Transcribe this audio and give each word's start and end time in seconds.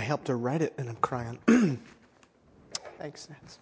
I 0.00 0.02
helped 0.02 0.28
her 0.28 0.38
write 0.38 0.62
it 0.62 0.72
and 0.78 0.88
I'm 0.88 0.96
crying. 0.96 1.38
Thanks, 2.98 3.28
Nance. 3.28 3.58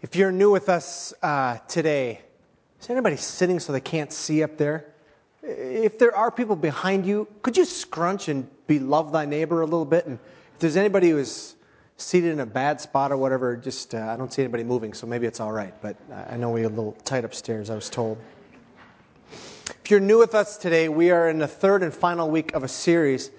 If 0.00 0.16
you're 0.16 0.32
new 0.32 0.50
with 0.50 0.70
us 0.70 1.12
uh, 1.22 1.58
today, 1.68 2.22
is 2.88 2.92
anybody 2.92 3.16
sitting 3.16 3.60
so 3.60 3.70
they 3.70 3.82
can't 3.82 4.10
see 4.10 4.42
up 4.42 4.56
there? 4.56 4.86
If 5.42 5.98
there 5.98 6.16
are 6.16 6.30
people 6.30 6.56
behind 6.56 7.04
you, 7.04 7.28
could 7.42 7.54
you 7.54 7.66
scrunch 7.66 8.28
and 8.28 8.48
be 8.66 8.78
love 8.78 9.12
thy 9.12 9.26
neighbor 9.26 9.60
a 9.60 9.66
little 9.66 9.84
bit? 9.84 10.06
And 10.06 10.18
if 10.54 10.58
there's 10.58 10.76
anybody 10.76 11.10
who 11.10 11.18
is 11.18 11.56
seated 11.98 12.32
in 12.32 12.40
a 12.40 12.46
bad 12.46 12.80
spot 12.80 13.12
or 13.12 13.18
whatever, 13.18 13.58
just 13.58 13.94
uh, 13.94 13.98
I 13.98 14.16
don't 14.16 14.32
see 14.32 14.40
anybody 14.40 14.64
moving, 14.64 14.94
so 14.94 15.06
maybe 15.06 15.26
it's 15.26 15.38
all 15.38 15.52
right. 15.52 15.74
But 15.82 15.96
I 16.30 16.38
know 16.38 16.48
we're 16.48 16.64
a 16.64 16.70
little 16.70 16.92
tight 17.04 17.26
upstairs, 17.26 17.68
I 17.68 17.74
was 17.74 17.90
told. 17.90 18.16
If 19.30 19.90
you're 19.90 20.00
new 20.00 20.18
with 20.18 20.34
us 20.34 20.56
today, 20.56 20.88
we 20.88 21.10
are 21.10 21.28
in 21.28 21.38
the 21.38 21.48
third 21.48 21.82
and 21.82 21.92
final 21.92 22.30
week 22.30 22.54
of 22.54 22.64
a 22.64 22.68
series 22.68 23.30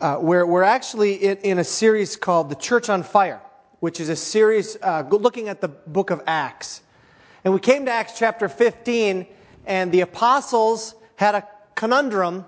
uh, 0.00 0.18
where 0.18 0.46
we're 0.46 0.62
actually 0.62 1.14
in, 1.14 1.38
in 1.38 1.58
a 1.58 1.64
series 1.64 2.14
called 2.14 2.50
The 2.50 2.56
Church 2.56 2.88
on 2.88 3.02
Fire 3.02 3.40
which 3.84 4.00
is 4.00 4.08
a 4.08 4.16
series 4.16 4.78
uh, 4.80 5.06
looking 5.10 5.50
at 5.50 5.60
the 5.60 5.68
book 5.68 6.08
of 6.08 6.22
Acts. 6.26 6.80
And 7.44 7.52
we 7.52 7.60
came 7.60 7.84
to 7.84 7.90
Acts 7.90 8.18
chapter 8.18 8.48
15, 8.48 9.26
and 9.66 9.92
the 9.92 10.00
apostles 10.00 10.94
had 11.16 11.34
a 11.34 11.46
conundrum 11.74 12.46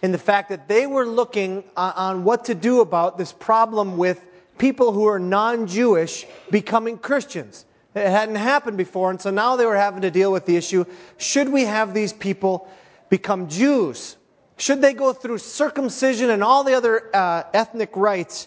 in 0.00 0.12
the 0.12 0.18
fact 0.18 0.48
that 0.50 0.68
they 0.68 0.86
were 0.86 1.04
looking 1.04 1.64
on 1.76 2.22
what 2.22 2.44
to 2.44 2.54
do 2.54 2.80
about 2.80 3.18
this 3.18 3.32
problem 3.32 3.96
with 3.96 4.22
people 4.56 4.92
who 4.92 5.06
are 5.06 5.18
non 5.18 5.66
Jewish 5.66 6.24
becoming 6.52 6.98
Christians. 6.98 7.64
It 7.96 8.08
hadn't 8.08 8.36
happened 8.36 8.76
before, 8.76 9.10
and 9.10 9.20
so 9.20 9.30
now 9.30 9.56
they 9.56 9.66
were 9.66 9.76
having 9.76 10.02
to 10.02 10.10
deal 10.10 10.30
with 10.30 10.46
the 10.46 10.56
issue 10.56 10.84
should 11.16 11.48
we 11.48 11.64
have 11.64 11.92
these 11.92 12.12
people 12.12 12.68
become 13.08 13.48
Jews? 13.48 14.16
Should 14.56 14.80
they 14.80 14.92
go 14.92 15.12
through 15.12 15.38
circumcision 15.38 16.30
and 16.30 16.44
all 16.44 16.62
the 16.62 16.74
other 16.74 17.10
uh, 17.12 17.42
ethnic 17.52 17.90
rites 17.96 18.46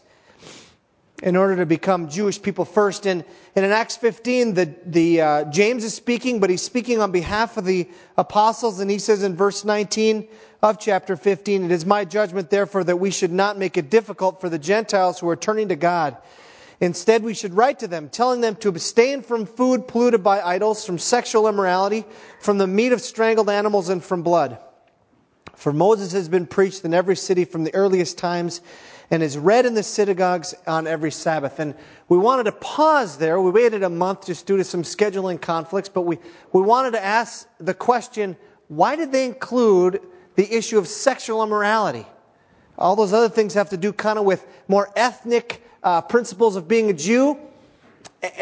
in 1.22 1.36
order 1.36 1.56
to 1.58 1.66
become 1.66 2.10
Jewish 2.10 2.42
people 2.42 2.66
first. 2.66 3.06
And, 3.06 3.24
and 3.56 3.66
in 3.66 3.72
Acts 3.72 3.96
15, 3.98 4.54
the, 4.54 4.74
the, 4.86 5.22
uh, 5.22 5.44
James 5.46 5.84
is 5.84 5.94
speaking, 5.94 6.40
but 6.40 6.50
he's 6.50 6.64
speaking 6.64 7.00
on 7.00 7.12
behalf 7.12 7.58
of 7.58 7.66
the 7.66 7.88
apostles. 8.18 8.80
And 8.80 8.90
he 8.90 8.98
says 8.98 9.24
in 9.24 9.36
verse 9.36 9.64
19 9.64 10.28
of 10.64 10.80
chapter 10.80 11.16
15, 11.16 11.66
It 11.66 11.72
is 11.72 11.86
my 11.86 12.06
judgment, 12.06 12.50
therefore, 12.50 12.84
that 12.84 12.98
we 12.98 13.12
should 13.12 13.32
not 13.32 13.58
make 13.58 13.78
it 13.78 13.90
difficult 13.90 14.42
for 14.42 14.50
the 14.50 14.60
Gentiles 14.60 15.20
who 15.20 15.30
are 15.30 15.36
turning 15.36 15.70
to 15.70 15.76
God. 15.76 16.18
Instead, 16.80 17.22
we 17.22 17.36
should 17.36 17.54
write 17.54 17.78
to 17.80 17.88
them, 17.88 18.10
telling 18.10 18.42
them 18.42 18.56
to 18.56 18.70
abstain 18.70 19.22
from 19.22 19.46
food 19.46 19.88
polluted 19.88 20.24
by 20.24 20.42
idols, 20.42 20.84
from 20.84 20.98
sexual 20.98 21.48
immorality, 21.48 22.04
from 22.40 22.58
the 22.58 22.66
meat 22.66 22.92
of 22.92 23.02
strangled 23.02 23.52
animals, 23.52 23.90
and 23.90 24.04
from 24.04 24.24
blood. 24.24 24.58
For 25.56 25.72
Moses 25.72 26.12
has 26.14 26.28
been 26.28 26.48
preached 26.48 26.84
in 26.84 26.96
every 26.96 27.16
city 27.16 27.46
from 27.46 27.64
the 27.64 27.76
earliest 27.76 28.18
times 28.18 28.62
and 29.12 29.22
is 29.22 29.38
read 29.38 29.66
in 29.66 29.74
the 29.74 29.84
synagogues 29.84 30.56
on 30.66 30.88
every 30.88 31.12
Sabbath. 31.12 31.60
And 31.60 31.76
we 32.08 32.18
wanted 32.18 32.44
to 32.44 32.54
pause 32.54 33.18
there. 33.18 33.42
We 33.42 33.52
waited 33.52 33.84
a 33.84 33.90
month 33.90 34.26
just 34.26 34.46
due 34.46 34.56
to 34.56 34.64
some 34.64 34.84
scheduling 34.84 35.40
conflicts, 35.40 35.90
but 35.90 36.04
we, 36.04 36.18
we 36.54 36.62
wanted 36.62 36.92
to 36.92 37.04
ask 37.04 37.48
the 37.60 37.74
question 37.74 38.38
why 38.70 38.96
did 38.96 39.12
they 39.12 39.26
include 39.26 40.02
the 40.36 40.50
issue 40.50 40.78
of 40.78 40.88
sexual 40.88 41.44
immorality? 41.44 42.08
All 42.78 42.96
those 42.96 43.12
other 43.12 43.28
things 43.28 43.54
have 43.54 43.70
to 43.72 43.78
do 43.78 43.92
kind 43.92 44.18
of 44.18 44.24
with 44.24 44.48
more 44.70 44.90
ethnic 44.96 45.62
uh, 45.84 46.00
principles 46.00 46.56
of 46.56 46.70
being 46.70 46.90
a 46.90 46.94
Jew. 46.94 47.38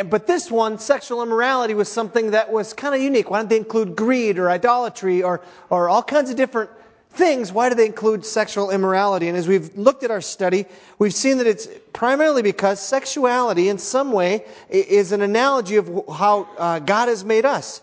But 0.06 0.28
this 0.28 0.52
one, 0.52 0.78
sexual 0.78 1.24
immorality, 1.24 1.74
was 1.74 1.90
something 1.90 2.32
that 2.32 2.52
was 2.52 2.74
kind 2.74 2.94
of 2.94 3.02
unique. 3.02 3.32
Why 3.32 3.40
didn't 3.40 3.50
they 3.50 3.58
include 3.58 3.96
greed 3.96 4.38
or 4.38 4.52
idolatry 4.52 5.24
or, 5.24 5.42
or 5.72 5.90
all 5.90 6.04
kinds 6.04 6.30
of 6.30 6.36
different 6.36 6.70
things, 7.12 7.52
why 7.52 7.70
do 7.70 7.76
they 7.76 7.86
include 7.86 8.26
sexual 8.26 8.72
immorality? 8.72 9.28
And 9.28 9.38
as 9.38 9.48
we've 9.48 9.76
looked 9.78 10.04
at 10.04 10.12
our 10.12 10.22
study, 10.22 10.66
we've 11.00 11.14
seen 11.14 11.38
that 11.40 11.48
it's 11.48 11.68
primarily 11.92 12.42
because 12.42 12.80
sexuality, 12.80 13.70
in 13.70 13.78
some 13.78 14.12
way, 14.12 14.46
is 14.70 15.12
an 15.12 15.22
analogy 15.22 15.76
of 15.76 15.88
how 16.12 16.48
uh, 16.58 16.80
God 16.80 17.08
has 17.08 17.26
made 17.26 17.46
us. 17.46 17.82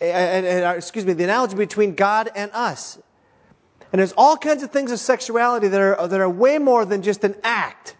And, 0.00 0.64
uh, 0.64 0.74
excuse 0.76 1.04
me, 1.04 1.12
the 1.12 1.24
analogy 1.24 1.56
between 1.56 1.94
God 1.94 2.30
and 2.34 2.50
us. 2.54 2.98
And 3.92 3.98
there's 3.98 4.12
all 4.16 4.36
kinds 4.36 4.62
of 4.62 4.70
things 4.70 4.92
of 4.92 5.00
sexuality 5.00 5.68
that 5.68 5.80
are, 5.80 6.06
that 6.06 6.20
are 6.20 6.28
way 6.28 6.58
more 6.58 6.84
than 6.84 7.02
just 7.02 7.24
an 7.24 7.34
act. 7.42 7.96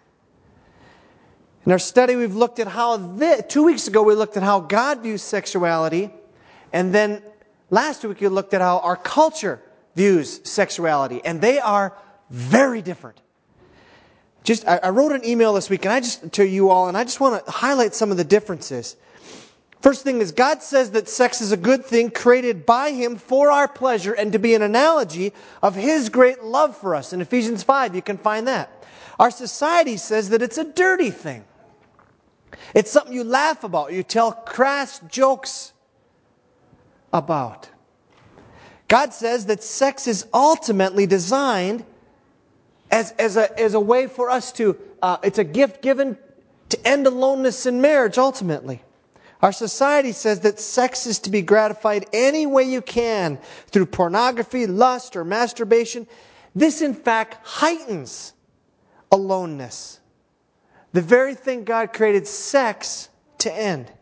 In 1.67 1.73
our 1.73 1.79
study, 1.79 2.15
we've 2.15 2.37
looked 2.37 2.61
at 2.61 2.69
how, 2.69 2.97
this, 2.97 3.43
two 3.49 3.65
weeks 3.65 3.89
ago, 3.89 4.03
we 4.03 4.15
looked 4.15 4.37
at 4.37 4.43
how 4.43 4.61
God 4.61 5.01
views 5.01 5.23
sexuality. 5.23 6.11
And 6.73 6.95
then 6.95 7.23
last 7.69 8.05
week, 8.05 8.21
we 8.21 8.29
looked 8.29 8.55
at 8.55 8.61
how 8.61 8.79
our 8.79 8.97
culture 8.97 9.61
views 9.99 10.41
sexuality, 10.45 11.21
and 11.25 11.41
they 11.41 11.59
are 11.59 11.93
very 12.31 12.81
different. 12.81 13.21
Just, 14.45 14.67
I, 14.67 14.79
I 14.79 14.91
wrote 14.91 15.11
an 15.11 15.25
email 15.27 15.53
this 15.55 15.69
week, 15.69 15.85
and 15.85 15.93
I 15.93 15.99
just 15.99 16.33
to 16.35 16.47
you 16.47 16.71
all, 16.71 16.87
and 16.87 16.97
I 16.97 17.03
just 17.03 17.19
want 17.19 17.45
to 17.45 17.51
highlight 17.51 17.95
some 17.97 18.13
of 18.13 18.17
the 18.17 18.23
differences. 18.23 18.95
First 19.83 20.05
thing 20.05 20.21
is, 20.21 20.31
God 20.31 20.63
says 20.63 20.93
that 20.93 21.09
sex 21.09 21.41
is 21.41 21.51
a 21.51 21.57
good 21.57 21.85
thing 21.85 22.13
created 22.13 22.65
by 22.65 22.93
Him 22.93 23.17
for 23.17 23.51
our 23.51 23.67
pleasure 23.67 24.13
and 24.13 24.33
to 24.33 24.39
be 24.39 24.55
an 24.55 24.63
analogy 24.63 25.33
of 25.65 25.75
His 25.75 26.09
great 26.09 26.45
love 26.45 26.77
for 26.77 26.95
us. 26.95 27.13
In 27.13 27.21
Ephesians 27.21 27.65
5, 27.65 27.97
you 27.97 28.03
can 28.03 28.19
find 28.19 28.47
that. 28.47 28.85
Our 29.19 29.33
society 29.33 29.97
says 29.97 30.31
that 30.31 30.43
it's 30.43 30.59
a 30.59 30.65
dirty 30.65 31.11
thing. 31.11 31.45
It's 32.73 32.91
something 32.91 33.13
you 33.13 33.25
laugh 33.25 33.65
about, 33.65 33.93
you 33.93 34.05
tell 34.05 34.31
crass 34.31 35.01
jokes 35.11 35.73
about. 37.13 37.69
God 38.89 39.13
says 39.13 39.47
that 39.47 39.63
sex 39.63 40.07
is 40.07 40.27
ultimately 40.33 41.07
designed 41.07 41.85
as, 42.91 43.13
as, 43.13 43.37
a, 43.37 43.59
as 43.61 43.75
a 43.75 43.81
way 43.81 44.07
for 44.07 44.31
us 44.31 44.51
to, 44.53 44.77
uh, 45.03 45.19
it's 45.23 45.39
a 45.39 45.45
gift 45.45 45.83
given 45.83 46.17
to 46.71 46.89
end 46.89 47.07
aloneness 47.07 47.67
in 47.67 47.81
marriage 47.81 48.19
ultimately. 48.19 48.83
Our 49.43 49.53
society 49.53 50.13
says 50.13 50.41
that 50.41 50.59
sex 50.59 51.07
is 51.07 51.21
to 51.21 51.31
be 51.31 51.43
gratified 51.43 52.07
any 52.13 52.47
way 52.47 52.65
you 52.65 52.83
can 52.83 53.39
through 53.69 53.87
pornography, 53.87 54.67
lust, 54.67 55.15
or 55.17 55.25
masturbation. 55.25 56.07
This, 56.55 56.83
in 56.83 56.95
fact, 56.95 57.47
heightens 57.47 58.33
aloneness. 59.13 60.01
The 60.93 61.03
very 61.03 61.35
thing 61.35 61.65
God 61.65 61.93
created 61.93 62.27
sex 62.27 63.11
to 63.39 63.53
end. 63.53 63.93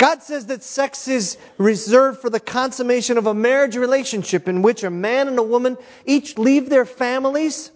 God 0.00 0.22
says 0.22 0.46
that 0.46 0.62
sex 0.62 1.08
is 1.08 1.36
reserved 1.58 2.22
for 2.22 2.30
the 2.30 2.40
consummation 2.40 3.18
of 3.18 3.26
a 3.26 3.34
marriage 3.34 3.76
relationship 3.76 4.48
in 4.48 4.62
which 4.62 4.82
a 4.82 4.88
man 4.88 5.28
and 5.28 5.38
a 5.38 5.42
woman 5.42 5.76
each 6.06 6.38
leave 6.38 6.70
their 6.70 6.86
families. 6.86 7.70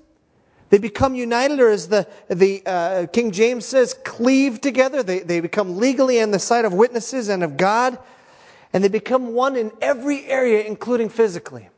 They 0.70 0.78
become 0.78 1.14
united, 1.14 1.60
or 1.60 1.68
as 1.68 1.86
the, 1.86 2.08
the 2.28 2.62
uh, 2.64 3.06
King 3.08 3.30
James 3.30 3.66
says, 3.66 3.92
cleave 3.92 4.62
together. 4.62 5.02
They, 5.02 5.18
they 5.18 5.40
become 5.40 5.76
legally 5.76 6.16
in 6.16 6.30
the 6.30 6.38
sight 6.38 6.64
of 6.64 6.72
witnesses 6.72 7.28
and 7.28 7.44
of 7.44 7.58
God. 7.58 7.98
And 8.72 8.82
they 8.82 8.88
become 8.88 9.34
one 9.34 9.54
in 9.54 9.70
every 9.82 10.24
area, 10.24 10.64
including 10.64 11.10
physically. 11.10 11.68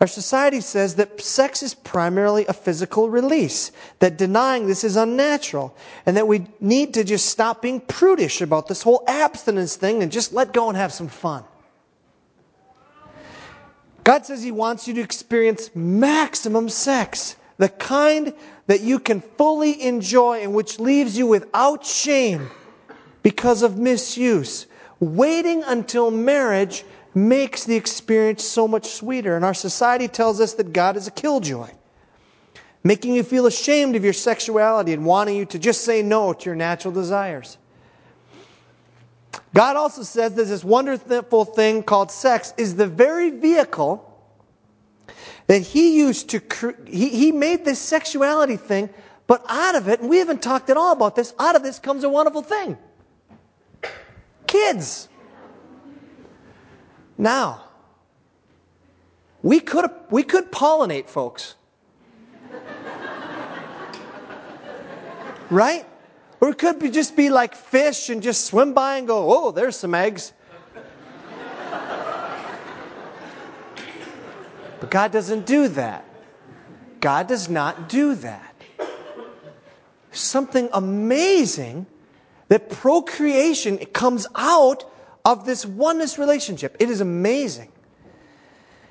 Our 0.00 0.06
society 0.06 0.62
says 0.62 0.94
that 0.94 1.20
sex 1.20 1.62
is 1.62 1.74
primarily 1.74 2.46
a 2.46 2.54
physical 2.54 3.10
release, 3.10 3.70
that 3.98 4.16
denying 4.16 4.66
this 4.66 4.82
is 4.82 4.96
unnatural, 4.96 5.76
and 6.06 6.16
that 6.16 6.26
we 6.26 6.46
need 6.58 6.94
to 6.94 7.04
just 7.04 7.26
stop 7.26 7.60
being 7.60 7.80
prudish 7.80 8.40
about 8.40 8.66
this 8.66 8.82
whole 8.82 9.04
abstinence 9.06 9.76
thing 9.76 10.02
and 10.02 10.10
just 10.10 10.32
let 10.32 10.54
go 10.54 10.68
and 10.68 10.76
have 10.78 10.90
some 10.90 11.08
fun. 11.08 11.44
God 14.02 14.24
says 14.24 14.42
He 14.42 14.52
wants 14.52 14.88
you 14.88 14.94
to 14.94 15.02
experience 15.02 15.70
maximum 15.74 16.70
sex, 16.70 17.36
the 17.58 17.68
kind 17.68 18.32
that 18.68 18.80
you 18.80 18.98
can 18.98 19.20
fully 19.20 19.82
enjoy 19.82 20.40
and 20.40 20.54
which 20.54 20.80
leaves 20.80 21.18
you 21.18 21.26
without 21.26 21.84
shame 21.84 22.48
because 23.22 23.62
of 23.62 23.76
misuse. 23.76 24.66
Waiting 24.98 25.62
until 25.64 26.10
marriage 26.10 26.84
makes 27.14 27.64
the 27.64 27.76
experience 27.76 28.44
so 28.44 28.68
much 28.68 28.86
sweeter. 28.86 29.36
And 29.36 29.44
our 29.44 29.54
society 29.54 30.08
tells 30.08 30.40
us 30.40 30.54
that 30.54 30.72
God 30.72 30.96
is 30.96 31.06
a 31.06 31.10
killjoy, 31.10 31.68
making 32.84 33.14
you 33.14 33.22
feel 33.22 33.46
ashamed 33.46 33.96
of 33.96 34.04
your 34.04 34.12
sexuality 34.12 34.92
and 34.92 35.04
wanting 35.04 35.36
you 35.36 35.44
to 35.46 35.58
just 35.58 35.84
say 35.84 36.02
no 36.02 36.32
to 36.32 36.44
your 36.44 36.54
natural 36.54 36.92
desires. 36.92 37.58
God 39.54 39.76
also 39.76 40.02
says 40.02 40.34
that 40.34 40.44
this 40.44 40.62
wonderful 40.62 41.44
thing 41.44 41.82
called 41.82 42.10
sex 42.10 42.54
is 42.56 42.76
the 42.76 42.86
very 42.86 43.30
vehicle 43.30 44.06
that 45.48 45.62
He 45.62 45.96
used 45.96 46.30
to, 46.30 46.74
he, 46.86 47.08
he 47.08 47.32
made 47.32 47.64
this 47.64 47.80
sexuality 47.80 48.56
thing, 48.56 48.90
but 49.26 49.44
out 49.48 49.74
of 49.74 49.88
it, 49.88 50.00
and 50.00 50.08
we 50.08 50.18
haven't 50.18 50.42
talked 50.42 50.70
at 50.70 50.76
all 50.76 50.92
about 50.92 51.16
this, 51.16 51.34
out 51.38 51.56
of 51.56 51.62
this 51.62 51.78
comes 51.78 52.04
a 52.04 52.08
wonderful 52.08 52.42
thing 52.42 52.78
kids. 54.50 55.08
Now, 57.20 57.64
We 59.42 59.60
could, 59.60 59.90
we 60.10 60.22
could 60.22 60.50
pollinate, 60.50 61.08
folks. 61.08 61.54
right? 65.50 65.86
Or 66.40 66.50
it 66.50 66.58
could 66.58 66.78
be 66.78 66.90
just 66.90 67.16
be 67.16 67.28
like 67.30 67.54
fish 67.54 68.08
and 68.10 68.22
just 68.22 68.46
swim 68.46 68.72
by 68.74 68.96
and 68.96 69.06
go, 69.06 69.32
oh, 69.32 69.50
there's 69.50 69.76
some 69.76 69.94
eggs. 69.94 70.32
but 74.80 74.90
God 74.90 75.12
doesn't 75.12 75.46
do 75.46 75.68
that. 75.68 76.04
God 77.00 77.28
does 77.28 77.48
not 77.48 77.88
do 77.88 78.14
that. 78.16 78.54
Something 80.12 80.68
amazing 80.72 81.86
that 82.48 82.68
procreation 82.68 83.78
it 83.78 83.92
comes 83.92 84.26
out 84.34 84.84
of 85.24 85.44
this 85.44 85.64
oneness 85.66 86.18
relationship. 86.18 86.76
It 86.80 86.90
is 86.90 87.00
amazing. 87.00 87.72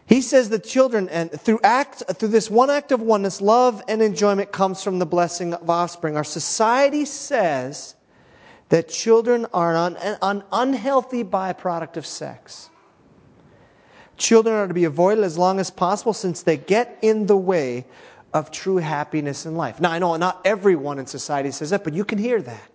He 0.05 0.21
says 0.21 0.49
that 0.49 0.63
children, 0.63 1.07
and 1.09 1.31
through 1.31 1.59
act, 1.63 2.03
through 2.15 2.29
this 2.29 2.49
one 2.49 2.71
act 2.71 2.91
of 2.91 2.99
oneness, 2.99 3.41
love 3.41 3.83
and 3.87 4.01
enjoyment 4.01 4.51
comes 4.51 4.83
from 4.83 4.97
the 4.97 5.05
blessing 5.05 5.53
of 5.53 5.69
offspring. 5.69 6.17
Our 6.17 6.23
society 6.23 7.05
says 7.05 7.95
that 8.69 8.89
children 8.89 9.45
are 9.53 9.75
an, 9.75 9.97
an 10.21 10.43
unhealthy 10.51 11.23
byproduct 11.23 11.97
of 11.97 12.07
sex. 12.07 12.69
Children 14.17 14.55
are 14.55 14.67
to 14.67 14.73
be 14.73 14.85
avoided 14.85 15.23
as 15.23 15.37
long 15.37 15.59
as 15.59 15.69
possible 15.69 16.13
since 16.13 16.41
they 16.41 16.57
get 16.57 16.97
in 17.03 17.27
the 17.27 17.37
way 17.37 17.85
of 18.33 18.51
true 18.51 18.77
happiness 18.77 19.45
in 19.45 19.55
life. 19.55 19.79
Now, 19.79 19.91
I 19.91 19.99
know 19.99 20.15
not 20.17 20.41
everyone 20.43 20.99
in 20.99 21.05
society 21.05 21.51
says 21.51 21.69
that, 21.69 21.83
but 21.83 21.93
you 21.93 22.03
can 22.03 22.17
hear 22.17 22.41
that. 22.41 22.71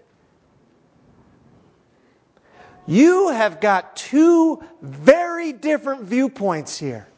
You 2.86 3.28
have 3.28 3.60
got 3.60 3.96
two 3.96 4.62
very 4.82 5.52
different 5.52 6.02
viewpoints 6.02 6.78
here. 6.78 7.08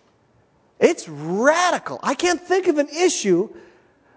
It's 0.79 1.09
radical. 1.09 1.99
I 2.03 2.15
can't 2.15 2.41
think 2.41 2.69
of 2.69 2.79
an 2.79 2.89
issue 2.89 3.49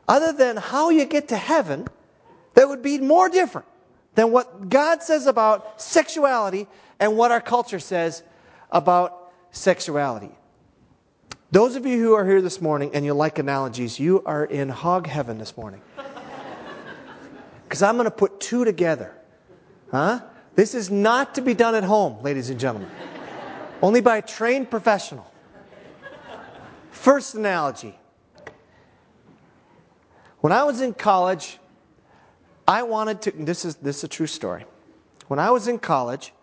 other 0.08 0.34
than 0.34 0.58
how 0.58 0.90
you 0.90 1.06
get 1.06 1.30
to 1.30 1.38
heaven 1.38 1.88
that 2.54 2.68
would 2.68 2.82
be 2.82 3.00
more 3.00 3.30
different 3.30 3.68
than 4.16 4.32
what 4.32 4.70
God 4.70 5.02
says 5.02 5.28
about 5.28 5.82
sexuality 5.82 6.68
and 7.00 7.16
what 7.16 7.32
our 7.32 7.42
culture 7.42 7.80
says 7.80 8.24
about 8.72 9.32
sexuality. 9.52 10.32
Those 11.52 11.76
of 11.76 11.86
you 11.86 11.98
who 12.00 12.14
are 12.14 12.26
here 12.26 12.42
this 12.42 12.62
morning 12.62 12.92
and 12.94 13.04
you 13.04 13.14
like 13.14 13.40
analogies, 13.40 14.00
you 14.00 14.22
are 14.26 14.46
in 14.46 14.70
hog 14.70 15.08
heaven 15.08 15.38
this 15.38 15.56
morning. 15.58 15.82
Because 17.64 17.84
I'm 17.84 17.98
going 17.98 18.06
to 18.06 18.12
put 18.12 18.40
two 18.40 18.66
together. 18.66 19.16
Huh? 19.92 20.22
This 20.60 20.76
is 20.76 20.92
not 20.92 21.36
to 21.36 21.42
be 21.42 21.54
done 21.54 21.74
at 21.74 21.86
home, 21.86 22.22
ladies 22.22 22.50
and 22.50 22.60
gentlemen. 22.60 22.92
Only 23.82 24.02
by 24.02 24.18
a 24.18 24.22
trained 24.22 24.70
professional. 24.70 25.26
First 26.92 27.34
analogy. 27.36 27.98
When 30.42 30.52
I 30.52 30.66
was 30.66 30.82
in 30.82 30.94
college, 30.94 31.60
I 32.68 32.84
wanted 32.84 33.22
to, 33.22 33.32
this 33.32 33.64
is, 33.64 33.76
this 33.76 34.00
is 34.00 34.04
a 34.04 34.08
true 34.10 34.28
story. 34.28 34.66
When 35.30 35.40
I 35.40 35.50
was 35.50 35.70
in 35.70 35.80
college, 35.80 36.34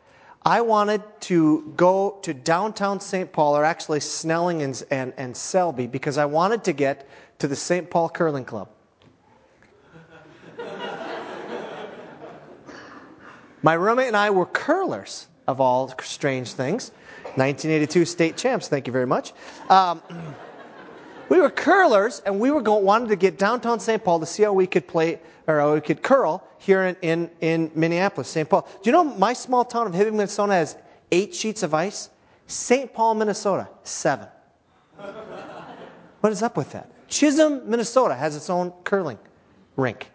I 0.47 0.63
wanted 0.63 1.03
to 1.29 1.75
go 1.77 2.19
to 2.23 2.33
downtown 2.33 3.01
St. 3.01 3.31
Paul, 3.31 3.55
or 3.55 3.67
actually 3.67 4.01
Snelling 4.01 4.63
and, 4.63 4.83
and, 4.91 5.13
and 5.19 5.37
Selby, 5.37 5.87
because 5.87 6.17
I 6.17 6.25
wanted 6.25 6.65
to 6.65 6.73
get 6.73 7.07
to 7.41 7.49
the 7.49 7.57
St. 7.57 7.91
Paul 7.91 8.09
Curling 8.09 8.47
Club. 8.47 8.71
My 13.67 13.75
roommate 13.75 14.07
and 14.07 14.17
I 14.17 14.31
were 14.31 14.47
curlers, 14.47 15.27
of 15.49 15.61
all 15.61 15.93
strange 16.01 16.53
things. 16.53 16.93
1982 17.35 18.05
state 18.05 18.37
champs, 18.37 18.69
thank 18.69 18.87
you 18.87 18.93
very 18.93 19.09
much. 19.09 19.33
Um, 19.69 20.01
we 21.31 21.41
were 21.41 21.51
curlers, 21.51 22.23
and 22.25 22.39
we 22.39 22.53
were 22.53 22.63
going, 22.63 22.85
wanted 22.85 23.09
to 23.09 23.17
get 23.17 23.39
downtown 23.41 23.81
St. 23.81 24.05
Paul 24.05 24.21
to 24.21 24.27
see 24.27 24.45
how 24.45 24.53
we 24.53 24.69
could 24.69 24.87
play 24.87 25.19
or 25.49 25.59
how 25.59 25.75
we 25.75 25.81
could 25.81 26.01
curl 26.01 26.47
here 26.59 26.85
in, 26.85 26.97
in, 27.03 27.31
in 27.41 27.73
Minneapolis, 27.75 28.29
St. 28.29 28.49
Paul. 28.49 28.69
Do 28.85 28.89
you 28.89 28.93
know 28.93 29.03
my 29.03 29.33
small 29.33 29.65
town 29.65 29.89
of 29.89 29.95
Hibbing, 29.95 30.13
Minnesota 30.13 30.53
has 30.53 30.77
eight 31.11 31.35
sheets 31.35 31.65
of 31.65 31.75
ice? 31.75 32.11
St. 32.47 32.95
Paul, 32.95 33.17
Minnesota, 33.17 33.69
seven. 33.83 34.29
what 36.21 36.33
is 36.33 36.41
up 36.41 36.57
with 36.57 36.71
that? 36.71 36.89
Chisholm, 37.09 37.69
Minnesota 37.69 38.15
has 38.15 38.37
its 38.37 38.49
own 38.49 38.71
curling 38.85 39.19
rink. 39.75 40.13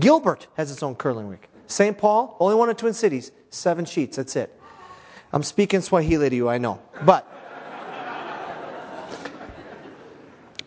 Gilbert 0.00 0.48
has 0.56 0.72
its 0.72 0.82
own 0.82 0.96
curling 0.96 1.28
rink. 1.28 1.48
St. 1.68 1.96
Paul, 1.96 2.36
only 2.40 2.56
one 2.56 2.68
in 2.68 2.74
Twin 2.74 2.94
Cities, 2.94 3.30
seven 3.50 3.84
sheets, 3.84 4.16
that's 4.16 4.34
it. 4.34 4.52
I'm 5.32 5.42
speaking 5.42 5.80
Swahili 5.80 6.28
to 6.30 6.36
you, 6.36 6.48
I 6.48 6.58
know. 6.58 6.80
But 7.04 7.26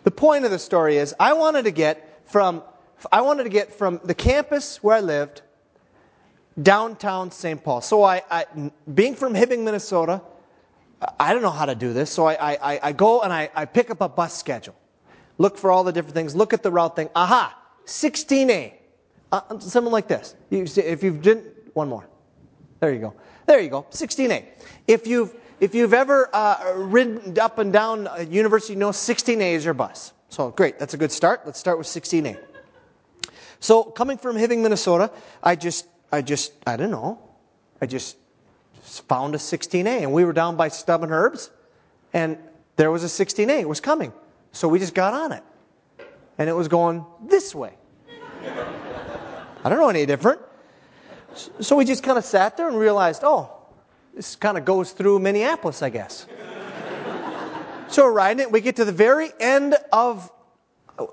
The 0.03 0.12
point 0.12 0.45
of 0.45 0.51
the 0.51 0.59
story 0.59 0.98
is 0.98 1.13
I 1.19 1.33
wanted 1.33 1.63
to 1.65 1.71
get 1.71 2.21
from 2.25 2.63
I 3.12 3.21
wanted 3.21 3.44
to 3.44 3.50
get 3.50 3.74
from 3.74 4.00
the 4.03 4.13
campus 4.13 4.83
where 4.83 4.95
I 4.95 5.00
lived 5.00 5.42
downtown 6.62 7.31
St. 7.31 7.63
Paul. 7.63 7.81
So 7.81 8.04
I, 8.04 8.21
I 8.30 8.45
being 8.94 9.15
from 9.15 9.33
Hibbing, 9.33 9.63
Minnesota, 9.63 10.21
I 11.19 11.33
don't 11.33 11.42
know 11.42 11.50
how 11.50 11.65
to 11.65 11.74
do 11.74 11.94
this. 11.94 12.12
So 12.12 12.27
I, 12.27 12.57
I, 12.62 12.80
I 12.83 12.92
go 12.92 13.21
and 13.21 13.33
I, 13.33 13.50
I 13.56 13.65
pick 13.65 13.89
up 13.89 14.01
a 14.01 14.09
bus 14.09 14.38
schedule, 14.38 14.75
look 15.39 15.57
for 15.57 15.71
all 15.71 15.83
the 15.83 15.92
different 15.92 16.13
things, 16.13 16.36
look 16.36 16.54
at 16.54 16.62
the 16.62 16.69
route 16.71 16.95
thing. 16.95 17.09
Aha, 17.15 17.57
16A, 17.86 18.74
uh, 19.31 19.60
something 19.60 19.92
like 19.92 20.07
this. 20.07 20.36
You, 20.50 20.63
if 20.63 21.04
you've 21.04 21.22
didn't 21.22 21.45
one 21.74 21.89
more, 21.89 22.07
there 22.80 22.94
you 22.94 23.00
go. 23.00 23.13
There 23.45 23.60
you 23.60 23.69
go, 23.69 23.83
16A. 23.92 24.45
If 24.88 25.07
you've 25.07 25.33
if 25.60 25.75
you've 25.75 25.94
ever 25.94 26.30
uh, 26.33 26.74
ridden 26.75 27.38
up 27.39 27.60
and 27.60 27.72
down 27.72 28.07
a 28.12 28.24
university, 28.24 28.74
you 28.74 28.80
know 28.80 28.89
16A 28.89 29.54
is 29.54 29.63
your 29.63 29.75
bus. 29.75 30.12
So 30.30 30.50
great, 30.50 30.80
that's 30.80 30.95
a 30.95 30.98
good 30.98 31.12
start. 31.12 31.42
Let's 31.45 31.60
start 31.60 31.78
with 31.78 31.88
16A. 31.88 32.38
So 33.60 33.83
coming 33.83 34.18
from 34.18 34.36
Hibbing, 34.38 34.63
Minnesota, 34.63 35.12
I 35.44 35.56
just, 35.56 35.88
I 36.12 36.24
just, 36.24 36.54
I 36.66 36.78
don't 36.78 36.89
know, 36.89 37.19
I 37.80 37.86
just 37.86 38.18
found 38.83 39.36
a 39.36 39.38
16A, 39.38 40.01
and 40.01 40.12
we 40.12 40.25
were 40.25 40.33
down 40.33 40.56
by 40.56 40.68
Stub 40.68 41.04
and 41.04 41.12
Herb's, 41.12 41.51
and 42.12 42.38
there 42.75 42.89
was 42.89 43.04
a 43.04 43.25
16A. 43.25 43.62
It 43.62 43.69
was 43.69 43.80
coming, 43.80 44.12
so 44.51 44.68
we 44.68 44.80
just 44.80 44.95
got 44.95 45.13
on 45.13 45.31
it, 45.31 45.44
and 46.39 46.50
it 46.50 46.54
was 46.54 46.68
going 46.68 47.06
this 47.28 47.54
way. 47.54 47.74
I 49.63 49.69
don't 49.69 49.79
know 49.79 49.89
any 49.89 50.05
different. 50.05 50.39
So 51.59 51.75
we 51.75 51.85
just 51.85 52.03
kind 52.03 52.17
of 52.17 52.25
sat 52.25 52.57
there 52.57 52.67
and 52.67 52.77
realized, 52.77 53.21
oh, 53.23 53.49
this 54.13 54.35
kind 54.35 54.57
of 54.57 54.65
goes 54.65 54.91
through 54.91 55.19
Minneapolis, 55.19 55.81
I 55.81 55.89
guess. 55.89 56.25
so 57.87 58.05
we're 58.05 58.11
riding 58.11 58.41
it. 58.41 58.51
We 58.51 58.59
get 58.61 58.75
to 58.77 58.85
the 58.85 58.91
very 58.91 59.30
end 59.39 59.75
of, 59.94 60.31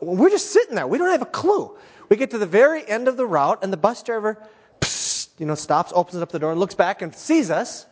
we're 0.00 0.31
just 0.31 0.50
sitting 0.50 0.75
there. 0.75 0.87
We 0.87 0.99
don't 0.99 1.11
have 1.11 1.23
a 1.23 1.26
clue. 1.26 1.76
We 2.09 2.17
get 2.17 2.31
to 2.31 2.38
the 2.38 2.47
very 2.47 2.88
end 2.88 3.07
of 3.07 3.17
the 3.17 3.26
route, 3.26 3.62
and 3.62 3.73
the 3.73 3.76
bus 3.76 4.02
driver, 4.02 4.43
psst, 4.81 5.28
you 5.38 5.47
know, 5.47 5.55
stops, 5.55 5.93
opens 5.95 6.23
up 6.23 6.33
the 6.33 6.38
door, 6.38 6.52
and 6.52 6.61
looks 6.61 6.75
back 6.75 7.02
and 7.02 7.14
sees 7.14 7.50
us. 7.50 7.87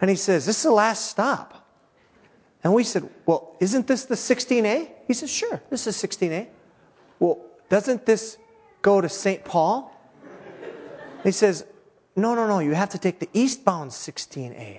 And 0.00 0.10
he 0.10 0.16
says, 0.16 0.44
This 0.44 0.56
is 0.56 0.62
the 0.64 0.72
last 0.72 1.06
stop. 1.06 1.66
And 2.64 2.74
we 2.74 2.84
said, 2.84 3.08
Well, 3.24 3.56
isn't 3.60 3.86
this 3.86 4.04
the 4.04 4.16
16A? 4.16 4.90
He 5.06 5.14
says, 5.14 5.30
Sure, 5.30 5.62
this 5.70 5.86
is 5.86 5.96
16A. 5.96 6.48
Well, 7.20 7.40
doesn't 7.68 8.04
this 8.04 8.38
go 8.86 9.00
to 9.00 9.08
St. 9.08 9.44
Paul? 9.44 9.92
He 11.24 11.32
says, 11.32 11.64
no, 12.14 12.36
no, 12.36 12.46
no, 12.46 12.60
you 12.60 12.72
have 12.72 12.90
to 12.90 12.98
take 12.98 13.18
the 13.18 13.28
eastbound 13.34 13.90
16A. 13.90 14.78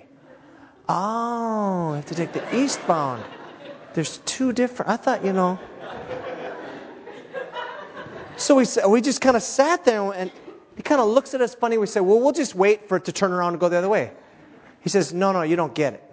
Oh, 0.88 1.90
you 1.90 1.96
have 1.96 2.06
to 2.06 2.14
take 2.14 2.32
the 2.32 2.56
eastbound. 2.56 3.22
There's 3.92 4.16
two 4.24 4.54
different. 4.54 4.90
I 4.90 4.96
thought, 4.96 5.22
you 5.22 5.34
know. 5.34 5.58
So 8.38 8.54
we, 8.54 8.64
we 8.88 9.02
just 9.02 9.20
kind 9.20 9.36
of 9.36 9.42
sat 9.42 9.84
there 9.84 10.00
and 10.14 10.32
he 10.74 10.82
kind 10.82 11.02
of 11.02 11.08
looks 11.08 11.34
at 11.34 11.42
us 11.42 11.54
funny. 11.54 11.76
We 11.76 11.86
said, 11.86 12.00
well, 12.00 12.18
we'll 12.18 12.32
just 12.32 12.54
wait 12.54 12.88
for 12.88 12.96
it 12.96 13.04
to 13.04 13.12
turn 13.12 13.30
around 13.30 13.52
and 13.52 13.60
go 13.60 13.68
the 13.68 13.76
other 13.76 13.90
way. 13.90 14.12
He 14.80 14.88
says, 14.88 15.12
no, 15.12 15.32
no, 15.32 15.42
you 15.42 15.54
don't 15.54 15.74
get 15.74 15.92
it. 15.92 16.04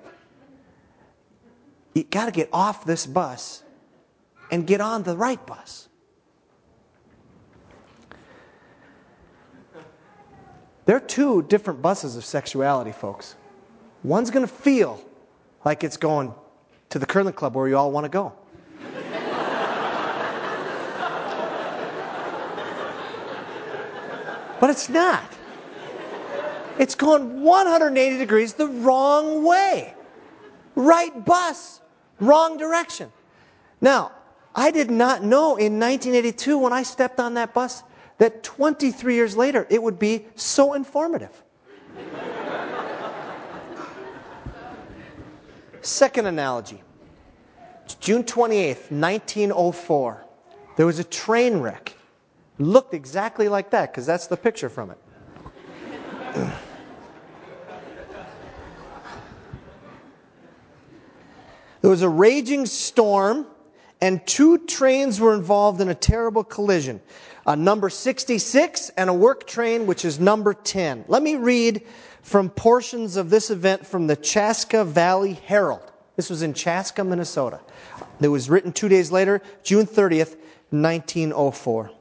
You 1.93 2.03
got 2.03 2.25
to 2.25 2.31
get 2.31 2.49
off 2.51 2.83
this 2.83 3.05
bus 3.05 3.63
and 4.51 4.67
get 4.67 4.81
on 4.81 5.03
the 5.03 5.15
right 5.15 5.43
bus. 5.47 5.87
There 10.85 10.95
are 10.95 11.01
two 11.01 11.41
different 11.43 11.81
buses 11.81 12.15
of 12.15 12.23
sexuality, 12.23 12.91
folks. 12.91 13.35
One's 14.03 14.29
going 14.29 14.45
to 14.45 14.53
feel 14.53 15.03
like 15.63 15.83
it's 15.83 15.97
going 15.97 16.33
to 16.89 16.99
the 16.99 17.07
curling 17.07 17.33
club 17.33 17.55
where 17.55 17.67
you 17.67 17.75
all 17.75 17.91
want 17.91 18.05
to 18.05 18.09
go. 18.09 18.33
but 24.59 24.69
it's 24.69 24.87
not. 24.89 25.23
It's 26.77 26.93
going 26.93 27.41
180 27.41 28.17
degrees 28.17 28.53
the 28.53 28.67
wrong 28.67 29.43
way. 29.43 29.93
Right 30.75 31.25
bus, 31.25 31.81
wrong 32.19 32.57
direction. 32.57 33.11
Now, 33.81 34.11
I 34.53 34.71
did 34.71 34.91
not 34.91 35.23
know 35.23 35.55
in 35.55 35.79
1982 35.79 36.57
when 36.57 36.73
I 36.73 36.83
stepped 36.83 37.19
on 37.19 37.33
that 37.35 37.53
bus 37.53 37.81
that 38.17 38.43
23 38.43 39.15
years 39.15 39.35
later 39.35 39.67
it 39.69 39.81
would 39.81 39.99
be 39.99 40.25
so 40.35 40.73
informative. 40.73 41.43
Second 45.81 46.25
analogy. 46.25 46.81
June 47.99 48.23
28th, 48.23 48.89
1904. 48.91 50.25
There 50.75 50.85
was 50.85 50.99
a 50.99 51.03
train 51.03 51.57
wreck. 51.57 51.95
It 52.59 52.63
looked 52.63 52.93
exactly 52.93 53.47
like 53.47 53.69
that 53.69 53.91
because 53.91 54.05
that's 54.05 54.27
the 54.27 54.37
picture 54.37 54.69
from 54.69 54.91
it. 54.91 54.97
there 61.81 61.91
was 61.91 62.01
a 62.01 62.09
raging 62.09 62.65
storm, 62.65 63.45
and 64.01 64.25
two 64.25 64.57
trains 64.59 65.19
were 65.19 65.35
involved 65.35 65.81
in 65.81 65.89
a 65.89 65.95
terrible 65.95 66.43
collision 66.43 66.99
a 67.45 67.55
number 67.55 67.89
66 67.89 68.89
and 68.97 69.09
a 69.09 69.13
work 69.13 69.45
train, 69.45 69.85
which 69.85 70.03
is 70.05 70.19
number 70.19 70.53
10. 70.53 71.05
Let 71.07 71.21
me 71.21 71.35
read 71.35 71.83
from 72.21 72.49
portions 72.49 73.17
of 73.17 73.29
this 73.29 73.51
event 73.51 73.85
from 73.85 74.07
the 74.07 74.15
Chaska 74.15 74.83
Valley 74.83 75.33
Herald. 75.33 75.91
This 76.15 76.29
was 76.29 76.41
in 76.41 76.53
Chaska, 76.53 77.03
Minnesota. 77.03 77.59
It 78.19 78.29
was 78.29 78.49
written 78.49 78.71
two 78.71 78.89
days 78.89 79.11
later, 79.11 79.41
June 79.63 79.85
30th, 79.85 80.37
1904. 80.71 81.91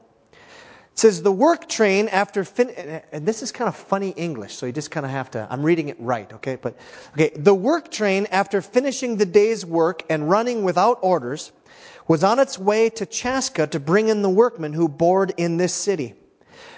It 0.95 0.99
says 0.99 1.21
the 1.21 1.31
work 1.31 1.67
train 1.67 2.07
after 2.07 2.43
fin- 2.45 3.01
and 3.11 3.25
this 3.25 3.43
is 3.43 3.51
kind 3.51 3.67
of 3.67 3.75
funny 3.75 4.11
English, 4.11 4.55
so 4.55 4.65
you 4.65 4.71
just 4.71 4.91
kind 4.91 5.05
of 5.05 5.11
have 5.11 5.29
to. 5.31 5.45
I'm 5.51 5.61
reading 5.61 5.89
it 5.89 5.97
right, 5.99 6.31
okay? 6.33 6.55
But 6.55 6.77
okay, 7.13 7.31
the 7.35 7.53
work 7.53 7.91
train 7.91 8.27
after 8.31 8.61
finishing 8.61 9.17
the 9.17 9.25
day's 9.25 9.65
work 9.65 10.03
and 10.09 10.29
running 10.29 10.63
without 10.63 10.99
orders 11.01 11.51
was 12.07 12.23
on 12.23 12.39
its 12.39 12.59
way 12.59 12.89
to 12.89 13.05
Chaska 13.05 13.67
to 13.67 13.79
bring 13.79 14.09
in 14.09 14.21
the 14.21 14.29
workmen 14.29 14.73
who 14.73 14.87
board 14.87 15.33
in 15.37 15.57
this 15.57 15.73
city. 15.73 16.13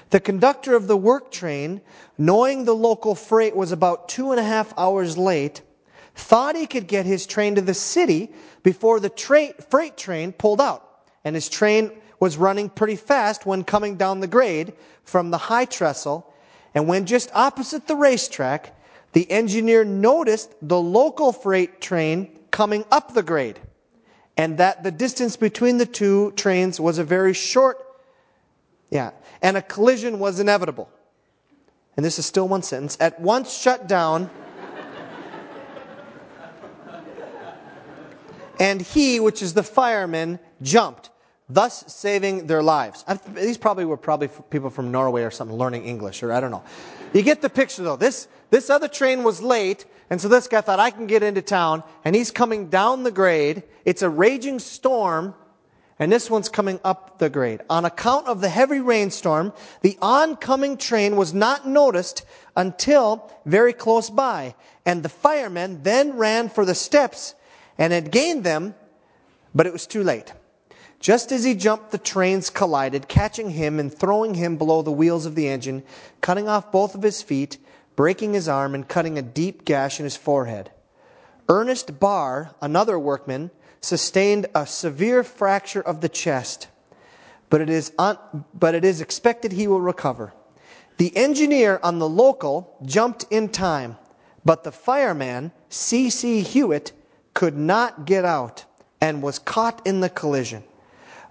The 0.10 0.20
conductor 0.22 0.76
of 0.76 0.88
the 0.88 0.96
work 0.96 1.32
train, 1.32 1.82
knowing 2.18 2.64
the 2.64 2.76
local 2.76 3.14
freight 3.14 3.56
was 3.56 3.74
about 3.74 4.08
two 4.08 4.32
and 4.32 4.40
a 4.40 4.44
half 4.44 4.74
hours 4.78 5.18
late, 5.18 5.62
thought 6.16 6.56
he 6.56 6.66
could 6.66 6.88
get 6.88 7.06
his 7.06 7.26
train 7.26 7.56
to 7.56 7.62
the 7.62 7.74
city 7.74 8.32
before 8.64 9.00
the 9.00 9.10
tra- 9.10 9.54
freight 9.70 9.98
train 9.98 10.32
pulled 10.32 10.62
out, 10.62 11.02
and 11.26 11.36
his 11.36 11.50
train 11.50 11.92
was 12.20 12.38
running 12.38 12.70
pretty 12.70 12.96
fast 12.96 13.46
when 13.46 13.64
coming 13.64 13.98
down 13.98 14.22
the 14.22 14.28
grade 14.28 14.74
from 15.04 15.30
the 15.30 15.38
high 15.38 15.66
trestle. 15.66 16.34
And 16.74 16.88
when 16.88 17.06
just 17.06 17.30
opposite 17.34 17.86
the 17.86 17.96
racetrack, 17.96 18.76
the 19.12 19.30
engineer 19.30 19.84
noticed 19.84 20.54
the 20.62 20.80
local 20.80 21.32
freight 21.32 21.82
train 21.82 22.40
coming 22.50 22.86
up 22.92 23.14
the 23.14 23.24
grade 23.24 23.60
and 24.38 24.58
that 24.60 24.84
the 24.84 24.92
distance 24.92 25.36
between 25.36 25.78
the 25.78 25.86
two 25.86 26.32
trains 26.32 26.80
was 26.80 27.00
a 27.00 27.04
very 27.04 27.34
short, 27.34 27.84
yeah, 28.90 29.12
and 29.42 29.58
a 29.58 29.62
collision 29.62 30.20
was 30.20 30.40
inevitable. 30.40 30.90
And 31.98 32.06
this 32.06 32.20
is 32.20 32.26
still 32.28 32.48
one 32.48 32.62
sentence. 32.62 32.96
At 33.00 33.20
once 33.20 33.52
shut 33.52 33.88
down, 33.88 34.30
and 38.60 38.82
he, 38.82 39.20
which 39.20 39.42
is 39.42 39.54
the 39.54 39.64
fireman, 39.64 40.40
jumped 40.62 41.10
thus 41.50 41.84
saving 41.88 42.48
their 42.48 42.62
lives. 42.62 43.06
these 43.34 43.58
probably 43.58 43.86
were 43.86 43.98
probably 43.98 44.30
people 44.50 44.70
from 44.70 44.92
Norway 44.92 45.24
or 45.24 45.32
something 45.32 45.58
learning 45.58 45.86
English, 45.86 46.22
or 46.24 46.32
I 46.32 46.40
don't 46.40 46.52
know. 46.52 46.64
You 47.14 47.22
get 47.22 47.42
the 47.42 47.50
picture 47.50 47.84
though. 47.84 47.96
This, 47.96 48.28
this 48.50 48.70
other 48.70 48.88
train 48.88 49.24
was 49.24 49.42
late, 49.42 49.86
and 50.10 50.20
so 50.20 50.28
this 50.28 50.48
guy 50.48 50.62
thought, 50.62 50.80
I 50.80 50.92
can 50.92 51.08
get 51.08 51.24
into 51.24 51.42
town, 51.42 51.84
and 52.06 52.16
he's 52.16 52.32
coming 52.32 52.70
down 52.70 53.04
the 53.04 53.12
grade. 53.12 53.64
It's 53.86 54.02
a 54.02 54.10
raging 54.10 54.60
storm, 54.60 55.34
and 56.00 56.12
this 56.12 56.30
one's 56.30 56.50
coming 56.50 56.80
up 56.84 57.18
the 57.20 57.30
grade. 57.30 57.62
On 57.70 57.86
account 57.86 58.28
of 58.28 58.40
the 58.40 58.50
heavy 58.50 58.80
rainstorm, 58.80 59.52
the 59.82 59.98
oncoming 60.02 60.78
train 60.78 61.16
was 61.16 61.34
not 61.34 61.68
noticed 61.68 62.24
until 62.56 63.32
very 63.46 63.74
close 63.74 64.10
by, 64.10 64.56
and 64.86 65.04
the 65.04 65.10
firemen 65.10 65.82
then 65.84 66.16
ran 66.18 66.50
for 66.50 66.66
the 66.66 66.76
steps 66.76 67.36
and 67.78 67.92
had 67.92 68.12
gained 68.12 68.44
them, 68.44 68.76
but 69.54 69.66
it 69.66 69.74
was 69.74 69.88
too 69.88 70.04
late. 70.04 70.32
Just 71.00 71.32
as 71.32 71.44
he 71.44 71.54
jumped, 71.54 71.92
the 71.92 71.98
trains 71.98 72.50
collided, 72.50 73.08
catching 73.08 73.52
him 73.52 73.80
and 73.80 73.94
throwing 73.94 74.34
him 74.34 74.58
below 74.58 74.82
the 74.82 74.92
wheels 74.92 75.26
of 75.26 75.36
the 75.36 75.48
engine, 75.48 75.84
cutting 76.22 76.50
off 76.50 76.72
both 76.72 76.96
of 76.96 77.04
his 77.04 77.22
feet, 77.22 77.58
breaking 77.96 78.34
his 78.34 78.50
arm, 78.50 78.74
and 78.76 78.88
cutting 78.88 79.18
a 79.18 79.22
deep 79.22 79.64
gash 79.64 80.00
in 80.00 80.04
his 80.04 80.18
forehead. 80.18 80.72
Ernest 81.48 82.00
Barr, 82.00 82.52
another 82.62 82.98
workman, 83.00 83.52
sustained 83.80 84.48
a 84.54 84.66
severe 84.66 85.24
fracture 85.24 85.82
of 85.82 86.02
the 86.02 86.10
chest, 86.10 86.68
but 87.50 87.62
it 87.62 87.70
is, 87.70 87.94
un- 87.98 88.18
but 88.54 88.76
it 88.76 88.84
is 88.84 89.00
expected 89.00 89.52
he 89.52 89.68
will 89.68 89.80
recover. 89.80 90.34
The 90.98 91.16
engineer 91.16 91.80
on 91.84 92.00
the 92.00 92.10
local 92.10 92.76
jumped 92.84 93.26
in 93.30 93.50
time, 93.50 93.98
but 94.44 94.64
the 94.64 94.72
fireman, 94.72 95.52
C.C. 95.70 96.42
Hewitt, 96.42 96.92
could 97.34 97.56
not 97.56 98.06
get 98.06 98.26
out 98.26 98.66
and 99.00 99.22
was 99.22 99.38
caught 99.40 99.86
in 99.86 100.02
the 100.02 100.10
collision 100.10 100.64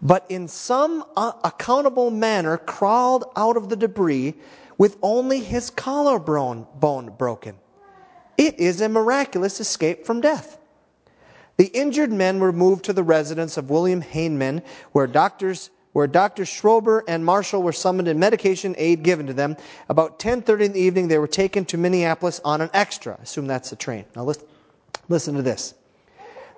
but 0.02 0.26
in 0.28 0.48
some 0.48 1.04
uh, 1.16 1.32
accountable 1.44 2.10
manner 2.10 2.56
crawled 2.56 3.24
out 3.36 3.56
of 3.56 3.68
the 3.68 3.76
debris 3.76 4.34
with 4.78 4.96
only 5.02 5.40
his 5.40 5.70
collarbone 5.70 6.66
bone 6.78 7.14
broken. 7.16 7.56
It 8.36 8.58
is 8.58 8.80
a 8.80 8.88
miraculous 8.88 9.60
escape 9.60 10.04
from 10.04 10.20
death. 10.20 10.58
The 11.56 11.66
injured 11.66 12.12
men 12.12 12.38
were 12.38 12.52
moved 12.52 12.84
to 12.84 12.92
the 12.92 13.02
residence 13.02 13.56
of 13.56 13.70
William 13.70 14.02
Heineman, 14.02 14.62
where 14.92 15.06
doctors 15.06 15.70
where 15.96 16.06
Dr. 16.06 16.42
Schrober 16.42 17.00
and 17.08 17.24
Marshall 17.24 17.62
were 17.62 17.72
summoned 17.72 18.06
and 18.06 18.20
medication 18.20 18.74
aid 18.76 19.02
given 19.02 19.26
to 19.28 19.32
them. 19.32 19.56
About 19.88 20.18
10:30 20.18 20.66
in 20.66 20.72
the 20.72 20.80
evening, 20.80 21.08
they 21.08 21.16
were 21.16 21.26
taken 21.26 21.64
to 21.64 21.78
Minneapolis 21.78 22.38
on 22.44 22.60
an 22.60 22.68
extra. 22.74 23.18
Assume 23.22 23.46
that's 23.46 23.70
the 23.70 23.76
train. 23.76 24.04
Now 24.14 24.24
listen, 24.24 24.44
listen 25.08 25.34
to 25.36 25.42
this. 25.42 25.72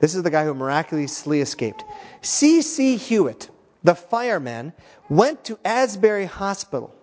This 0.01 0.15
is 0.15 0.23
the 0.23 0.31
guy 0.31 0.45
who 0.45 0.55
miraculously 0.55 1.41
escaped. 1.41 1.85
C.C. 2.23 2.97
Hewitt, 2.97 3.51
the 3.83 3.95
fireman, 3.95 4.73
went 5.09 5.45
to 5.45 5.59
Asbury 5.65 6.27
Hospital, 6.27 6.95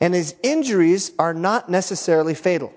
and 0.00 0.14
his 0.14 0.34
injuries 0.42 1.12
are 1.18 1.34
not 1.34 1.68
necessarily 1.68 2.34
fatal. 2.34 2.72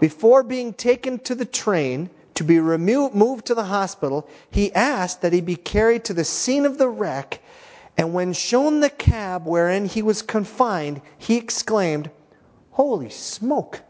Before 0.00 0.42
being 0.42 0.72
taken 0.72 1.18
to 1.20 1.34
the 1.34 1.44
train 1.44 2.08
to 2.34 2.44
be 2.44 2.60
moved 2.60 3.46
to 3.46 3.54
the 3.54 3.64
hospital, 3.64 4.28
he 4.50 4.72
asked 4.74 5.22
that 5.22 5.32
he 5.32 5.40
be 5.40 5.56
carried 5.56 6.04
to 6.04 6.14
the 6.14 6.24
scene 6.24 6.64
of 6.64 6.78
the 6.78 6.88
wreck, 6.88 7.42
and 7.96 8.14
when 8.14 8.32
shown 8.32 8.80
the 8.80 8.90
cab 8.90 9.44
wherein 9.44 9.86
he 9.86 10.02
was 10.02 10.22
confined, 10.22 11.02
he 11.18 11.36
exclaimed, 11.36 12.10
Holy 12.70 13.10
smoke! 13.10 13.82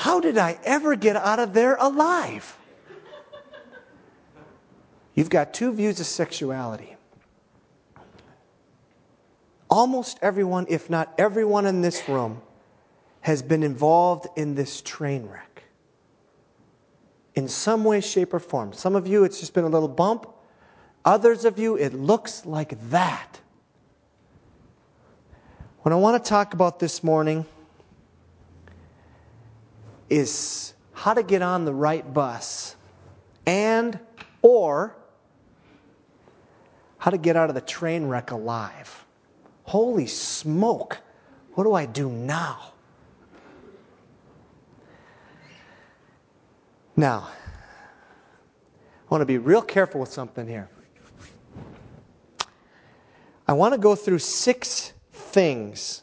How 0.00 0.18
did 0.18 0.38
I 0.38 0.58
ever 0.64 0.96
get 0.96 1.14
out 1.14 1.40
of 1.40 1.52
there 1.52 1.76
alive? 1.76 2.56
You've 5.14 5.28
got 5.28 5.52
two 5.52 5.74
views 5.74 6.00
of 6.00 6.06
sexuality. 6.06 6.96
Almost 9.68 10.18
everyone, 10.22 10.64
if 10.70 10.88
not 10.88 11.12
everyone 11.18 11.66
in 11.66 11.82
this 11.82 12.08
room, 12.08 12.40
has 13.20 13.42
been 13.42 13.62
involved 13.62 14.26
in 14.36 14.54
this 14.54 14.80
train 14.80 15.26
wreck. 15.26 15.64
In 17.34 17.46
some 17.46 17.84
way, 17.84 18.00
shape, 18.00 18.32
or 18.32 18.38
form. 18.38 18.72
Some 18.72 18.96
of 18.96 19.06
you, 19.06 19.24
it's 19.24 19.38
just 19.38 19.52
been 19.52 19.64
a 19.64 19.68
little 19.68 19.86
bump. 19.86 20.26
Others 21.04 21.44
of 21.44 21.58
you, 21.58 21.76
it 21.76 21.92
looks 21.92 22.46
like 22.46 22.72
that. 22.88 23.38
What 25.82 25.92
I 25.92 25.96
want 25.96 26.24
to 26.24 26.26
talk 26.26 26.54
about 26.54 26.78
this 26.78 27.04
morning 27.04 27.44
is 30.10 30.74
how 30.92 31.14
to 31.14 31.22
get 31.22 31.40
on 31.40 31.64
the 31.64 31.72
right 31.72 32.12
bus 32.12 32.76
and 33.46 33.98
or 34.42 34.94
how 36.98 37.10
to 37.10 37.16
get 37.18 37.36
out 37.36 37.48
of 37.48 37.54
the 37.54 37.60
train 37.62 38.06
wreck 38.06 38.32
alive. 38.32 39.06
Holy 39.64 40.06
smoke. 40.06 40.98
What 41.54 41.64
do 41.64 41.72
I 41.72 41.86
do 41.86 42.10
now? 42.10 42.72
Now, 46.96 47.30
I 47.30 49.14
want 49.14 49.22
to 49.22 49.26
be 49.26 49.38
real 49.38 49.62
careful 49.62 50.00
with 50.00 50.12
something 50.12 50.46
here. 50.46 50.68
I 53.48 53.52
want 53.52 53.72
to 53.72 53.78
go 53.80 53.94
through 53.94 54.18
six 54.18 54.92
things, 55.12 56.02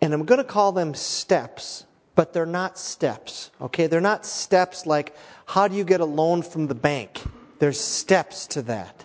and 0.00 0.12
I'm 0.12 0.24
going 0.24 0.38
to 0.38 0.44
call 0.44 0.70
them 0.72 0.92
steps 0.92 1.86
but 2.14 2.32
they're 2.32 2.46
not 2.46 2.78
steps, 2.78 3.50
okay? 3.60 3.86
They're 3.86 4.00
not 4.00 4.24
steps 4.24 4.86
like 4.86 5.16
how 5.46 5.68
do 5.68 5.76
you 5.76 5.84
get 5.84 6.00
a 6.00 6.04
loan 6.04 6.42
from 6.42 6.66
the 6.66 6.74
bank? 6.74 7.22
There's 7.58 7.80
steps 7.80 8.46
to 8.48 8.62
that. 8.62 9.04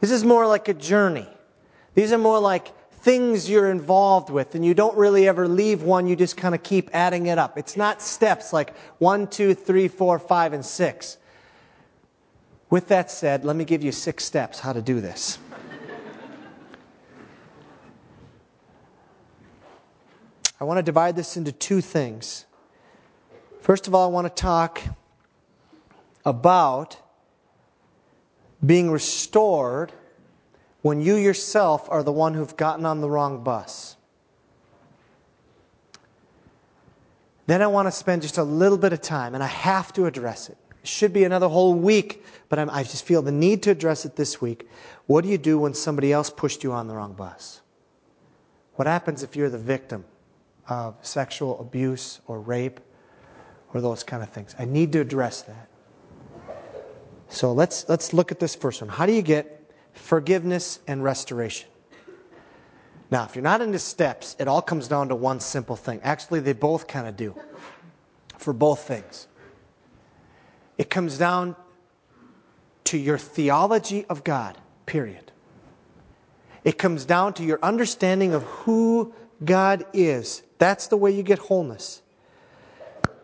This 0.00 0.10
is 0.10 0.24
more 0.24 0.46
like 0.46 0.68
a 0.68 0.74
journey. 0.74 1.26
These 1.94 2.12
are 2.12 2.18
more 2.18 2.38
like 2.38 2.72
things 3.06 3.48
you're 3.48 3.70
involved 3.70 4.30
with, 4.30 4.54
and 4.54 4.64
you 4.64 4.74
don't 4.74 4.96
really 4.96 5.28
ever 5.28 5.46
leave 5.48 5.82
one, 5.82 6.08
you 6.08 6.16
just 6.16 6.36
kind 6.36 6.54
of 6.54 6.62
keep 6.62 6.90
adding 6.92 7.26
it 7.26 7.38
up. 7.38 7.56
It's 7.56 7.76
not 7.76 8.02
steps 8.02 8.52
like 8.52 8.76
one, 8.98 9.28
two, 9.28 9.54
three, 9.54 9.88
four, 9.88 10.18
five, 10.18 10.52
and 10.52 10.64
six. 10.64 11.16
With 12.68 12.88
that 12.88 13.10
said, 13.10 13.44
let 13.44 13.54
me 13.54 13.64
give 13.64 13.82
you 13.82 13.92
six 13.92 14.24
steps 14.24 14.58
how 14.58 14.72
to 14.72 14.82
do 14.82 15.00
this. 15.00 15.38
I 20.60 20.64
want 20.64 20.78
to 20.78 20.82
divide 20.82 21.16
this 21.16 21.36
into 21.36 21.52
two 21.52 21.80
things. 21.80 22.46
First 23.60 23.86
of 23.86 23.94
all, 23.94 24.08
I 24.08 24.12
want 24.12 24.26
to 24.26 24.42
talk 24.42 24.80
about 26.24 26.96
being 28.64 28.90
restored 28.90 29.92
when 30.82 31.00
you 31.00 31.16
yourself 31.16 31.88
are 31.90 32.02
the 32.02 32.12
one 32.12 32.32
who've 32.32 32.56
gotten 32.56 32.86
on 32.86 33.00
the 33.00 33.10
wrong 33.10 33.42
bus. 33.44 33.96
Then 37.46 37.60
I 37.60 37.66
want 37.66 37.86
to 37.86 37.92
spend 37.92 38.22
just 38.22 38.38
a 38.38 38.42
little 38.42 38.78
bit 38.78 38.92
of 38.92 39.00
time, 39.00 39.34
and 39.34 39.42
I 39.42 39.48
have 39.48 39.92
to 39.94 40.06
address 40.06 40.48
it. 40.48 40.56
It 40.82 40.88
should 40.88 41.12
be 41.12 41.24
another 41.24 41.48
whole 41.48 41.74
week, 41.74 42.24
but 42.48 42.58
I'm, 42.58 42.70
i 42.70 42.82
just 42.82 43.04
feel 43.04 43.20
the 43.20 43.32
need 43.32 43.62
to 43.64 43.70
address 43.70 44.04
it 44.04 44.16
this 44.16 44.40
week. 44.40 44.68
What 45.06 45.22
do 45.22 45.28
you 45.30 45.38
do 45.38 45.58
when 45.58 45.74
somebody 45.74 46.12
else 46.12 46.30
pushed 46.30 46.64
you 46.64 46.72
on 46.72 46.88
the 46.88 46.94
wrong 46.94 47.12
bus? 47.12 47.60
What 48.74 48.86
happens 48.86 49.22
if 49.22 49.36
you're 49.36 49.50
the 49.50 49.58
victim 49.58 50.04
of 50.68 50.94
sexual 51.02 51.60
abuse 51.60 52.20
or 52.26 52.40
rape 52.40 52.80
or 53.72 53.80
those 53.80 54.02
kind 54.02 54.22
of 54.22 54.30
things? 54.30 54.54
I 54.58 54.64
need 54.64 54.92
to 54.92 55.00
address 55.00 55.42
that. 55.42 55.68
So 57.28 57.52
let's, 57.52 57.88
let's 57.88 58.12
look 58.12 58.30
at 58.30 58.38
this 58.38 58.54
first 58.54 58.80
one. 58.80 58.88
How 58.88 59.06
do 59.06 59.12
you 59.12 59.22
get 59.22 59.70
forgiveness 59.92 60.80
and 60.86 61.02
restoration? 61.02 61.68
Now, 63.10 63.24
if 63.24 63.36
you're 63.36 63.42
not 63.42 63.60
into 63.60 63.78
steps, 63.78 64.36
it 64.38 64.48
all 64.48 64.62
comes 64.62 64.88
down 64.88 65.08
to 65.08 65.14
one 65.14 65.38
simple 65.40 65.76
thing. 65.76 66.00
Actually, 66.02 66.40
they 66.40 66.52
both 66.52 66.86
kind 66.88 67.06
of 67.06 67.16
do 67.16 67.36
for 68.38 68.52
both 68.52 68.80
things. 68.80 69.28
It 70.78 70.90
comes 70.90 71.16
down 71.16 71.56
to 72.84 72.98
your 72.98 73.18
theology 73.18 74.04
of 74.08 74.24
God, 74.24 74.58
period. 74.86 75.32
It 76.64 76.78
comes 76.78 77.04
down 77.04 77.34
to 77.34 77.44
your 77.44 77.58
understanding 77.62 78.34
of 78.34 78.42
who 78.42 79.14
God 79.44 79.86
is. 79.92 80.42
That's 80.58 80.86
the 80.86 80.96
way 80.96 81.10
you 81.10 81.22
get 81.22 81.38
wholeness. 81.38 82.02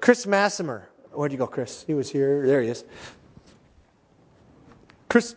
Chris 0.01 0.27
Massimer, 0.27 0.83
where'd 1.13 1.33
you 1.33 1.39
go, 1.39 1.47
Chris? 1.47 1.85
He 1.87 1.95
was 1.95 2.11
here. 2.11 2.47
There 2.47 2.63
he 2.63 2.69
is. 2.69 2.85
Chris, 5.09 5.37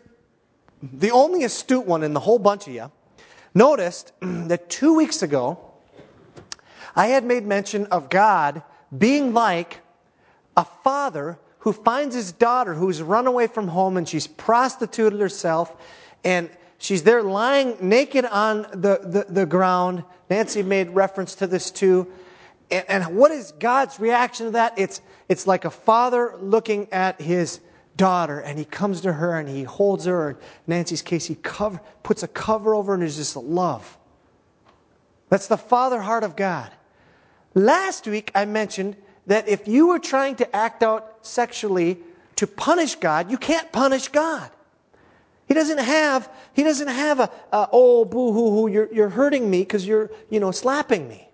the 0.81 1.11
only 1.11 1.43
astute 1.43 1.85
one 1.85 2.03
in 2.03 2.13
the 2.13 2.19
whole 2.19 2.39
bunch 2.39 2.67
of 2.67 2.73
you, 2.73 2.91
noticed 3.53 4.11
that 4.21 4.69
two 4.69 4.95
weeks 4.95 5.21
ago, 5.21 5.59
I 6.95 7.07
had 7.07 7.25
made 7.25 7.45
mention 7.45 7.85
of 7.87 8.09
God 8.09 8.63
being 8.97 9.33
like 9.33 9.81
a 10.55 10.65
father 10.65 11.37
who 11.59 11.73
finds 11.73 12.15
his 12.15 12.31
daughter 12.31 12.73
who's 12.73 13.01
run 13.01 13.27
away 13.27 13.47
from 13.47 13.67
home 13.67 13.97
and 13.97 14.07
she's 14.07 14.27
prostituted 14.27 15.19
herself 15.19 15.75
and 16.23 16.49
she's 16.77 17.03
there 17.03 17.23
lying 17.23 17.75
naked 17.81 18.25
on 18.25 18.61
the, 18.71 18.99
the, 19.03 19.25
the 19.27 19.45
ground. 19.45 20.03
Nancy 20.29 20.63
made 20.63 20.89
reference 20.89 21.35
to 21.35 21.47
this 21.47 21.71
too. 21.71 22.07
And, 22.71 22.85
and 22.87 23.15
what 23.15 23.31
is 23.31 23.51
God's 23.59 23.99
reaction 23.99 24.47
to 24.47 24.51
that? 24.53 24.77
It's, 24.77 25.01
it's 25.29 25.47
like 25.47 25.65
a 25.65 25.69
father 25.69 26.35
looking 26.39 26.91
at 26.91 27.21
his 27.21 27.59
daughter 27.97 28.39
and 28.39 28.57
he 28.59 28.65
comes 28.65 29.01
to 29.01 29.13
her 29.13 29.37
and 29.37 29.47
he 29.47 29.63
holds 29.63 30.05
her. 30.05 30.31
In 30.31 30.37
Nancy's 30.67 31.01
case, 31.01 31.25
he 31.25 31.35
cover, 31.35 31.79
puts 32.03 32.23
a 32.23 32.27
cover 32.27 32.75
over 32.75 32.93
and 32.93 33.01
there's 33.01 33.17
just 33.17 33.35
love. 33.35 33.97
That's 35.29 35.47
the 35.47 35.57
father 35.57 36.01
heart 36.01 36.23
of 36.23 36.35
God. 36.35 36.71
Last 37.53 38.07
week, 38.07 38.31
I 38.35 38.45
mentioned 38.45 38.95
that 39.27 39.47
if 39.47 39.67
you 39.67 39.87
were 39.87 39.99
trying 39.99 40.35
to 40.35 40.55
act 40.55 40.83
out 40.83 41.25
sexually 41.25 41.97
to 42.35 42.47
punish 42.47 42.95
God, 42.95 43.31
you 43.31 43.37
can't 43.37 43.71
punish 43.71 44.09
God. 44.09 44.51
He 45.47 45.53
doesn't 45.53 45.79
have, 45.79 46.29
he 46.53 46.63
doesn't 46.63 46.87
have 46.87 47.19
a, 47.19 47.31
a 47.51 47.69
oh, 47.71 48.05
boo 48.05 48.31
hoo 48.33 48.51
hoo, 48.51 48.67
you're, 48.67 48.91
you're 48.91 49.09
hurting 49.09 49.49
me 49.49 49.59
because 49.59 49.85
you're, 49.85 50.09
you 50.29 50.39
know, 50.39 50.51
slapping 50.51 51.07
me. 51.07 51.29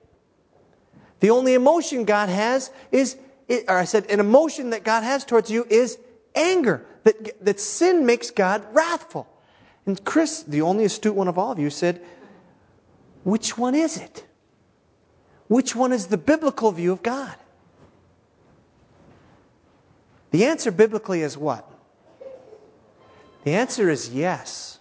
The 1.22 1.30
only 1.30 1.54
emotion 1.54 2.04
God 2.04 2.30
has 2.30 2.72
is, 2.92 3.16
or 3.50 3.78
I 3.78 3.86
said, 3.86 4.10
an 4.10 4.20
emotion 4.20 4.72
that 4.72 4.84
God 4.84 5.04
has 5.04 5.24
towards 5.24 5.50
you 5.50 5.66
is 5.70 5.98
anger, 6.36 6.86
that, 7.04 7.46
that 7.46 7.60
sin 7.60 8.06
makes 8.06 8.32
God 8.32 8.66
wrathful. 8.74 9.28
And 9.86 10.04
Chris, 10.04 10.44
the 10.44 10.62
only 10.62 10.84
astute 10.86 11.16
one 11.16 11.28
of 11.28 11.38
all 11.38 11.52
of 11.52 11.60
you, 11.60 11.70
said, 11.70 12.02
Which 13.24 13.58
one 13.58 13.76
is 13.76 13.98
it? 13.98 14.26
Which 15.48 15.76
one 15.76 15.94
is 15.94 16.08
the 16.08 16.18
biblical 16.18 16.72
view 16.72 16.92
of 16.92 17.02
God? 17.02 17.36
The 20.32 20.46
answer 20.46 20.72
biblically 20.72 21.22
is 21.22 21.38
what? 21.38 21.71
The 23.44 23.54
answer 23.54 23.90
is 23.90 24.10
yes. 24.10 24.80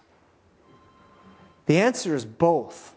The 1.65 1.79
answer 1.79 2.15
is 2.15 2.25
both. 2.25 2.93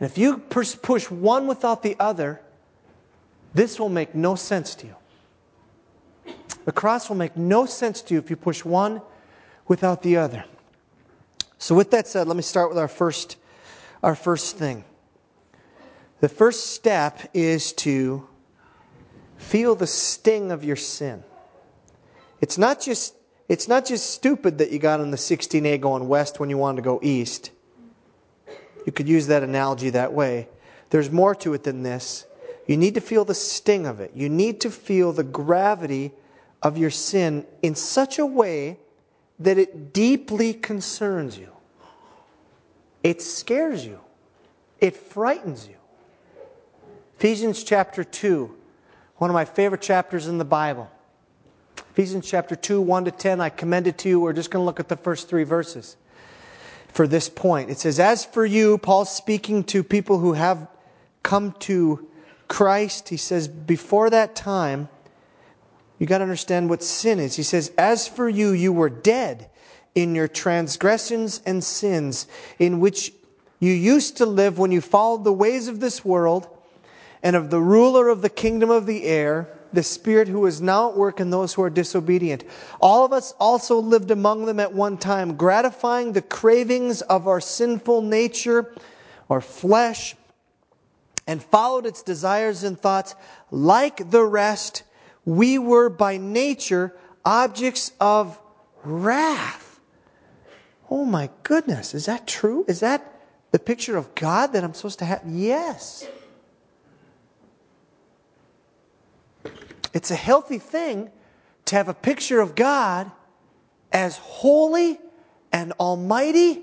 And 0.00 0.10
if 0.10 0.18
you 0.18 0.38
push 0.38 1.10
one 1.10 1.46
without 1.46 1.82
the 1.82 1.96
other, 1.98 2.40
this 3.54 3.80
will 3.80 3.88
make 3.88 4.14
no 4.14 4.34
sense 4.34 4.74
to 4.76 4.86
you. 4.86 6.34
The 6.66 6.72
cross 6.72 7.08
will 7.08 7.16
make 7.16 7.36
no 7.36 7.64
sense 7.64 8.02
to 8.02 8.14
you 8.14 8.20
if 8.20 8.28
you 8.28 8.36
push 8.36 8.64
one 8.64 9.00
without 9.68 10.02
the 10.02 10.18
other. 10.18 10.44
So, 11.58 11.74
with 11.74 11.90
that 11.92 12.06
said, 12.06 12.28
let 12.28 12.36
me 12.36 12.42
start 12.42 12.68
with 12.68 12.78
our 12.78 12.88
first, 12.88 13.36
our 14.02 14.14
first 14.14 14.56
thing. 14.58 14.84
The 16.20 16.28
first 16.28 16.74
step 16.74 17.30
is 17.32 17.72
to 17.74 18.26
feel 19.38 19.74
the 19.74 19.86
sting 19.86 20.50
of 20.50 20.64
your 20.64 20.76
sin. 20.76 21.22
It's 22.40 22.58
not 22.58 22.80
just, 22.80 23.14
it's 23.48 23.68
not 23.68 23.86
just 23.86 24.10
stupid 24.10 24.58
that 24.58 24.70
you 24.70 24.78
got 24.78 25.00
on 25.00 25.10
the 25.10 25.16
16A 25.16 25.80
going 25.80 26.08
west 26.08 26.40
when 26.40 26.50
you 26.50 26.58
wanted 26.58 26.76
to 26.76 26.82
go 26.82 26.98
east. 27.02 27.50
You 28.84 28.92
could 28.92 29.08
use 29.08 29.28
that 29.28 29.42
analogy 29.42 29.90
that 29.90 30.12
way. 30.12 30.48
There's 30.90 31.10
more 31.10 31.34
to 31.36 31.54
it 31.54 31.64
than 31.64 31.82
this. 31.82 32.26
You 32.66 32.76
need 32.76 32.94
to 32.94 33.00
feel 33.00 33.24
the 33.24 33.34
sting 33.34 33.86
of 33.86 34.00
it. 34.00 34.12
You 34.14 34.28
need 34.28 34.60
to 34.62 34.70
feel 34.70 35.12
the 35.12 35.24
gravity 35.24 36.12
of 36.62 36.76
your 36.76 36.90
sin 36.90 37.46
in 37.62 37.74
such 37.74 38.18
a 38.18 38.26
way 38.26 38.78
that 39.38 39.58
it 39.58 39.92
deeply 39.92 40.54
concerns 40.54 41.38
you. 41.38 41.50
It 43.02 43.22
scares 43.22 43.84
you. 43.86 44.00
It 44.80 44.96
frightens 44.96 45.68
you. 45.68 45.76
Ephesians 47.18 47.62
chapter 47.62 48.02
2, 48.04 48.54
one 49.16 49.30
of 49.30 49.34
my 49.34 49.44
favorite 49.44 49.80
chapters 49.80 50.26
in 50.26 50.38
the 50.38 50.44
Bible. 50.44 50.90
Ephesians 51.78 52.28
chapter 52.28 52.56
2, 52.56 52.80
1 52.80 53.06
to 53.06 53.10
10, 53.10 53.40
I 53.40 53.48
commend 53.48 53.86
it 53.86 53.98
to 53.98 54.08
you. 54.08 54.20
We're 54.20 54.32
just 54.32 54.50
going 54.50 54.62
to 54.62 54.66
look 54.66 54.80
at 54.80 54.88
the 54.88 54.96
first 54.96 55.28
three 55.28 55.44
verses 55.44 55.96
for 56.88 57.06
this 57.06 57.28
point. 57.28 57.70
It 57.70 57.78
says, 57.78 57.98
As 58.00 58.24
for 58.24 58.44
you, 58.44 58.78
Paul's 58.78 59.14
speaking 59.14 59.64
to 59.64 59.82
people 59.82 60.18
who 60.18 60.32
have 60.32 60.68
come 61.22 61.52
to 61.60 62.06
Christ, 62.48 63.08
he 63.08 63.16
says, 63.16 63.48
Before 63.48 64.10
that 64.10 64.36
time, 64.36 64.88
you 65.98 66.06
got 66.06 66.18
to 66.18 66.24
understand 66.24 66.68
what 66.68 66.82
sin 66.82 67.18
is. 67.18 67.36
He 67.36 67.42
says, 67.42 67.72
As 67.78 68.06
for 68.06 68.28
you, 68.28 68.50
you 68.50 68.72
were 68.72 68.90
dead 68.90 69.50
in 69.94 70.14
your 70.14 70.28
transgressions 70.28 71.40
and 71.46 71.64
sins, 71.64 72.26
in 72.58 72.80
which 72.80 73.12
you 73.58 73.72
used 73.72 74.18
to 74.18 74.26
live 74.26 74.58
when 74.58 74.70
you 74.70 74.80
followed 74.80 75.24
the 75.24 75.32
ways 75.32 75.68
of 75.68 75.80
this 75.80 76.04
world 76.04 76.46
and 77.22 77.34
of 77.34 77.50
the 77.50 77.60
ruler 77.60 78.08
of 78.08 78.22
the 78.22 78.28
kingdom 78.28 78.70
of 78.70 78.86
the 78.86 79.04
air, 79.04 79.48
the 79.72 79.82
Spirit 79.82 80.28
who 80.28 80.46
is 80.46 80.60
now 80.60 80.90
at 80.90 80.96
work 80.96 81.20
in 81.20 81.30
those 81.30 81.54
who 81.54 81.62
are 81.62 81.70
disobedient. 81.70 82.44
All 82.80 83.04
of 83.04 83.12
us 83.12 83.34
also 83.38 83.78
lived 83.78 84.10
among 84.10 84.46
them 84.46 84.60
at 84.60 84.72
one 84.72 84.96
time, 84.96 85.36
gratifying 85.36 86.12
the 86.12 86.22
cravings 86.22 87.02
of 87.02 87.28
our 87.28 87.40
sinful 87.40 88.02
nature 88.02 88.74
or 89.28 89.40
flesh, 89.40 90.16
and 91.26 91.42
followed 91.42 91.86
its 91.86 92.02
desires 92.02 92.62
and 92.62 92.78
thoughts 92.78 93.14
like 93.50 94.10
the 94.10 94.22
rest 94.22 94.84
we 95.24 95.58
were 95.58 95.88
by 95.88 96.16
nature 96.16 96.94
objects 97.24 97.92
of 98.00 98.38
wrath. 98.84 99.80
Oh 100.88 101.04
my 101.04 101.28
goodness, 101.42 101.94
is 101.94 102.06
that 102.06 102.26
true? 102.26 102.64
Is 102.68 102.80
that 102.80 103.12
the 103.50 103.58
picture 103.58 103.96
of 103.96 104.14
God 104.14 104.52
that 104.52 104.62
I'm 104.62 104.74
supposed 104.74 105.00
to 105.00 105.04
have? 105.04 105.22
Yes. 105.26 106.06
It's 109.96 110.10
a 110.10 110.14
healthy 110.14 110.58
thing 110.58 111.10
to 111.64 111.76
have 111.76 111.88
a 111.88 111.94
picture 111.94 112.42
of 112.42 112.54
God 112.54 113.10
as 113.90 114.18
holy 114.18 115.00
and 115.50 115.72
almighty 115.80 116.62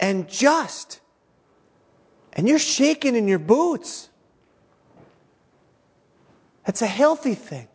and 0.00 0.26
just. 0.26 1.00
And 2.32 2.48
you're 2.48 2.58
shaking 2.58 3.16
in 3.16 3.28
your 3.28 3.38
boots. 3.38 4.08
That's 6.64 6.80
a 6.80 6.86
healthy 6.86 7.34
thing. 7.34 7.68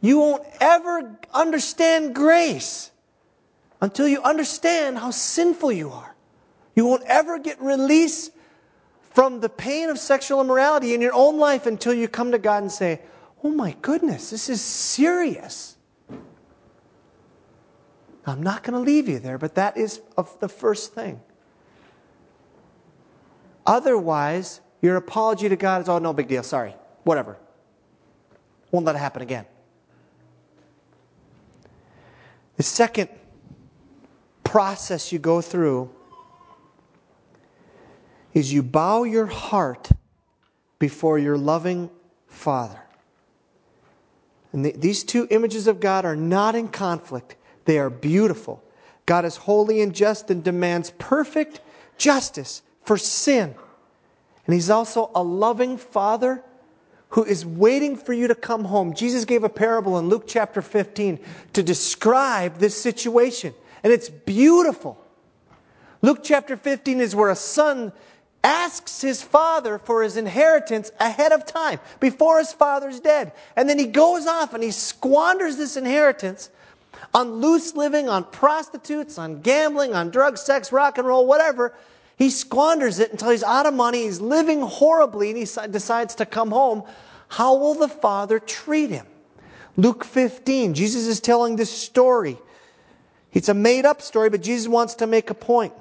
You 0.00 0.18
won't 0.18 0.42
ever 0.60 1.16
understand 1.32 2.16
grace 2.16 2.90
until 3.80 4.08
you 4.08 4.20
understand 4.22 4.98
how 4.98 5.12
sinful 5.12 5.70
you 5.70 5.90
are. 5.90 6.16
You 6.74 6.84
won't 6.84 7.04
ever 7.04 7.38
get 7.38 7.62
release 7.62 8.32
from 9.14 9.38
the 9.38 9.48
pain 9.48 9.88
of 9.88 10.00
sexual 10.00 10.40
immorality 10.40 10.94
in 10.94 11.00
your 11.00 11.14
own 11.14 11.38
life 11.38 11.66
until 11.66 11.94
you 11.94 12.08
come 12.08 12.32
to 12.32 12.38
God 12.38 12.64
and 12.64 12.72
say, 12.72 13.00
Oh 13.42 13.50
my 13.50 13.74
goodness, 13.80 14.30
this 14.30 14.48
is 14.48 14.60
serious. 14.60 15.76
I'm 18.26 18.42
not 18.42 18.62
going 18.62 18.74
to 18.74 18.80
leave 18.80 19.08
you 19.08 19.18
there, 19.18 19.38
but 19.38 19.54
that 19.54 19.76
is 19.76 20.00
the 20.40 20.48
first 20.48 20.92
thing. 20.92 21.20
Otherwise, 23.66 24.60
your 24.82 24.96
apology 24.96 25.48
to 25.48 25.56
God 25.56 25.82
is, 25.82 25.88
oh, 25.88 25.98
no 25.98 26.12
big 26.12 26.28
deal, 26.28 26.42
sorry, 26.42 26.74
whatever. 27.04 27.38
Won't 28.70 28.86
let 28.86 28.94
it 28.94 28.98
happen 28.98 29.22
again. 29.22 29.46
The 32.56 32.62
second 32.62 33.08
process 34.44 35.12
you 35.12 35.18
go 35.18 35.40
through 35.40 35.90
is 38.34 38.52
you 38.52 38.62
bow 38.62 39.04
your 39.04 39.26
heart 39.26 39.88
before 40.78 41.18
your 41.18 41.38
loving 41.38 41.90
Father. 42.26 42.80
And 44.52 44.64
the, 44.64 44.72
these 44.72 45.04
two 45.04 45.26
images 45.30 45.66
of 45.66 45.80
God 45.80 46.04
are 46.04 46.16
not 46.16 46.54
in 46.54 46.68
conflict, 46.68 47.36
they 47.64 47.78
are 47.78 47.90
beautiful. 47.90 48.62
God 49.06 49.24
is 49.24 49.36
holy 49.36 49.80
and 49.80 49.94
just 49.94 50.30
and 50.30 50.44
demands 50.44 50.92
perfect 50.98 51.60
justice 51.98 52.62
for 52.84 52.96
sin. 52.96 53.54
And 54.46 54.54
He's 54.54 54.70
also 54.70 55.10
a 55.14 55.22
loving 55.22 55.76
Father 55.76 56.42
who 57.10 57.24
is 57.24 57.44
waiting 57.44 57.96
for 57.96 58.12
you 58.12 58.28
to 58.28 58.34
come 58.34 58.64
home. 58.64 58.94
Jesus 58.94 59.24
gave 59.24 59.42
a 59.42 59.48
parable 59.48 59.98
in 59.98 60.08
Luke 60.08 60.24
chapter 60.26 60.62
15 60.62 61.18
to 61.54 61.62
describe 61.62 62.58
this 62.58 62.80
situation, 62.80 63.52
and 63.82 63.92
it's 63.92 64.08
beautiful. 64.08 64.96
Luke 66.02 66.20
chapter 66.22 66.56
15 66.56 67.00
is 67.00 67.14
where 67.14 67.30
a 67.30 67.36
son 67.36 67.92
asks 68.42 69.00
his 69.00 69.22
father 69.22 69.78
for 69.78 70.02
his 70.02 70.16
inheritance 70.16 70.90
ahead 70.98 71.32
of 71.32 71.44
time, 71.44 71.78
before 71.98 72.38
his 72.38 72.52
father's 72.52 73.00
dead. 73.00 73.32
And 73.56 73.68
then 73.68 73.78
he 73.78 73.86
goes 73.86 74.26
off 74.26 74.54
and 74.54 74.62
he 74.62 74.70
squanders 74.70 75.56
this 75.56 75.76
inheritance 75.76 76.50
on 77.12 77.34
loose 77.34 77.74
living, 77.74 78.08
on 78.08 78.24
prostitutes, 78.24 79.18
on 79.18 79.40
gambling, 79.40 79.94
on 79.94 80.10
drugs, 80.10 80.40
sex, 80.40 80.72
rock 80.72 80.98
and 80.98 81.06
roll, 81.06 81.26
whatever. 81.26 81.74
He 82.16 82.30
squanders 82.30 82.98
it 82.98 83.10
until 83.12 83.30
he's 83.30 83.42
out 83.42 83.66
of 83.66 83.74
money, 83.74 84.02
he's 84.02 84.20
living 84.20 84.60
horribly, 84.60 85.30
and 85.30 85.38
he 85.38 85.46
decides 85.70 86.14
to 86.16 86.26
come 86.26 86.50
home. 86.50 86.84
How 87.28 87.56
will 87.56 87.74
the 87.74 87.88
father 87.88 88.38
treat 88.38 88.90
him? 88.90 89.06
Luke 89.76 90.04
15, 90.04 90.74
Jesus 90.74 91.06
is 91.06 91.20
telling 91.20 91.56
this 91.56 91.70
story. 91.70 92.38
It's 93.32 93.48
a 93.48 93.54
made 93.54 93.86
up 93.86 94.02
story, 94.02 94.28
but 94.28 94.42
Jesus 94.42 94.68
wants 94.68 94.94
to 94.96 95.06
make 95.06 95.30
a 95.30 95.34
point. 95.34 95.72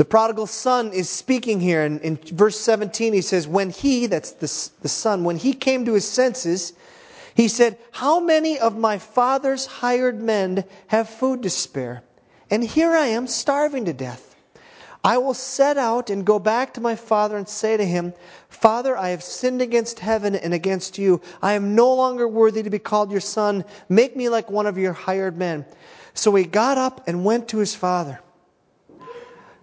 The 0.00 0.06
prodigal 0.06 0.46
son 0.46 0.94
is 0.94 1.10
speaking 1.10 1.60
here. 1.60 1.82
And 1.82 2.00
in 2.00 2.16
verse 2.16 2.58
17, 2.58 3.12
he 3.12 3.20
says, 3.20 3.46
When 3.46 3.68
he, 3.68 4.06
that's 4.06 4.30
the, 4.30 4.70
the 4.80 4.88
son, 4.88 5.24
when 5.24 5.36
he 5.36 5.52
came 5.52 5.84
to 5.84 5.92
his 5.92 6.08
senses, 6.08 6.72
he 7.34 7.48
said, 7.48 7.76
How 7.90 8.18
many 8.18 8.58
of 8.58 8.78
my 8.78 8.96
father's 8.96 9.66
hired 9.66 10.22
men 10.22 10.64
have 10.86 11.06
food 11.06 11.42
to 11.42 11.50
spare? 11.50 12.02
And 12.50 12.64
here 12.64 12.92
I 12.92 13.08
am 13.08 13.26
starving 13.26 13.84
to 13.84 13.92
death. 13.92 14.36
I 15.04 15.18
will 15.18 15.34
set 15.34 15.76
out 15.76 16.08
and 16.08 16.24
go 16.24 16.38
back 16.38 16.72
to 16.74 16.80
my 16.80 16.96
father 16.96 17.36
and 17.36 17.46
say 17.46 17.76
to 17.76 17.84
him, 17.84 18.14
Father, 18.48 18.96
I 18.96 19.10
have 19.10 19.22
sinned 19.22 19.60
against 19.60 19.98
heaven 19.98 20.34
and 20.34 20.54
against 20.54 20.96
you. 20.96 21.20
I 21.42 21.52
am 21.52 21.74
no 21.74 21.92
longer 21.94 22.26
worthy 22.26 22.62
to 22.62 22.70
be 22.70 22.78
called 22.78 23.10
your 23.10 23.20
son. 23.20 23.66
Make 23.90 24.16
me 24.16 24.30
like 24.30 24.50
one 24.50 24.66
of 24.66 24.78
your 24.78 24.94
hired 24.94 25.36
men. 25.36 25.66
So 26.14 26.34
he 26.34 26.44
got 26.44 26.78
up 26.78 27.06
and 27.06 27.22
went 27.22 27.48
to 27.48 27.58
his 27.58 27.74
father. 27.74 28.20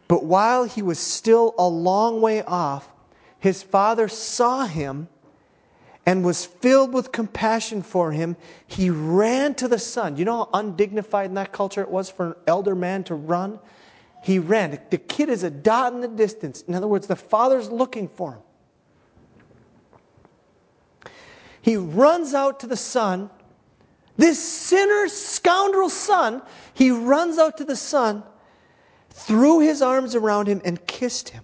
But 0.07 0.23
while 0.23 0.63
he 0.63 0.81
was 0.81 0.99
still 0.99 1.53
a 1.57 1.67
long 1.67 2.21
way 2.21 2.41
off, 2.43 2.89
his 3.39 3.61
father 3.61 4.07
saw 4.07 4.65
him 4.65 5.09
and 6.05 6.23
was 6.23 6.45
filled 6.45 6.93
with 6.93 7.11
compassion 7.11 7.81
for 7.81 8.13
him. 8.13 8.37
He 8.65 8.89
ran 8.89 9.55
to 9.55 9.67
the 9.67 9.77
son. 9.77 10.15
You 10.15 10.25
know 10.25 10.37
how 10.37 10.49
undignified 10.53 11.25
in 11.25 11.33
that 11.35 11.51
culture 11.51 11.81
it 11.81 11.89
was 11.89 12.09
for 12.09 12.27
an 12.27 12.35
elder 12.47 12.75
man 12.75 13.03
to 13.05 13.15
run? 13.15 13.59
He 14.23 14.39
ran. 14.39 14.79
The 14.89 14.97
kid 14.97 15.29
is 15.29 15.43
a 15.43 15.49
dot 15.49 15.93
in 15.93 15.99
the 15.99 16.07
distance. 16.07 16.61
In 16.61 16.73
other 16.73 16.87
words, 16.87 17.07
the 17.07 17.17
father's 17.17 17.69
looking 17.69 18.07
for 18.07 18.33
him. 18.33 18.39
He 21.61 21.75
runs 21.75 22.33
out 22.33 22.61
to 22.61 22.67
the 22.67 22.77
son. 22.77 23.29
This 24.15 24.41
sinner, 24.41 25.09
scoundrel 25.09 25.89
son, 25.89 26.41
he 26.73 26.91
runs 26.91 27.37
out 27.37 27.57
to 27.57 27.65
the 27.65 27.75
son 27.75 28.23
threw 29.17 29.59
his 29.59 29.81
arms 29.81 30.15
around 30.15 30.47
him, 30.47 30.61
and 30.63 30.85
kissed 30.87 31.29
him. 31.29 31.43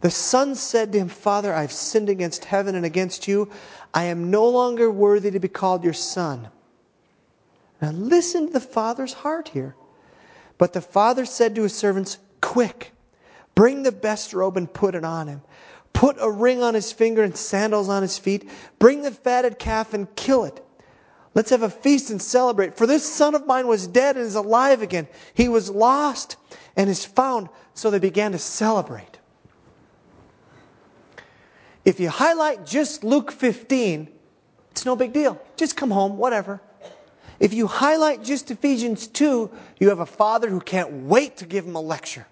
The 0.00 0.10
son 0.10 0.56
said 0.56 0.92
to 0.92 0.98
him, 0.98 1.08
Father, 1.08 1.54
I've 1.54 1.72
sinned 1.72 2.08
against 2.08 2.44
heaven 2.44 2.74
and 2.74 2.84
against 2.84 3.28
you. 3.28 3.50
I 3.94 4.04
am 4.04 4.30
no 4.30 4.48
longer 4.48 4.90
worthy 4.90 5.30
to 5.30 5.38
be 5.38 5.48
called 5.48 5.84
your 5.84 5.92
son. 5.92 6.48
Now 7.80 7.92
listen 7.92 8.48
to 8.48 8.52
the 8.52 8.60
father's 8.60 9.12
heart 9.12 9.48
here. 9.48 9.76
But 10.58 10.72
the 10.72 10.80
father 10.80 11.24
said 11.24 11.54
to 11.54 11.62
his 11.62 11.74
servants, 11.74 12.18
Quick, 12.40 12.92
bring 13.54 13.84
the 13.84 13.92
best 13.92 14.34
robe 14.34 14.56
and 14.56 14.72
put 14.72 14.96
it 14.96 15.04
on 15.04 15.28
him. 15.28 15.42
Put 15.92 16.16
a 16.18 16.30
ring 16.30 16.62
on 16.62 16.74
his 16.74 16.90
finger 16.90 17.22
and 17.22 17.36
sandals 17.36 17.88
on 17.88 18.02
his 18.02 18.18
feet. 18.18 18.50
Bring 18.80 19.02
the 19.02 19.12
fatted 19.12 19.58
calf 19.58 19.94
and 19.94 20.14
kill 20.16 20.44
it. 20.44 20.64
Let's 21.34 21.50
have 21.50 21.62
a 21.62 21.70
feast 21.70 22.10
and 22.10 22.20
celebrate. 22.20 22.76
For 22.76 22.86
this 22.86 23.10
son 23.10 23.34
of 23.34 23.46
mine 23.46 23.66
was 23.66 23.86
dead 23.86 24.16
and 24.16 24.26
is 24.26 24.34
alive 24.34 24.82
again. 24.82 25.08
He 25.34 25.48
was 25.48 25.70
lost 25.70 26.36
and 26.76 26.90
is 26.90 27.04
found. 27.04 27.48
So 27.74 27.90
they 27.90 27.98
began 27.98 28.32
to 28.32 28.38
celebrate. 28.38 29.18
If 31.84 31.98
you 31.98 32.10
highlight 32.10 32.66
just 32.66 33.02
Luke 33.02 33.32
15, 33.32 34.08
it's 34.70 34.84
no 34.84 34.94
big 34.94 35.12
deal. 35.12 35.40
Just 35.56 35.76
come 35.76 35.90
home, 35.90 36.16
whatever. 36.18 36.60
If 37.40 37.52
you 37.52 37.66
highlight 37.66 38.22
just 38.22 38.50
Ephesians 38.50 39.08
2, 39.08 39.50
you 39.80 39.88
have 39.88 40.00
a 40.00 40.06
father 40.06 40.48
who 40.48 40.60
can't 40.60 40.92
wait 41.04 41.38
to 41.38 41.46
give 41.46 41.64
him 41.64 41.74
a 41.74 41.80
lecture. 41.80 42.26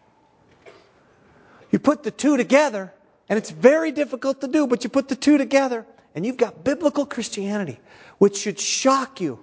You 1.72 1.78
put 1.78 2.02
the 2.02 2.10
two 2.10 2.36
together, 2.36 2.92
and 3.28 3.36
it's 3.36 3.50
very 3.50 3.92
difficult 3.92 4.40
to 4.42 4.48
do, 4.48 4.66
but 4.66 4.84
you 4.84 4.90
put 4.90 5.08
the 5.08 5.16
two 5.16 5.36
together, 5.36 5.84
and 6.14 6.26
you've 6.26 6.36
got 6.36 6.64
biblical 6.64 7.06
Christianity, 7.06 7.78
which 8.18 8.36
should 8.36 8.58
shock 8.58 9.20
you, 9.20 9.38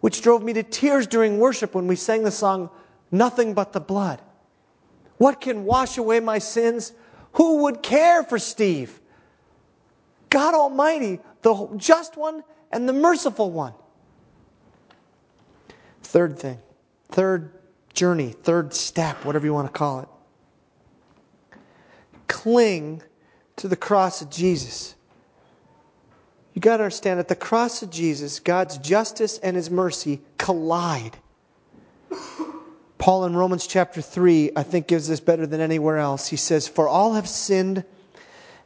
which 0.00 0.22
drove 0.22 0.42
me 0.42 0.52
to 0.54 0.62
tears 0.62 1.06
during 1.06 1.38
worship 1.38 1.74
when 1.74 1.86
we 1.86 1.96
sang 1.96 2.22
the 2.22 2.30
song, 2.30 2.70
Nothing 3.10 3.54
But 3.54 3.72
the 3.72 3.80
Blood. 3.80 4.20
What 5.18 5.40
can 5.40 5.64
wash 5.64 5.98
away 5.98 6.20
my 6.20 6.38
sins? 6.38 6.92
Who 7.32 7.58
would 7.64 7.82
care 7.82 8.22
for 8.22 8.38
Steve? 8.38 9.00
God 10.30 10.54
Almighty, 10.54 11.20
the 11.42 11.68
just 11.76 12.16
one 12.16 12.42
and 12.72 12.88
the 12.88 12.92
merciful 12.92 13.50
one. 13.50 13.74
Third 16.02 16.38
thing, 16.38 16.58
third 17.08 17.52
journey, 17.92 18.30
third 18.30 18.72
step, 18.72 19.24
whatever 19.24 19.46
you 19.46 19.52
want 19.52 19.66
to 19.68 19.72
call 19.72 20.00
it. 20.00 20.08
Cling 22.28 23.02
to 23.56 23.68
the 23.68 23.76
cross 23.76 24.22
of 24.22 24.30
Jesus. 24.30 24.94
You 26.60 26.62
got 26.62 26.76
to 26.76 26.82
understand 26.82 27.18
at 27.18 27.28
the 27.28 27.34
cross 27.34 27.80
of 27.80 27.88
Jesus, 27.88 28.38
God's 28.38 28.76
justice 28.76 29.38
and 29.38 29.56
his 29.56 29.70
mercy 29.70 30.20
collide. 30.36 31.16
Paul 32.98 33.24
in 33.24 33.34
Romans 33.34 33.66
chapter 33.66 34.02
3, 34.02 34.50
I 34.54 34.62
think, 34.62 34.86
gives 34.86 35.08
this 35.08 35.20
better 35.20 35.46
than 35.46 35.62
anywhere 35.62 35.96
else. 35.96 36.28
He 36.28 36.36
says, 36.36 36.68
For 36.68 36.86
all 36.86 37.14
have 37.14 37.26
sinned 37.26 37.82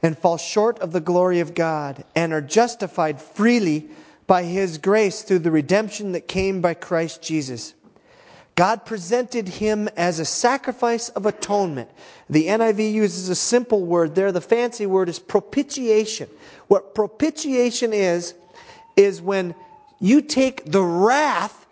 and 0.02 0.18
fall 0.18 0.38
short 0.38 0.80
of 0.80 0.90
the 0.90 1.00
glory 1.00 1.38
of 1.38 1.54
God 1.54 2.02
and 2.16 2.32
are 2.32 2.40
justified 2.40 3.22
freely 3.22 3.88
by 4.26 4.42
his 4.42 4.78
grace 4.78 5.22
through 5.22 5.38
the 5.38 5.52
redemption 5.52 6.10
that 6.12 6.26
came 6.26 6.60
by 6.60 6.74
Christ 6.74 7.22
Jesus. 7.22 7.74
God 8.56 8.84
presented 8.86 9.48
him 9.48 9.88
as 9.96 10.20
a 10.20 10.24
sacrifice 10.24 11.08
of 11.10 11.26
atonement. 11.26 11.90
The 12.30 12.46
NIV 12.46 12.92
uses 12.92 13.28
a 13.28 13.34
simple 13.34 13.84
word 13.84 14.14
there. 14.14 14.30
The 14.30 14.40
fancy 14.40 14.86
word 14.86 15.08
is 15.08 15.18
propitiation. 15.18 16.28
What 16.68 16.94
propitiation 16.94 17.92
is, 17.92 18.34
is 18.96 19.20
when 19.20 19.54
you 19.98 20.20
take 20.20 20.70
the 20.70 20.82
wrath, 20.82 21.66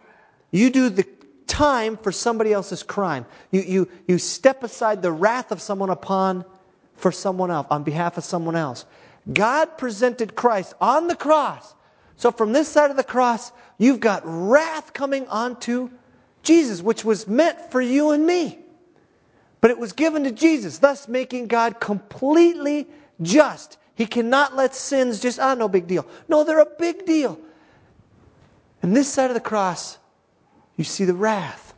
you 0.50 0.70
do 0.70 0.88
the 0.88 1.06
time 1.46 1.96
for 1.96 2.10
somebody 2.10 2.52
else's 2.52 2.82
crime. 2.82 3.26
You, 3.52 3.60
you, 3.60 3.88
you 4.08 4.18
step 4.18 4.64
aside 4.64 5.02
the 5.02 5.12
wrath 5.12 5.52
of 5.52 5.60
someone 5.60 5.90
upon 5.90 6.44
for 6.96 7.12
someone 7.12 7.50
else, 7.50 7.66
on 7.70 7.84
behalf 7.84 8.18
of 8.18 8.24
someone 8.24 8.56
else. 8.56 8.86
God 9.32 9.78
presented 9.78 10.34
Christ 10.34 10.74
on 10.80 11.06
the 11.06 11.16
cross. 11.16 11.74
So 12.16 12.32
from 12.32 12.52
this 12.52 12.68
side 12.68 12.90
of 12.90 12.96
the 12.96 13.04
cross, 13.04 13.52
you've 13.78 14.00
got 14.00 14.22
wrath 14.24 14.92
coming 14.92 15.28
onto 15.28 15.90
Jesus, 16.42 16.83
which 16.83 17.05
was 17.05 17.26
meant 17.26 17.70
for 17.70 17.81
you 17.81 18.11
and 18.11 18.26
me. 18.26 18.59
But 19.61 19.70
it 19.70 19.78
was 19.78 19.92
given 19.92 20.24
to 20.24 20.33
Jesus, 20.33 20.78
thus 20.78 21.07
making 21.07 21.46
God 21.46 21.81
completely 21.81 22.88
just. 23.20 23.78
He 23.94 24.07
cannot 24.07 24.57
let 24.57 24.74
sins 24.74 25.20
just, 25.20 25.38
ah, 25.38 25.55
no 25.55 25.68
big 25.68 25.87
deal. 25.87 26.07
No, 26.28 26.42
they're 26.44 26.61
a 26.61 26.66
big 26.78 27.07
deal. 27.07 27.38
And 28.83 28.96
this 28.96 29.09
side 29.09 29.31
of 29.31 29.35
the 29.35 29.40
cross, 29.40 29.98
you 30.76 30.85
see 30.85 31.05
the 31.05 31.14
wrath. 31.14 31.74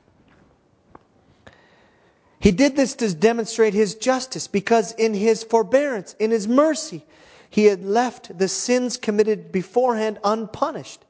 He 2.39 2.51
did 2.51 2.77
this 2.77 2.95
to 2.97 3.15
demonstrate 3.15 3.75
his 3.75 3.95
justice 3.95 4.47
because 4.47 4.93
in 4.93 5.15
his 5.15 5.43
forbearance, 5.43 6.15
in 6.19 6.31
his 6.31 6.47
mercy, 6.47 7.05
he 7.51 7.65
had 7.65 7.85
left 7.85 8.37
the 8.39 8.49
sins 8.49 8.97
committed 8.97 9.53
beforehand 9.53 10.19
unpunished. 10.25 11.05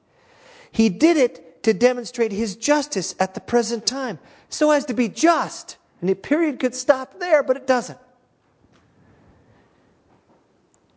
He 0.71 0.89
did 0.89 1.17
it 1.17 1.54
to 1.65 1.75
demonstrate 1.75 2.31
his 2.31 2.57
justice 2.57 3.15
at 3.19 3.35
the 3.35 3.41
present 3.41 3.87
time, 3.87 4.19
so 4.49 4.71
as 4.71 4.85
to 4.85 4.95
be 4.95 5.09
just. 5.09 5.79
And 6.01 6.09
the 6.09 6.15
period 6.15 6.61
could 6.61 6.75
stop 6.75 7.19
there, 7.19 7.43
but 7.43 7.57
it 7.57 7.67
doesn't. 7.67 7.99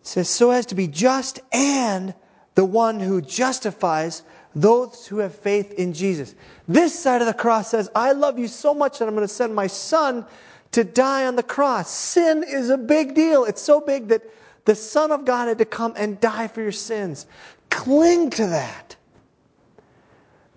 says, 0.01 0.29
so 0.29 0.51
as 0.51 0.65
to 0.67 0.75
be 0.75 0.87
just 0.87 1.39
and 1.51 2.13
the 2.55 2.65
one 2.65 2.99
who 2.99 3.21
justifies 3.21 4.23
those 4.55 5.07
who 5.07 5.19
have 5.19 5.33
faith 5.33 5.71
in 5.73 5.93
Jesus. 5.93 6.35
This 6.67 6.97
side 6.97 7.21
of 7.21 7.27
the 7.27 7.33
cross 7.33 7.69
says, 7.69 7.89
I 7.95 8.11
love 8.11 8.37
you 8.37 8.47
so 8.47 8.73
much 8.73 8.99
that 8.99 9.07
I'm 9.07 9.15
going 9.15 9.27
to 9.27 9.33
send 9.33 9.55
my 9.55 9.67
son 9.67 10.25
to 10.73 10.83
die 10.83 11.27
on 11.27 11.37
the 11.37 11.43
cross. 11.43 11.89
Sin 11.89 12.43
is 12.45 12.69
a 12.69 12.77
big 12.77 13.15
deal. 13.15 13.45
It's 13.45 13.61
so 13.61 13.79
big 13.79 14.09
that 14.09 14.23
the 14.65 14.75
Son 14.75 15.13
of 15.13 15.23
God 15.23 15.47
had 15.47 15.59
to 15.59 15.65
come 15.65 15.93
and 15.95 16.19
die 16.19 16.49
for 16.49 16.61
your 16.61 16.73
sins. 16.73 17.25
Cling 17.69 18.31
to 18.31 18.47
that. 18.47 18.96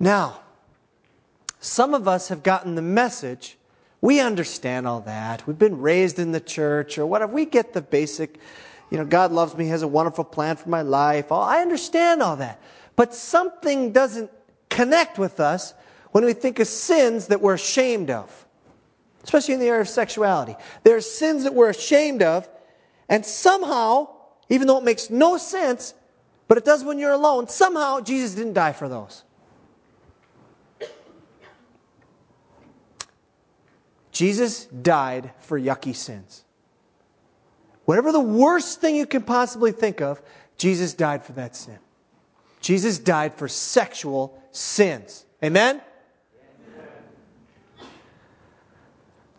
Now, 0.01 0.41
some 1.61 1.93
of 1.93 2.09
us 2.09 2.29
have 2.29 2.43
gotten 2.43 2.75
the 2.75 2.83
message. 2.83 3.59
We 4.01 4.19
understand 4.19 4.89
all 4.89 5.03
that. 5.03 5.47
We've 5.47 5.59
been 5.59 5.79
raised 5.79 6.19
in 6.19 6.33
the 6.33 6.41
church 6.41 6.97
or 6.97 7.05
whatever. 7.05 7.35
We 7.35 7.45
get 7.45 7.75
the 7.75 7.83
basic, 7.83 8.39
you 8.91 8.97
know, 8.97 9.05
God 9.05 9.31
loves 9.31 9.55
me, 9.55 9.69
has 9.69 9.83
a 9.83 9.89
wonderful 9.89 10.25
plan 10.25 10.57
for 10.57 10.71
my 10.71 10.81
life. 10.81 11.27
Oh, 11.31 11.37
I 11.37 11.61
understand 11.61 12.23
all 12.23 12.37
that. 12.37 12.63
But 12.97 13.15
something 13.15 13.93
doesn't 13.93 14.31
connect 14.71 15.19
with 15.19 15.39
us 15.39 15.75
when 16.13 16.25
we 16.25 16.33
think 16.33 16.59
of 16.61 16.67
sins 16.67 17.27
that 17.27 17.43
we're 17.43 17.55
ashamed 17.55 18.09
of, 18.09 18.47
especially 19.23 19.53
in 19.53 19.61
the 19.61 19.69
area 19.69 19.83
of 19.83 19.89
sexuality. 19.89 20.57
There 20.83 20.97
are 20.97 21.03
sins 21.03 21.45
that 21.45 21.55
we're 21.55 21.69
ashamed 21.69 22.23
of, 22.23 22.49
and 23.11 23.25
somehow, 23.25 24.09
even 24.49 24.67
though 24.67 24.79
it 24.79 24.85
makes 24.85 25.11
no 25.11 25.37
sense, 25.37 25.93
but 26.49 26.57
it 26.57 26.65
does 26.65 26.83
when 26.85 26.99
you're 26.99 27.13
alone, 27.13 27.49
somehow 27.49 28.01
Jesus 28.01 28.35
didn't 28.35 28.55
die 28.55 28.73
for 28.73 28.89
those. 28.89 29.25
Jesus 34.21 34.67
died 34.67 35.31
for 35.41 35.59
yucky 35.59 35.97
sins. 35.97 36.45
Whatever 37.87 38.13
the 38.13 38.21
worst 38.21 38.79
thing 38.79 38.95
you 38.95 39.07
can 39.07 39.23
possibly 39.23 39.73
think 39.73 40.03
of, 40.03 40.21
Jesus 40.59 40.93
died 40.93 41.25
for 41.25 41.33
that 41.33 41.57
sin. 41.57 41.79
Jesus 42.61 42.99
died 42.99 43.35
for 43.35 43.49
sexual 43.49 44.39
sins. 44.51 45.25
Amen? 45.43 45.81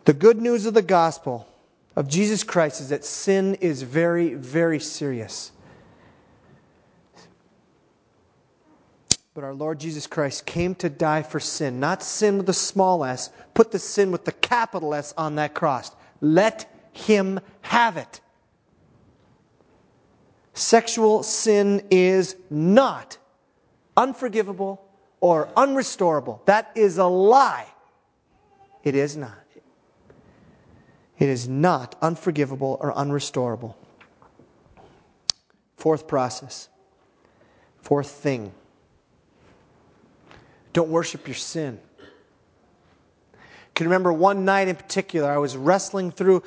The 0.04 0.14
good 0.14 0.42
news 0.42 0.66
of 0.66 0.74
the 0.74 0.82
gospel 0.82 1.46
of 1.94 2.08
Jesus 2.08 2.42
Christ 2.42 2.80
is 2.80 2.88
that 2.88 3.04
sin 3.04 3.54
is 3.60 3.82
very, 3.82 4.34
very 4.34 4.80
serious. 4.80 5.52
But 9.34 9.44
our 9.44 9.54
Lord 9.54 9.80
Jesus 9.80 10.06
Christ 10.06 10.44
came 10.44 10.74
to 10.76 10.90
die 10.90 11.22
for 11.22 11.40
sin, 11.40 11.80
not 11.80 12.02
sin 12.02 12.38
with 12.38 12.48
a 12.50 12.54
small 12.54 13.04
s, 13.04 13.30
put 13.54 13.70
the 13.70 13.78
sin 13.78 14.12
with 14.12 14.24
the 14.24 14.32
capital 14.32 14.94
S 14.94 15.14
on 15.16 15.36
that 15.36 15.54
cross. 15.54 15.90
Let 16.20 16.70
him 16.92 17.40
have 17.62 17.96
it. 17.96 18.20
Sexual 20.52 21.22
sin 21.22 21.86
is 21.90 22.36
not 22.50 23.16
unforgivable 23.96 24.84
or 25.20 25.46
unrestorable. 25.56 26.44
That 26.44 26.70
is 26.74 26.98
a 26.98 27.06
lie. 27.06 27.66
It 28.84 28.94
is 28.94 29.16
not. 29.16 29.38
It 31.18 31.28
is 31.28 31.48
not 31.48 31.94
unforgivable 32.02 32.78
or 32.80 32.92
unrestorable. 32.92 33.76
Fourth 35.76 36.06
process. 36.06 36.68
Fourth 37.80 38.10
thing. 38.10 38.52
Don't 40.72 40.88
worship 40.88 41.26
your 41.26 41.34
sin. 41.34 41.78
I 43.34 43.38
can 43.74 43.86
remember 43.86 44.12
one 44.12 44.44
night 44.44 44.68
in 44.68 44.76
particular, 44.76 45.30
I 45.30 45.38
was 45.38 45.56
wrestling 45.56 46.10
through 46.10 46.42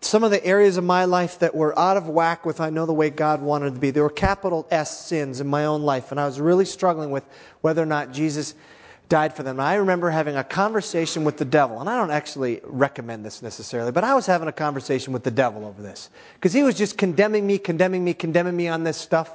some 0.00 0.24
of 0.24 0.30
the 0.30 0.44
areas 0.44 0.76
of 0.76 0.84
my 0.84 1.04
life 1.04 1.38
that 1.40 1.54
were 1.54 1.76
out 1.78 1.96
of 1.96 2.08
whack 2.08 2.44
with 2.46 2.60
I 2.60 2.70
know 2.70 2.86
the 2.86 2.92
way 2.92 3.10
God 3.10 3.42
wanted 3.42 3.74
to 3.74 3.80
be. 3.80 3.90
There 3.90 4.02
were 4.02 4.10
capital 4.10 4.66
S 4.70 5.06
sins 5.06 5.40
in 5.40 5.46
my 5.46 5.64
own 5.64 5.82
life, 5.82 6.10
and 6.10 6.20
I 6.20 6.26
was 6.26 6.40
really 6.40 6.64
struggling 6.64 7.10
with 7.10 7.24
whether 7.62 7.82
or 7.82 7.86
not 7.86 8.12
Jesus 8.12 8.54
died 9.08 9.34
for 9.34 9.42
them. 9.42 9.58
And 9.58 9.66
I 9.66 9.76
remember 9.76 10.10
having 10.10 10.36
a 10.36 10.44
conversation 10.44 11.24
with 11.24 11.36
the 11.36 11.44
devil, 11.44 11.80
and 11.80 11.88
I 11.88 11.96
don't 11.96 12.10
actually 12.10 12.60
recommend 12.64 13.24
this 13.24 13.42
necessarily, 13.42 13.92
but 13.92 14.04
I 14.04 14.14
was 14.14 14.26
having 14.26 14.48
a 14.48 14.52
conversation 14.52 15.12
with 15.12 15.22
the 15.22 15.30
devil 15.30 15.64
over 15.64 15.80
this 15.80 16.10
because 16.34 16.52
he 16.52 16.62
was 16.62 16.74
just 16.74 16.98
condemning 16.98 17.46
me, 17.46 17.58
condemning 17.58 18.04
me, 18.04 18.14
condemning 18.14 18.56
me 18.56 18.68
on 18.68 18.84
this 18.84 18.96
stuff. 18.96 19.30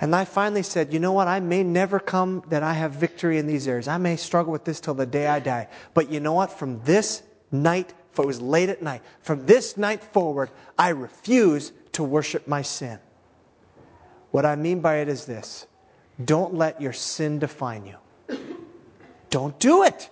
And 0.00 0.14
I 0.14 0.24
finally 0.24 0.62
said, 0.62 0.92
you 0.92 0.98
know 0.98 1.12
what? 1.12 1.28
I 1.28 1.40
may 1.40 1.62
never 1.62 2.00
come 2.00 2.42
that 2.48 2.62
I 2.62 2.72
have 2.72 2.92
victory 2.92 3.38
in 3.38 3.46
these 3.46 3.68
areas. 3.68 3.88
I 3.88 3.98
may 3.98 4.16
struggle 4.16 4.52
with 4.52 4.64
this 4.64 4.80
till 4.80 4.94
the 4.94 5.06
day 5.06 5.26
I 5.26 5.38
die. 5.38 5.68
But 5.94 6.10
you 6.10 6.20
know 6.20 6.32
what? 6.32 6.52
From 6.52 6.82
this 6.84 7.22
night 7.52 7.94
for 8.14 8.22
it 8.22 8.26
was 8.26 8.40
late 8.40 8.68
at 8.68 8.80
night. 8.80 9.02
From 9.22 9.44
this 9.44 9.76
night 9.76 10.02
forward, 10.02 10.50
I 10.78 10.90
refuse 10.90 11.72
to 11.92 12.04
worship 12.04 12.46
my 12.46 12.62
sin. 12.62 12.98
What 14.30 14.46
I 14.46 14.56
mean 14.56 14.80
by 14.80 14.98
it 14.98 15.08
is 15.08 15.26
this 15.26 15.66
don't 16.24 16.54
let 16.54 16.80
your 16.80 16.92
sin 16.92 17.40
define 17.40 17.86
you. 17.86 18.38
Don't 19.30 19.58
do 19.58 19.82
it. 19.82 20.10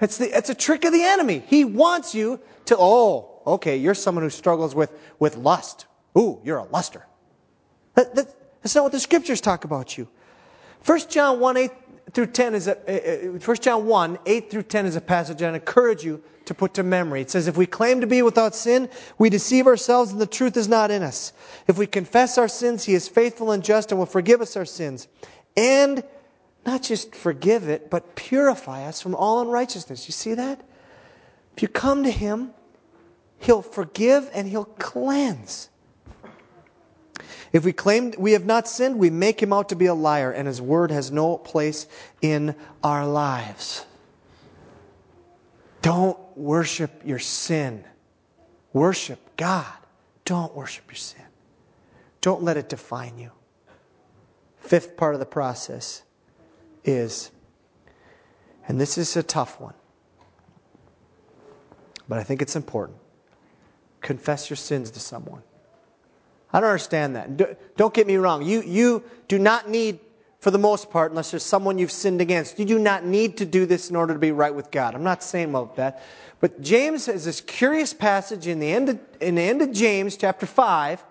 It's, 0.00 0.16
the, 0.16 0.36
it's 0.36 0.48
a 0.48 0.54
trick 0.54 0.84
of 0.84 0.92
the 0.92 1.02
enemy. 1.02 1.44
He 1.46 1.64
wants 1.64 2.14
you 2.14 2.40
to, 2.64 2.76
oh, 2.78 3.42
okay, 3.46 3.76
you're 3.76 3.94
someone 3.94 4.24
who 4.24 4.30
struggles 4.30 4.74
with, 4.74 4.90
with 5.18 5.36
lust. 5.36 5.84
Ooh, 6.16 6.40
you're 6.42 6.56
a 6.56 6.64
luster. 6.64 7.06
That, 7.94 8.14
that, 8.14 8.34
that's 8.62 8.74
not 8.74 8.84
what 8.84 8.92
the 8.92 9.00
scriptures 9.00 9.40
talk 9.40 9.64
about 9.64 9.98
you. 9.98 10.08
1 10.84 11.00
John 11.08 11.40
1 11.40 11.56
8 11.56 11.70
through 12.12 12.26
10 12.26 12.54
is 12.54 12.68
a, 12.68 12.74
1 12.74 13.40
uh, 13.48 13.52
uh, 13.52 13.54
John 13.56 13.86
1 13.86 14.18
8 14.26 14.50
through 14.50 14.62
10 14.62 14.86
is 14.86 14.96
a 14.96 15.00
passage 15.00 15.42
I 15.42 15.52
encourage 15.52 16.04
you 16.04 16.22
to 16.44 16.54
put 16.54 16.74
to 16.74 16.82
memory. 16.82 17.20
It 17.20 17.30
says, 17.30 17.48
If 17.48 17.56
we 17.56 17.66
claim 17.66 18.00
to 18.00 18.06
be 18.06 18.22
without 18.22 18.54
sin, 18.54 18.88
we 19.18 19.30
deceive 19.30 19.66
ourselves 19.66 20.12
and 20.12 20.20
the 20.20 20.26
truth 20.26 20.56
is 20.56 20.68
not 20.68 20.90
in 20.90 21.02
us. 21.02 21.32
If 21.66 21.78
we 21.78 21.86
confess 21.86 22.38
our 22.38 22.48
sins, 22.48 22.84
he 22.84 22.94
is 22.94 23.08
faithful 23.08 23.52
and 23.52 23.62
just 23.62 23.92
and 23.92 23.98
will 23.98 24.06
forgive 24.06 24.40
us 24.40 24.56
our 24.56 24.64
sins. 24.64 25.08
And 25.56 26.02
not 26.64 26.82
just 26.82 27.14
forgive 27.14 27.68
it, 27.68 27.90
but 27.90 28.14
purify 28.14 28.84
us 28.84 29.00
from 29.00 29.14
all 29.14 29.40
unrighteousness. 29.40 30.06
You 30.06 30.12
see 30.12 30.34
that? 30.34 30.60
If 31.56 31.62
you 31.62 31.68
come 31.68 32.04
to 32.04 32.10
him, 32.10 32.52
he'll 33.38 33.62
forgive 33.62 34.30
and 34.32 34.48
he'll 34.48 34.64
cleanse. 34.64 35.68
If 37.52 37.64
we 37.64 37.72
claim 37.72 38.14
we 38.16 38.32
have 38.32 38.46
not 38.46 38.66
sinned, 38.66 38.98
we 38.98 39.10
make 39.10 39.42
him 39.42 39.52
out 39.52 39.68
to 39.68 39.76
be 39.76 39.86
a 39.86 39.94
liar, 39.94 40.30
and 40.32 40.46
his 40.46 40.60
word 40.60 40.90
has 40.90 41.10
no 41.10 41.36
place 41.36 41.86
in 42.22 42.54
our 42.82 43.06
lives. 43.06 43.84
Don't 45.82 46.18
worship 46.36 47.02
your 47.04 47.18
sin. 47.18 47.84
Worship 48.72 49.18
God. 49.36 49.66
Don't 50.24 50.54
worship 50.54 50.84
your 50.88 50.96
sin. 50.96 51.24
Don't 52.20 52.42
let 52.42 52.56
it 52.56 52.68
define 52.68 53.18
you. 53.18 53.30
Fifth 54.60 54.96
part 54.96 55.14
of 55.14 55.20
the 55.20 55.26
process 55.26 56.02
is, 56.84 57.30
and 58.68 58.80
this 58.80 58.96
is 58.96 59.16
a 59.16 59.22
tough 59.22 59.60
one, 59.60 59.74
but 62.08 62.18
I 62.18 62.22
think 62.22 62.40
it's 62.40 62.56
important 62.56 62.98
confess 64.02 64.50
your 64.50 64.56
sins 64.56 64.90
to 64.90 65.00
someone. 65.00 65.42
I 66.52 66.60
don't 66.60 66.68
understand 66.68 67.16
that. 67.16 67.76
Don't 67.76 67.94
get 67.94 68.06
me 68.06 68.16
wrong. 68.16 68.42
You, 68.42 68.62
you 68.62 69.02
do 69.28 69.38
not 69.38 69.68
need 69.70 69.98
for 70.42 70.50
the 70.50 70.58
most 70.58 70.90
part, 70.90 71.12
unless 71.12 71.30
there's 71.30 71.44
someone 71.44 71.78
you've 71.78 71.92
sinned 71.92 72.20
against. 72.20 72.58
You 72.58 72.64
do 72.64 72.78
not 72.78 73.04
need 73.04 73.36
to 73.36 73.46
do 73.46 73.64
this 73.64 73.90
in 73.90 73.96
order 73.96 74.12
to 74.12 74.18
be 74.18 74.32
right 74.32 74.52
with 74.52 74.72
God. 74.72 74.96
I'm 74.96 75.04
not 75.04 75.22
saying 75.22 75.50
about 75.50 75.76
that. 75.76 76.02
But 76.40 76.60
James 76.60 77.06
has 77.06 77.24
this 77.24 77.40
curious 77.40 77.94
passage 77.94 78.48
in 78.48 78.58
the 78.58 78.72
end 78.72 78.88
of, 78.88 78.98
in 79.20 79.36
the 79.36 79.42
end 79.42 79.62
of 79.62 79.70
James 79.70 80.16
chapter 80.16 80.44
5 80.44 81.04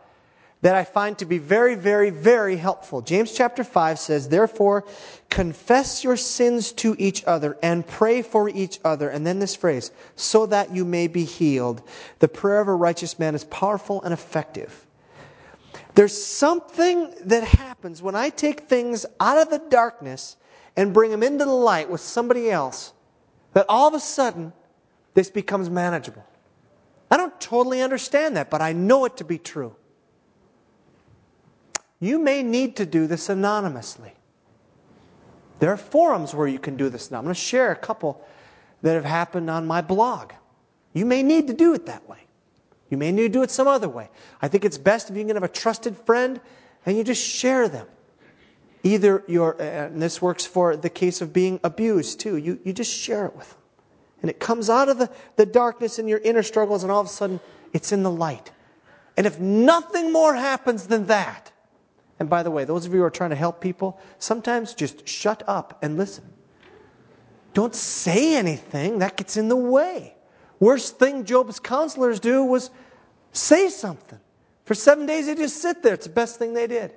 that 0.62 0.76
I 0.76 0.84
find 0.84 1.18
to 1.20 1.26
be 1.26 1.38
very, 1.38 1.76
very, 1.76 2.10
very 2.10 2.58
helpful. 2.58 3.02
James 3.02 3.32
chapter 3.32 3.64
5 3.64 3.98
says, 3.98 4.28
Therefore, 4.28 4.84
confess 5.30 6.04
your 6.04 6.18
sins 6.18 6.74
to 6.74 6.96
each 7.00 7.24
other 7.24 7.58
and 7.64 7.88
pray 7.88 8.22
for 8.22 8.50
each 8.50 8.82
other. 8.84 9.08
And 9.08 9.26
then 9.26 9.40
this 9.40 9.56
phrase, 9.56 9.92
so 10.18 10.46
that 10.48 10.76
you 10.76 10.84
may 10.84 11.08
be 11.08 11.24
healed. 11.24 11.82
The 12.20 12.28
prayer 12.28 12.60
of 12.60 12.68
a 12.68 12.76
righteous 12.76 13.18
man 13.18 13.34
is 13.34 13.46
powerful 13.46 14.02
and 14.04 14.14
effective. 14.14 14.86
There's 15.94 16.24
something 16.24 17.14
that 17.26 17.44
happens 17.44 18.02
when 18.02 18.16
I 18.16 18.30
take 18.30 18.62
things 18.62 19.06
out 19.20 19.38
of 19.38 19.50
the 19.50 19.60
darkness 19.70 20.38
and 20.78 20.94
bring 20.94 21.12
them 21.12 21.24
into 21.24 21.46
the 21.46 21.52
light 21.52 21.90
with 21.90 22.02
somebody 22.02 22.50
else 22.50 22.94
that 23.54 23.66
all 23.68 23.88
of 23.88 23.94
a 23.94 24.00
sudden 24.00 24.54
this 25.14 25.30
becomes 25.30 25.70
manageable. 25.70 26.26
I 27.10 27.18
don't 27.18 27.40
totally 27.42 27.82
understand 27.82 28.38
that, 28.38 28.50
but 28.50 28.62
I 28.62 28.72
know 28.72 29.04
it 29.04 29.18
to 29.18 29.26
be 29.26 29.38
true. 29.38 29.76
You 32.00 32.20
may 32.20 32.42
need 32.42 32.78
to 32.78 32.86
do 32.86 33.06
this 33.06 33.28
anonymously. 33.28 34.14
There 35.60 35.72
are 35.72 35.78
forums 35.78 36.34
where 36.34 36.48
you 36.48 36.58
can 36.58 36.78
do 36.78 36.90
this 36.90 37.12
now. 37.12 37.18
I'm 37.18 37.26
going 37.26 37.36
to 37.36 37.40
share 37.40 37.72
a 37.72 37.76
couple 37.76 38.26
that 38.82 38.94
have 38.94 39.06
happened 39.06 39.50
on 39.50 39.68
my 39.68 39.82
blog. 39.82 40.32
You 40.94 41.06
may 41.06 41.22
need 41.22 41.48
to 41.48 41.54
do 41.54 41.74
it 41.74 41.86
that 41.86 42.08
way. 42.10 42.18
You 42.92 42.98
may 42.98 43.12
need 43.12 43.24
to 43.24 43.30
do 43.30 43.42
it 43.42 43.50
some 43.50 43.68
other 43.68 43.90
way. 43.90 44.10
I 44.42 44.50
think 44.50 44.66
it's 44.66 44.78
best 44.78 45.10
if 45.10 45.16
you 45.16 45.26
can 45.26 45.36
have 45.36 45.44
a 45.44 45.48
trusted 45.48 45.98
friend 45.98 46.40
and 46.86 46.98
you 46.98 47.04
just 47.04 47.26
share 47.26 47.70
them. 47.70 47.88
Either 48.84 49.24
your, 49.28 49.60
uh, 49.60 49.64
and 49.64 50.02
this 50.02 50.22
works 50.22 50.46
for 50.46 50.76
the 50.76 50.90
case 50.90 51.22
of 51.22 51.32
being 51.32 51.60
abused 51.64 52.20
too, 52.20 52.36
you, 52.36 52.60
you 52.66 52.74
just 52.74 52.94
share 52.94 53.26
it 53.26 53.36
with 53.36 53.50
them. 53.50 53.60
And 54.22 54.30
it 54.30 54.40
comes 54.40 54.70
out 54.70 54.90
of 54.90 54.98
the, 54.98 55.10
the 55.38 55.46
darkness 55.46 56.00
in 56.00 56.08
your 56.08 56.20
inner 56.20 56.44
struggles, 56.44 56.84
and 56.84 56.92
all 56.92 57.00
of 57.00 57.08
a 57.08 57.10
sudden 57.10 57.40
it's 57.74 57.92
in 57.92 58.04
the 58.04 58.12
light. 58.12 58.52
And 59.16 59.26
if 59.26 59.40
nothing 59.40 60.12
more 60.12 60.36
happens 60.36 60.88
than 60.88 61.06
that, 61.08 61.52
and 62.20 62.30
by 62.30 62.44
the 62.44 62.52
way, 62.52 62.66
those 62.66 62.86
of 62.86 62.94
you 62.94 63.00
who 63.00 63.06
are 63.06 63.10
trying 63.10 63.32
to 63.32 63.36
help 63.36 63.62
people, 63.62 64.00
sometimes 64.20 64.74
just 64.74 65.08
shut 65.08 65.44
up 65.48 65.80
and 65.82 65.98
listen. 65.98 66.26
Don't 67.54 67.74
say 67.74 68.36
anything, 68.36 69.00
that 69.00 69.18
gets 69.18 69.38
in 69.38 69.48
the 69.48 69.56
way. 69.56 70.16
Worst 70.62 71.00
thing 71.00 71.26
Job's 71.26 71.60
counselors 71.60 72.20
do 72.20 72.46
was 72.46 72.70
say 73.34 73.68
something. 73.68 74.20
For 74.66 74.76
seven 74.76 75.08
days, 75.08 75.26
they 75.26 75.34
just 75.34 75.58
sit 75.58 75.82
there. 75.82 75.96
It's 75.96 76.06
the 76.06 76.14
best 76.14 76.38
thing 76.38 76.54
they 76.54 76.68
did. 76.68 76.94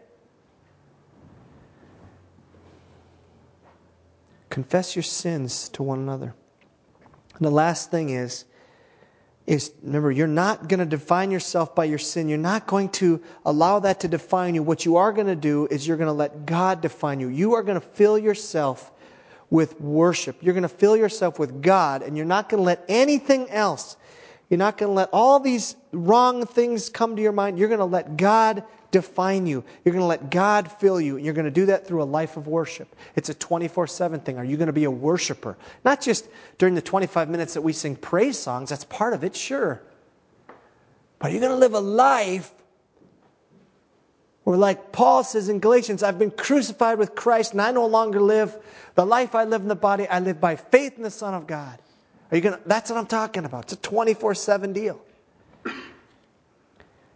Confess 4.50 4.94
your 4.94 5.03
sins 5.03 5.70
to 5.70 5.83
one 5.83 5.98
another. 5.98 6.35
And 7.37 7.46
the 7.46 7.50
last 7.50 7.90
thing 7.90 8.11
is, 8.11 8.44
is 9.46 9.72
remember, 9.83 10.12
you're 10.12 10.27
not 10.27 10.68
going 10.68 10.81
to 10.81 10.87
define 10.87 11.31
yourself 11.31 11.74
by 11.74 11.87
your 11.87 11.98
sin. 11.98 12.29
You're 12.29 12.37
not 12.37 12.66
going 12.66 12.90
to 12.90 13.22
allow 13.46 13.79
that 13.79 14.00
to 14.00 14.09
define 14.09 14.55
you. 14.55 14.62
What 14.62 14.85
you 14.85 14.96
are 14.96 15.11
going 15.11 15.27
to 15.27 15.37
do 15.37 15.68
is 15.70 15.88
you're 15.88 15.96
going 15.96 16.09
to 16.09 16.12
let 16.12 16.44
God 16.44 16.83
define 16.83 17.18
you. 17.18 17.29
You 17.29 17.55
are 17.55 17.62
going 17.62 17.81
to 17.81 17.87
fill 17.87 18.18
yourself 18.18 18.92
with 19.54 19.80
worship. 19.80 20.36
You're 20.40 20.52
going 20.52 20.62
to 20.62 20.68
fill 20.68 20.96
yourself 20.96 21.38
with 21.38 21.62
God, 21.62 22.02
and 22.02 22.16
you're 22.16 22.26
not 22.26 22.48
going 22.48 22.60
to 22.60 22.64
let 22.64 22.84
anything 22.88 23.48
else, 23.50 23.96
you're 24.50 24.58
not 24.58 24.76
going 24.76 24.90
to 24.90 24.94
let 24.94 25.10
all 25.12 25.38
these 25.38 25.76
wrong 25.92 26.44
things 26.44 26.88
come 26.88 27.14
to 27.14 27.22
your 27.22 27.30
mind. 27.30 27.56
You're 27.56 27.68
going 27.68 27.78
to 27.78 27.84
let 27.84 28.16
God 28.16 28.64
define 28.90 29.46
you. 29.46 29.62
You're 29.84 29.92
going 29.92 30.02
to 30.02 30.08
let 30.08 30.28
God 30.28 30.72
fill 30.72 31.00
you. 31.00 31.14
And 31.16 31.24
you're 31.24 31.34
going 31.34 31.44
to 31.44 31.52
do 31.52 31.66
that 31.66 31.86
through 31.86 32.02
a 32.02 32.04
life 32.04 32.36
of 32.36 32.48
worship. 32.48 32.96
It's 33.14 33.28
a 33.28 33.34
24 33.34 33.86
7 33.86 34.18
thing. 34.20 34.38
Are 34.38 34.44
you 34.44 34.56
going 34.56 34.66
to 34.66 34.72
be 34.72 34.84
a 34.84 34.90
worshiper? 34.90 35.56
Not 35.84 36.00
just 36.00 36.28
during 36.58 36.74
the 36.74 36.82
25 36.82 37.30
minutes 37.30 37.54
that 37.54 37.62
we 37.62 37.72
sing 37.72 37.94
praise 37.94 38.36
songs, 38.36 38.70
that's 38.70 38.84
part 38.84 39.14
of 39.14 39.22
it, 39.22 39.36
sure. 39.36 39.80
But 41.20 41.30
you're 41.30 41.40
you 41.40 41.46
going 41.46 41.52
to 41.52 41.58
live 41.58 41.74
a 41.74 41.80
life 41.80 42.50
where, 44.44 44.57
like 44.57 44.92
Paul 44.92 45.24
says 45.24 45.48
in 45.48 45.59
Galatians, 45.59 46.02
I've 46.02 46.18
been 46.18 46.30
crucified 46.30 46.98
with 46.98 47.14
Christ 47.14 47.52
and 47.52 47.62
I 47.62 47.72
no 47.72 47.87
longer 47.87 48.20
live. 48.20 48.57
The 48.94 49.04
life 49.04 49.35
I 49.35 49.44
live 49.44 49.62
in 49.62 49.68
the 49.68 49.74
body, 49.74 50.07
I 50.07 50.20
live 50.20 50.40
by 50.40 50.57
faith 50.57 50.96
in 50.96 51.02
the 51.02 51.11
Son 51.11 51.35
of 51.35 51.46
God. 51.46 51.78
Are 52.30 52.37
you 52.37 52.42
to, 52.42 52.61
that's 52.66 52.90
what 52.90 52.98
I'm 52.98 53.07
talking 53.07 53.44
about. 53.44 53.64
It's 53.64 53.72
a 53.74 53.76
24 53.76 54.35
7 54.35 54.72
deal. 54.72 55.00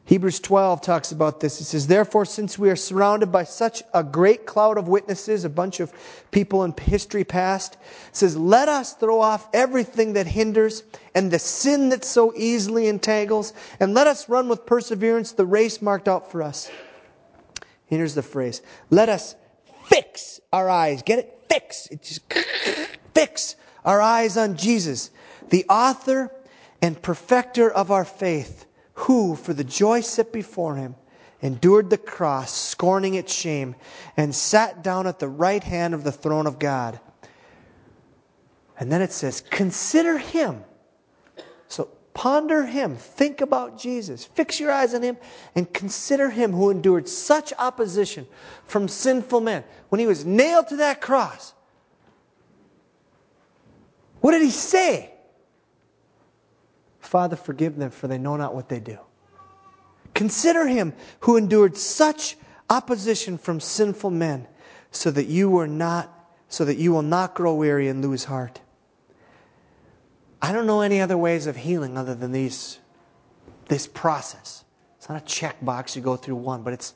Hebrews 0.09 0.41
12 0.41 0.81
talks 0.81 1.13
about 1.13 1.39
this. 1.39 1.61
It 1.61 1.65
says, 1.65 1.87
Therefore, 1.87 2.25
since 2.25 2.59
we 2.59 2.71
are 2.71 2.77
surrounded 2.77 3.31
by 3.31 3.45
such 3.45 3.83
a 3.93 4.03
great 4.03 4.47
cloud 4.47 4.79
of 4.79 4.89
witnesses, 4.89 5.45
a 5.45 5.51
bunch 5.51 5.81
of 5.81 5.93
people 6.31 6.65
in 6.65 6.73
history 6.81 7.25
past, 7.25 7.77
says, 8.13 8.35
Let 8.35 8.71
us 8.71 8.95
throw 8.95 9.21
off 9.21 9.51
everything 9.53 10.15
that 10.15 10.27
hinders 10.27 10.83
and 11.15 11.31
the 11.31 11.39
sin 11.39 11.91
that 11.91 12.07
so 12.07 12.33
easily 12.35 12.87
entangles, 12.87 13.53
and 13.81 13.93
let 13.93 14.07
us 14.07 14.31
run 14.31 14.49
with 14.49 14.65
perseverance 14.65 15.33
the 15.33 15.45
race 15.45 15.83
marked 15.83 16.09
out 16.09 16.33
for 16.33 16.43
us. 16.43 16.71
Here's 17.89 18.15
the 18.15 18.23
phrase 18.23 18.63
Let 18.91 19.09
us 19.09 19.35
fix 19.85 20.41
our 20.53 20.69
eyes. 20.71 21.03
Get 21.03 21.19
it? 21.19 21.39
Fix. 21.49 21.87
It 21.89 22.03
just 22.03 22.21
fix 23.15 23.57
our 23.85 24.01
eyes 24.01 24.37
on 24.37 24.57
Jesus, 24.57 25.11
the 25.49 25.65
author 25.69 26.33
and 26.81 27.01
perfecter 27.01 27.71
of 27.71 27.91
our 27.91 28.05
faith 28.05 28.67
who, 28.95 29.35
for 29.35 29.55
the 29.55 29.65
joy 29.65 30.01
set 30.01 30.33
before 30.33 30.77
him, 30.77 30.95
endured 31.41 31.89
the 31.89 31.99
cross, 31.99 32.53
scorning 32.53 33.15
its 33.15 33.33
shame, 33.33 33.75
and 34.17 34.35
sat 34.35 34.83
down 34.83 35.07
at 35.07 35.19
the 35.19 35.29
right 35.29 35.63
hand 35.63 35.95
of 35.95 36.05
the 36.05 36.13
throne 36.13 36.47
of 36.47 36.59
God. 36.59 37.01
And 38.79 38.93
then 38.93 39.03
it 39.03 39.13
says, 39.13 39.41
Consider 39.41 40.19
him. 40.19 40.65
So 41.69 41.89
ponder 42.19 42.67
him. 42.67 42.97
Think 42.97 43.43
about 43.43 43.79
Jesus. 43.79 44.25
Fix 44.25 44.59
your 44.59 44.73
eyes 44.73 44.93
on 44.93 45.03
him 45.03 45.17
and 45.55 45.73
consider 45.73 46.29
him 46.29 46.53
who 46.53 46.69
endured 46.69 47.09
such 47.09 47.53
opposition 47.61 48.27
from 48.67 48.89
sinful 48.89 49.41
men. 49.41 49.63
When 49.89 50.01
he 50.01 50.07
was 50.09 50.25
nailed 50.25 50.67
to 50.71 50.77
that 50.79 51.01
cross, 51.01 51.55
what 54.21 54.33
did 54.33 54.43
he 54.43 54.51
say? 54.51 55.13
Father, 56.99 57.37
forgive 57.37 57.77
them, 57.77 57.93
for 57.93 58.09
they 58.09 58.19
know 58.19 58.37
not 58.37 58.53
what 58.53 58.69
they 58.69 58.81
do. 58.81 58.99
Consider 60.13 60.67
him 60.67 60.95
who 61.21 61.37
endured 61.37 61.77
such 61.77 62.37
opposition 62.69 63.39
from 63.39 63.61
sinful 63.61 64.11
men, 64.11 64.49
so 64.91 65.13
that 65.13 65.29
you 65.29 65.49
were 65.49 65.69
not, 65.69 66.13
so 66.49 66.65
that 66.65 66.79
you 66.79 66.91
will 66.91 67.03
not 67.03 67.37
grow 67.37 67.55
weary 67.55 67.87
and 67.87 68.03
lose 68.03 68.25
heart. 68.25 68.61
I 70.41 70.53
don't 70.53 70.67
know 70.67 70.81
any 70.81 71.01
other 71.01 71.19
ways 71.19 71.47
of 71.47 71.57
healing 71.57 71.99
other 71.99 72.15
than 72.15 72.33
these, 72.33 72.79
this 73.67 73.87
process. 73.87 74.65
It's 74.97 75.09
not 75.09 75.23
a 75.23 75.25
checkbox 75.25 75.97
you 75.97 76.03
go 76.03 76.17
through 76.17 76.37
one, 76.37 76.63
but 76.63 76.73
it's 76.73 76.95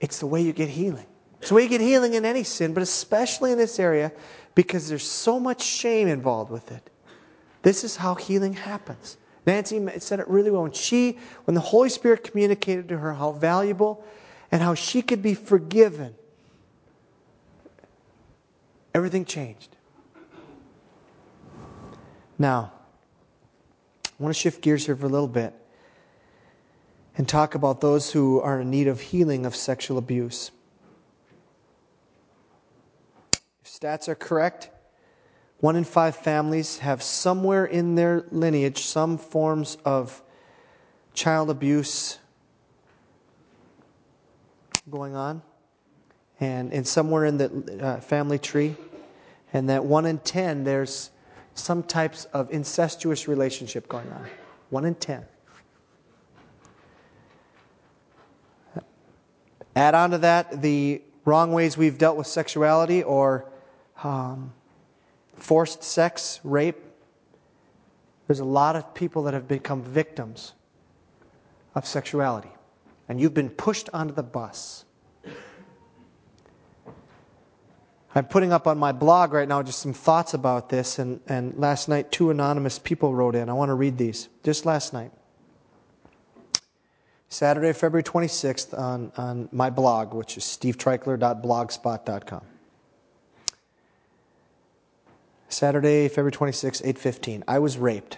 it's 0.00 0.18
the 0.18 0.26
way 0.26 0.42
you 0.42 0.52
get 0.52 0.68
healing. 0.68 1.06
It's 1.40 1.48
the 1.48 1.54
way 1.54 1.62
you 1.62 1.68
get 1.68 1.80
healing 1.80 2.14
in 2.14 2.24
any 2.24 2.42
sin, 2.42 2.74
but 2.74 2.82
especially 2.82 3.52
in 3.52 3.58
this 3.58 3.78
area 3.78 4.12
because 4.54 4.88
there's 4.88 5.06
so 5.06 5.38
much 5.38 5.62
shame 5.62 6.08
involved 6.08 6.50
with 6.50 6.70
it. 6.72 6.90
This 7.62 7.84
is 7.84 7.96
how 7.96 8.14
healing 8.14 8.52
happens. 8.52 9.16
Nancy 9.46 9.84
said 9.98 10.18
it 10.18 10.28
really 10.28 10.50
well. 10.50 10.62
When 10.62 10.72
she, 10.72 11.18
when 11.44 11.54
the 11.54 11.60
Holy 11.60 11.88
Spirit 11.88 12.24
communicated 12.24 12.88
to 12.88 12.98
her 12.98 13.14
how 13.14 13.32
valuable 13.32 14.04
and 14.50 14.60
how 14.60 14.74
she 14.74 15.02
could 15.02 15.22
be 15.22 15.34
forgiven, 15.34 16.14
everything 18.94 19.24
changed. 19.24 19.75
Now, 22.38 22.72
I 24.06 24.22
want 24.22 24.34
to 24.34 24.40
shift 24.40 24.62
gears 24.62 24.86
here 24.86 24.96
for 24.96 25.06
a 25.06 25.08
little 25.08 25.28
bit 25.28 25.54
and 27.16 27.26
talk 27.26 27.54
about 27.54 27.80
those 27.80 28.12
who 28.12 28.40
are 28.40 28.60
in 28.60 28.70
need 28.70 28.88
of 28.88 29.00
healing 29.00 29.46
of 29.46 29.56
sexual 29.56 29.96
abuse. 29.96 30.50
If 33.32 33.70
stats 33.70 34.08
are 34.08 34.14
correct, 34.14 34.70
one 35.60 35.76
in 35.76 35.84
five 35.84 36.16
families 36.16 36.78
have 36.78 37.02
somewhere 37.02 37.64
in 37.64 37.94
their 37.94 38.26
lineage 38.30 38.82
some 38.82 39.16
forms 39.16 39.78
of 39.84 40.22
child 41.14 41.48
abuse 41.48 42.18
going 44.90 45.16
on, 45.16 45.42
and, 46.38 46.72
and 46.72 46.86
somewhere 46.86 47.24
in 47.24 47.38
the 47.38 47.78
uh, 47.82 48.00
family 48.00 48.38
tree. 48.38 48.76
And 49.52 49.70
that 49.70 49.84
one 49.84 50.04
in 50.04 50.18
ten, 50.18 50.64
there's 50.64 51.10
some 51.56 51.82
types 51.82 52.26
of 52.26 52.50
incestuous 52.52 53.26
relationship 53.26 53.88
going 53.88 54.10
on. 54.12 54.26
One 54.70 54.84
in 54.84 54.94
ten. 54.94 55.24
Add 59.74 59.94
on 59.94 60.12
to 60.12 60.18
that 60.18 60.62
the 60.62 61.02
wrong 61.26 61.52
ways 61.52 61.76
we've 61.76 61.98
dealt 61.98 62.16
with 62.16 62.26
sexuality 62.26 63.02
or 63.02 63.44
um, 64.02 64.52
forced 65.34 65.82
sex, 65.82 66.40
rape. 66.44 66.78
There's 68.26 68.40
a 68.40 68.44
lot 68.44 68.74
of 68.74 68.94
people 68.94 69.24
that 69.24 69.34
have 69.34 69.46
become 69.46 69.82
victims 69.82 70.54
of 71.74 71.86
sexuality, 71.86 72.48
and 73.06 73.20
you've 73.20 73.34
been 73.34 73.50
pushed 73.50 73.90
onto 73.92 74.14
the 74.14 74.22
bus. 74.22 74.85
I'm 78.16 78.24
putting 78.24 78.50
up 78.50 78.66
on 78.66 78.78
my 78.78 78.92
blog 78.92 79.34
right 79.34 79.46
now 79.46 79.62
just 79.62 79.78
some 79.80 79.92
thoughts 79.92 80.32
about 80.32 80.70
this, 80.70 80.98
and, 80.98 81.20
and 81.28 81.54
last 81.58 81.86
night 81.86 82.10
two 82.10 82.30
anonymous 82.30 82.78
people 82.78 83.14
wrote 83.14 83.34
in. 83.34 83.50
I 83.50 83.52
want 83.52 83.68
to 83.68 83.74
read 83.74 83.98
these. 83.98 84.30
Just 84.42 84.64
last 84.64 84.94
night. 84.94 85.12
Saturday, 87.28 87.74
February 87.74 88.02
26th, 88.02 88.78
on, 88.78 89.12
on 89.18 89.50
my 89.52 89.68
blog, 89.68 90.14
which 90.14 90.38
is 90.38 90.44
stevetreichler.blogspot.com. 90.44 92.40
Saturday, 95.50 96.08
February 96.08 96.32
26, 96.32 96.80
8:15. 96.80 97.42
I 97.46 97.58
was 97.58 97.76
raped. 97.76 98.16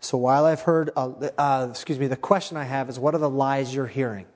So 0.00 0.18
while 0.18 0.46
I've 0.46 0.62
heard, 0.62 0.90
uh, 0.96 1.12
uh, 1.38 1.68
excuse 1.70 2.00
me, 2.00 2.08
the 2.08 2.16
question 2.16 2.56
I 2.56 2.64
have 2.64 2.88
is, 2.88 2.98
what 2.98 3.14
are 3.14 3.18
the 3.18 3.30
lies 3.30 3.72
you're 3.72 3.86
hearing? 3.86 4.26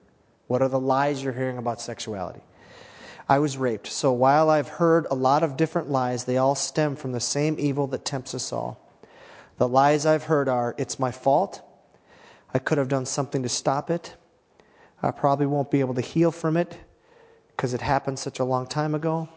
What 0.47 0.63
are 0.63 0.69
the 0.69 0.79
lies 0.79 1.25
you're 1.25 1.33
hearing 1.33 1.59
about 1.59 1.81
sexuality? 1.81 2.43
I 3.29 3.39
was 3.39 3.57
raped. 3.57 3.87
So 3.87 4.13
while 4.13 4.51
I've 4.51 4.69
heard 4.69 5.07
a 5.11 5.15
lot 5.15 5.43
of 5.43 5.57
different 5.57 5.91
lies, 5.91 6.25
they 6.25 6.37
all 6.37 6.55
stem 6.55 6.97
from 6.97 7.13
the 7.13 7.21
same 7.21 7.57
evil 7.59 7.87
that 7.89 8.05
tempts 8.05 8.35
us 8.35 8.53
all. 8.53 8.79
The 9.59 9.69
lies 9.69 10.07
I've 10.07 10.25
heard 10.25 10.49
are, 10.49 10.75
it's 10.79 10.99
my 10.99 11.11
fault. 11.11 11.63
I 12.53 12.59
could 12.59 12.79
have 12.79 12.89
done 12.89 13.07
something 13.07 13.43
to 13.43 13.49
stop 13.49 13.91
it. 13.91 14.15
I 15.03 15.11
probably 15.11 15.47
won't 15.47 15.71
be 15.71 15.81
able 15.81 15.95
to 15.95 16.01
heal 16.01 16.31
from 16.31 16.57
it 16.57 16.79
because 17.49 17.75
it 17.75 17.81
happened 17.81 18.19
such 18.19 18.39
a 18.39 18.45
long 18.45 18.67
time 18.67 18.95
ago. 18.95 19.29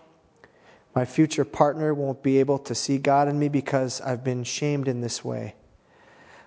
My 0.96 1.06
future 1.06 1.46
partner 1.46 1.94
won't 1.94 2.24
be 2.24 2.40
able 2.40 2.60
to 2.60 2.76
see 2.76 2.98
God 2.98 3.28
in 3.28 3.38
me 3.38 3.50
because 3.50 4.02
I've 4.02 4.24
been 4.24 4.44
shamed 4.44 4.88
in 4.88 5.02
this 5.02 5.24
way. 5.26 5.56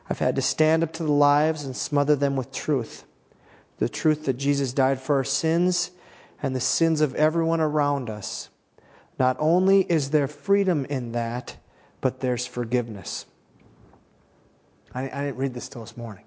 I've 0.08 0.18
had 0.18 0.36
to 0.36 0.42
stand 0.42 0.82
up 0.82 0.92
to 0.94 1.02
the 1.02 1.12
lies 1.12 1.64
and 1.64 1.76
smother 1.76 2.16
them 2.16 2.36
with 2.36 2.52
truth 2.52 3.04
the 3.78 3.88
truth 3.88 4.24
that 4.24 4.34
Jesus 4.34 4.72
died 4.72 5.00
for 5.00 5.16
our 5.16 5.24
sins 5.24 5.92
and 6.42 6.54
the 6.54 6.60
sins 6.60 7.00
of 7.00 7.14
everyone 7.14 7.60
around 7.60 8.10
us. 8.10 8.50
Not 9.18 9.36
only 9.40 9.80
is 9.82 10.10
there 10.10 10.28
freedom 10.28 10.84
in 10.86 11.12
that, 11.12 11.56
but 12.00 12.20
there's 12.20 12.46
forgiveness. 12.46 13.26
I, 14.94 15.10
I 15.10 15.24
didn't 15.24 15.36
read 15.36 15.54
this 15.54 15.68
till 15.68 15.82
this 15.82 15.96
morning. 15.96 16.24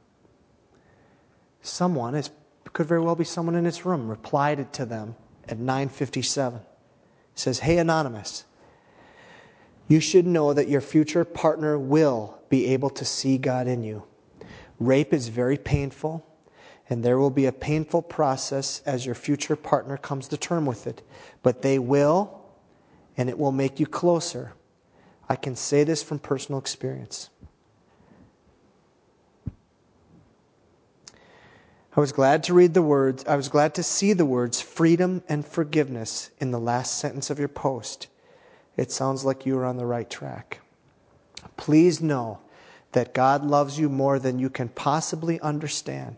someone, 1.62 2.16
it 2.16 2.30
could 2.74 2.88
very 2.88 3.02
well 3.02 3.16
be 3.16 3.24
someone 3.24 3.56
in 3.56 3.64
this 3.64 3.86
room, 3.86 4.10
replied 4.10 4.60
it 4.60 4.74
to 4.74 4.86
them 4.86 5.16
at 5.48 5.58
957. 5.58 6.60
It 6.60 6.66
says, 7.36 7.60
Hey, 7.60 7.78
Anonymous, 7.78 8.46
you 9.88 10.00
should 10.00 10.26
know 10.26 10.54
that 10.54 10.70
your 10.70 10.82
future 10.82 11.26
partner 11.26 11.78
will 11.78 12.40
be 12.50 12.68
able 12.68 12.90
to 12.92 13.06
see 13.06 13.38
God 13.38 13.68
in 13.68 13.84
you. 13.84 14.04
Rape 14.80 15.14
is 15.14 15.28
very 15.28 15.58
painful, 15.58 16.26
and 16.92 17.02
there 17.02 17.18
will 17.18 17.30
be 17.30 17.46
a 17.46 17.54
painful 17.54 18.02
process 18.02 18.82
as 18.86 19.06
your 19.06 19.16
future 19.16 19.56
partner 19.56 19.96
comes 19.96 20.28
to 20.28 20.36
term 20.36 20.66
with 20.66 20.88
it. 20.88 21.02
But 21.42 21.62
they 21.62 21.80
will, 21.80 22.44
and 23.16 23.30
it 23.30 23.40
will 23.40 23.54
make 23.54 23.80
you 23.80 23.86
closer. 23.86 24.52
I 25.30 25.38
can 25.38 25.56
say 25.56 25.86
this 25.86 26.04
from 26.04 26.20
personal 26.20 26.60
experience. 26.60 27.30
I 31.96 32.02
was 32.02 32.12
glad 32.12 32.44
to 32.44 32.54
read 32.54 32.74
the 32.74 32.82
words, 32.82 33.24
I 33.26 33.38
was 33.38 33.48
glad 33.48 33.74
to 33.76 33.84
see 33.84 34.12
the 34.12 34.26
words 34.26 34.60
freedom 34.60 35.24
and 35.30 35.46
forgiveness 35.46 36.30
in 36.40 36.52
the 36.52 36.60
last 36.60 36.98
sentence 37.00 37.30
of 37.30 37.40
your 37.40 37.48
post. 37.48 38.08
It 38.76 38.92
sounds 38.92 39.24
like 39.24 39.46
you 39.46 39.58
are 39.58 39.66
on 39.66 39.78
the 39.78 39.86
right 39.86 40.10
track. 40.10 40.60
Please 41.56 42.02
know 42.02 42.40
that 42.92 43.14
God 43.14 43.46
loves 43.46 43.80
you 43.80 43.88
more 43.88 44.20
than 44.20 44.40
you 44.40 44.50
can 44.50 44.68
possibly 44.68 45.40
understand. 45.40 46.18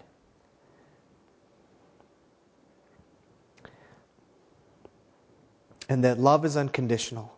And 5.89 6.03
that 6.03 6.19
love 6.19 6.45
is 6.45 6.57
unconditional. 6.57 7.38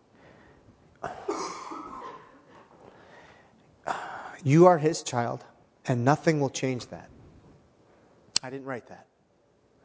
You 4.44 4.66
are 4.66 4.78
his 4.78 5.02
child, 5.02 5.44
and 5.86 6.04
nothing 6.04 6.40
will 6.40 6.50
change 6.50 6.86
that. 6.88 7.08
I 8.42 8.50
didn't 8.50 8.66
write 8.66 8.86
that. 8.86 9.06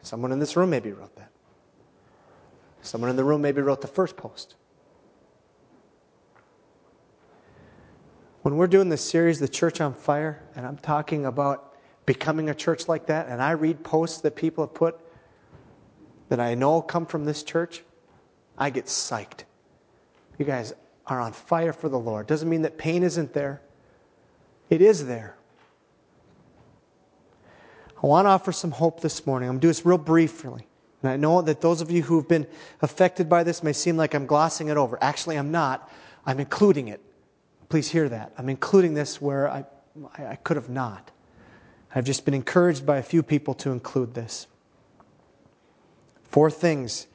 Someone 0.03 0.31
in 0.31 0.37
this 0.39 0.55
room 0.55 0.69
maybe 0.69 0.91
wrote 0.91 1.15
that. 1.15 1.31
Someone 2.83 3.09
in 3.09 3.15
the 3.15 3.23
room 3.23 3.41
maybe 3.41 3.61
wrote 3.61 3.81
the 3.81 3.87
first 3.87 4.15
post. 4.17 4.55
When 8.43 8.57
we're 8.57 8.67
doing 8.67 8.89
this 8.89 9.03
series, 9.03 9.39
The 9.39 9.47
Church 9.47 9.81
on 9.81 9.93
Fire, 9.93 10.43
and 10.55 10.65
I'm 10.65 10.77
talking 10.77 11.25
about 11.25 11.75
becoming 12.05 12.49
a 12.49 12.55
church 12.55 12.87
like 12.87 13.07
that, 13.07 13.29
and 13.29 13.41
I 13.41 13.51
read 13.51 13.83
posts 13.83 14.21
that 14.21 14.35
people 14.35 14.65
have 14.65 14.73
put 14.73 14.99
that 16.29 16.39
I 16.39 16.55
know 16.55 16.81
come 16.81 17.05
from 17.05 17.25
this 17.25 17.43
church, 17.43 17.83
I 18.61 18.69
get 18.69 18.85
psyched. 18.85 19.45
You 20.37 20.45
guys 20.45 20.71
are 21.07 21.19
on 21.19 21.33
fire 21.33 21.73
for 21.73 21.89
the 21.89 21.97
Lord. 21.97 22.27
Doesn't 22.27 22.47
mean 22.47 22.61
that 22.61 22.77
pain 22.77 23.01
isn't 23.01 23.33
there, 23.33 23.59
it 24.69 24.83
is 24.83 25.07
there. 25.07 25.35
I 28.03 28.05
want 28.05 28.25
to 28.27 28.29
offer 28.29 28.51
some 28.51 28.69
hope 28.69 29.01
this 29.01 29.25
morning. 29.25 29.49
I'm 29.49 29.53
going 29.55 29.61
to 29.61 29.65
do 29.65 29.69
this 29.69 29.83
real 29.83 29.97
briefly. 29.97 30.67
And 31.01 31.11
I 31.11 31.17
know 31.17 31.41
that 31.41 31.61
those 31.61 31.81
of 31.81 31.89
you 31.89 32.03
who've 32.03 32.27
been 32.27 32.45
affected 32.83 33.27
by 33.27 33.43
this 33.43 33.63
may 33.63 33.73
seem 33.73 33.97
like 33.97 34.13
I'm 34.13 34.27
glossing 34.27 34.67
it 34.67 34.77
over. 34.77 34.97
Actually, 35.01 35.37
I'm 35.37 35.51
not. 35.51 35.91
I'm 36.25 36.39
including 36.39 36.87
it. 36.87 37.01
Please 37.69 37.89
hear 37.89 38.09
that. 38.09 38.31
I'm 38.37 38.49
including 38.49 38.93
this 38.93 39.19
where 39.19 39.49
I, 39.49 39.65
I 40.19 40.35
could 40.35 40.57
have 40.57 40.69
not. 40.69 41.09
I've 41.95 42.05
just 42.05 42.25
been 42.25 42.35
encouraged 42.35 42.85
by 42.85 42.97
a 42.97 43.03
few 43.03 43.23
people 43.23 43.55
to 43.55 43.71
include 43.71 44.13
this. 44.13 44.45
Four 46.23 46.51
things, 46.51 47.07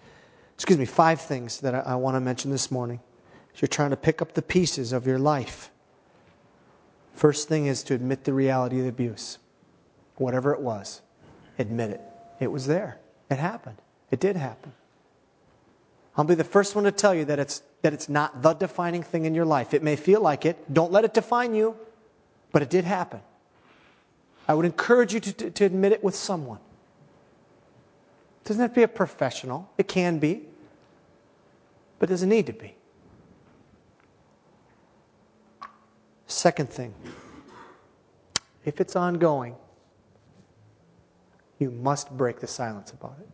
excuse 0.57 0.79
me, 0.79 0.85
five 0.85 1.21
things 1.21 1.61
that 1.61 1.75
I, 1.75 1.81
I 1.81 1.95
want 1.95 2.17
to 2.17 2.21
mention 2.21 2.51
this 2.51 2.71
morning. 2.71 3.01
As 3.55 3.63
you're 3.63 3.69
trying 3.69 3.91
to 3.91 3.97
pick 3.97 4.21
up 4.21 4.35
the 4.35 4.43
pieces 4.43 4.93
of 4.93 5.07
your 5.07 5.19
life. 5.19 5.71
First 7.15 7.49
thing 7.49 7.67
is 7.67 7.83
to 7.85 7.95
admit 7.95 8.25
the 8.25 8.33
reality 8.33 8.79
of 8.79 8.83
the 8.83 8.89
abuse 8.91 9.39
whatever 10.17 10.53
it 10.53 10.61
was, 10.61 11.03
admit 11.59 11.91
it. 11.91 12.01
It 12.41 12.51
was 12.51 12.67
there. 12.67 12.99
It 13.31 13.39
happened. 13.39 13.77
It 14.11 14.21
did 14.21 14.37
happen. 14.37 14.73
I'll 16.17 16.25
be 16.25 16.35
the 16.35 16.45
first 16.45 16.75
one 16.75 16.85
to 16.85 16.93
tell 16.93 17.15
you 17.15 17.27
that 17.27 17.39
it's, 17.39 17.63
that 17.83 17.93
it's 17.93 18.09
not 18.09 18.43
the 18.43 18.55
defining 18.55 19.03
thing 19.03 19.27
in 19.27 19.35
your 19.35 19.45
life. 19.45 19.75
It 19.75 19.83
may 19.83 19.97
feel 19.97 20.21
like 20.21 20.47
it. 20.47 20.73
Don't 20.73 20.91
let 20.91 21.05
it 21.05 21.13
define 21.13 21.55
you, 21.55 21.77
but 22.53 22.63
it 22.63 22.71
did 22.71 22.85
happen. 22.85 23.21
I 24.49 24.55
would 24.55 24.65
encourage 24.65 25.13
you 25.13 25.21
to, 25.21 25.33
to, 25.33 25.51
to 25.51 25.65
admit 25.65 25.93
it 25.93 26.03
with 26.03 26.15
someone. 26.15 26.61
Doesn't 28.47 28.63
have 28.63 28.71
to 28.71 28.77
be 28.77 28.85
a 28.85 28.89
professional, 28.89 29.69
it 29.77 29.89
can 29.89 30.21
be, 30.21 30.45
but 31.99 32.09
it 32.09 32.13
doesn't 32.13 32.29
need 32.29 32.47
to 32.47 32.53
be. 32.53 32.77
Second 36.29 36.71
thing, 36.71 36.95
if 38.65 38.81
it's 38.81 38.95
ongoing, 38.95 39.57
you 41.59 41.73
must 41.73 42.17
break 42.17 42.39
the 42.39 42.47
silence 42.47 42.93
about 42.93 43.17
it. 43.21 43.29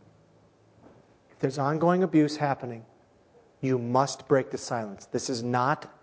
If 1.29 1.37
there's 1.37 1.59
ongoing 1.59 2.01
abuse 2.01 2.35
happening, 2.35 2.83
you 3.61 3.77
must 3.77 4.27
break 4.27 4.49
the 4.49 4.57
silence. 4.57 5.05
This 5.05 5.29
is 5.29 5.43
not 5.43 5.93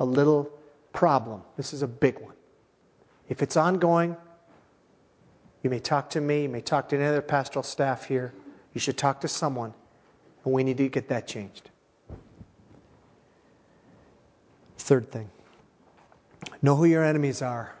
a 0.00 0.04
little 0.04 0.50
problem, 0.92 1.40
this 1.56 1.72
is 1.72 1.80
a 1.80 1.88
big 1.88 2.18
one. 2.18 2.34
If 3.30 3.42
it's 3.42 3.56
ongoing, 3.56 4.18
you 5.62 5.70
may 5.70 5.78
talk 5.78 6.10
to 6.10 6.20
me, 6.20 6.42
you 6.42 6.48
may 6.50 6.60
talk 6.60 6.90
to 6.90 6.96
any 6.96 7.06
other 7.06 7.22
pastoral 7.22 7.62
staff 7.62 8.04
here. 8.04 8.34
You 8.74 8.80
should 8.80 8.96
talk 8.96 9.20
to 9.22 9.28
someone, 9.28 9.74
and 10.44 10.54
we 10.54 10.64
need 10.64 10.76
to 10.78 10.88
get 10.88 11.08
that 11.08 11.26
changed. 11.26 11.70
Third 14.78 15.10
thing 15.10 15.30
know 16.62 16.76
who 16.76 16.84
your 16.84 17.04
enemies 17.04 17.42
are 17.42 17.74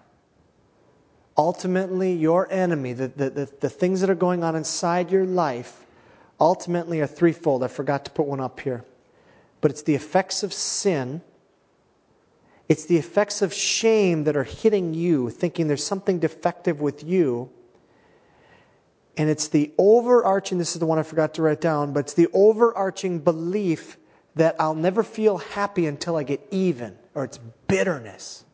ultimately 1.40 2.12
your 2.12 2.46
enemy, 2.52 2.92
the, 2.92 3.08
the, 3.08 3.30
the, 3.30 3.50
the, 3.60 3.70
things 3.70 4.02
that 4.02 4.10
are 4.10 4.14
going 4.14 4.44
on 4.44 4.54
inside 4.54 5.10
your 5.10 5.24
life, 5.24 5.86
ultimately 6.38 7.00
are 7.00 7.06
threefold. 7.06 7.64
I 7.64 7.68
forgot 7.68 8.04
to 8.04 8.10
put 8.10 8.26
one 8.26 8.40
up 8.40 8.60
here. 8.60 8.84
But 9.62 9.70
it's 9.70 9.80
the 9.80 9.94
effects 9.94 10.42
of 10.42 10.52
sin, 10.52 11.22
it's 12.68 12.84
the 12.84 12.98
effects 12.98 13.40
of 13.40 13.54
shame 13.54 14.24
that 14.24 14.36
are 14.36 14.44
hitting 14.44 14.92
you, 14.92 15.30
thinking 15.30 15.66
there's 15.66 15.84
something 15.84 16.18
defective 16.18 16.80
with 16.80 17.02
you. 17.02 17.50
And 19.20 19.28
it's 19.28 19.48
the 19.48 19.70
overarching, 19.76 20.56
this 20.56 20.72
is 20.72 20.78
the 20.78 20.86
one 20.86 20.98
I 20.98 21.02
forgot 21.02 21.34
to 21.34 21.42
write 21.42 21.60
down, 21.60 21.92
but 21.92 22.00
it's 22.06 22.14
the 22.14 22.28
overarching 22.32 23.18
belief 23.18 23.98
that 24.36 24.56
I'll 24.58 24.74
never 24.74 25.02
feel 25.02 25.36
happy 25.36 25.84
until 25.84 26.16
I 26.16 26.22
get 26.22 26.40
even, 26.50 26.96
or 27.14 27.24
it's 27.24 27.38
bitterness, 27.66 28.46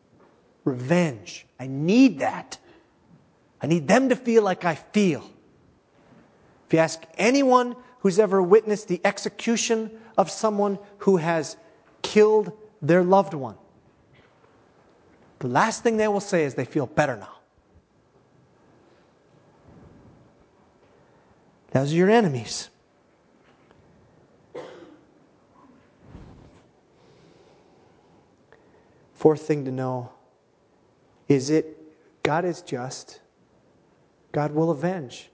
revenge. 0.65 1.45
I 1.57 1.67
need 1.67 2.19
that. 2.19 2.57
I 3.61 3.67
need 3.67 3.87
them 3.87 4.09
to 4.09 4.17
feel 4.17 4.43
like 4.43 4.65
I 4.65 4.75
feel. 4.75 5.23
If 6.67 6.73
you 6.73 6.79
ask 6.79 7.01
anyone 7.17 7.77
who's 8.01 8.19
ever 8.19 8.43
witnessed 8.43 8.89
the 8.89 8.99
execution 9.05 9.89
of 10.17 10.29
someone 10.29 10.79
who 10.97 11.15
has 11.15 11.55
killed 12.01 12.51
their 12.81 13.05
loved 13.05 13.33
one, 13.33 13.55
the 15.39 15.47
last 15.47 15.81
thing 15.81 15.95
they 15.95 16.09
will 16.09 16.19
say 16.19 16.43
is 16.43 16.55
they 16.55 16.65
feel 16.65 16.87
better 16.87 17.15
now. 17.15 17.36
Those 21.71 21.93
are 21.93 21.95
your 21.95 22.09
enemies. 22.09 22.69
Fourth 29.13 29.41
thing 29.41 29.65
to 29.65 29.71
know 29.71 30.11
is 31.27 31.49
it 31.49 31.77
God 32.23 32.45
is 32.45 32.61
just 32.61 33.19
God 34.31 34.51
will 34.51 34.69
avenge. 34.69 35.29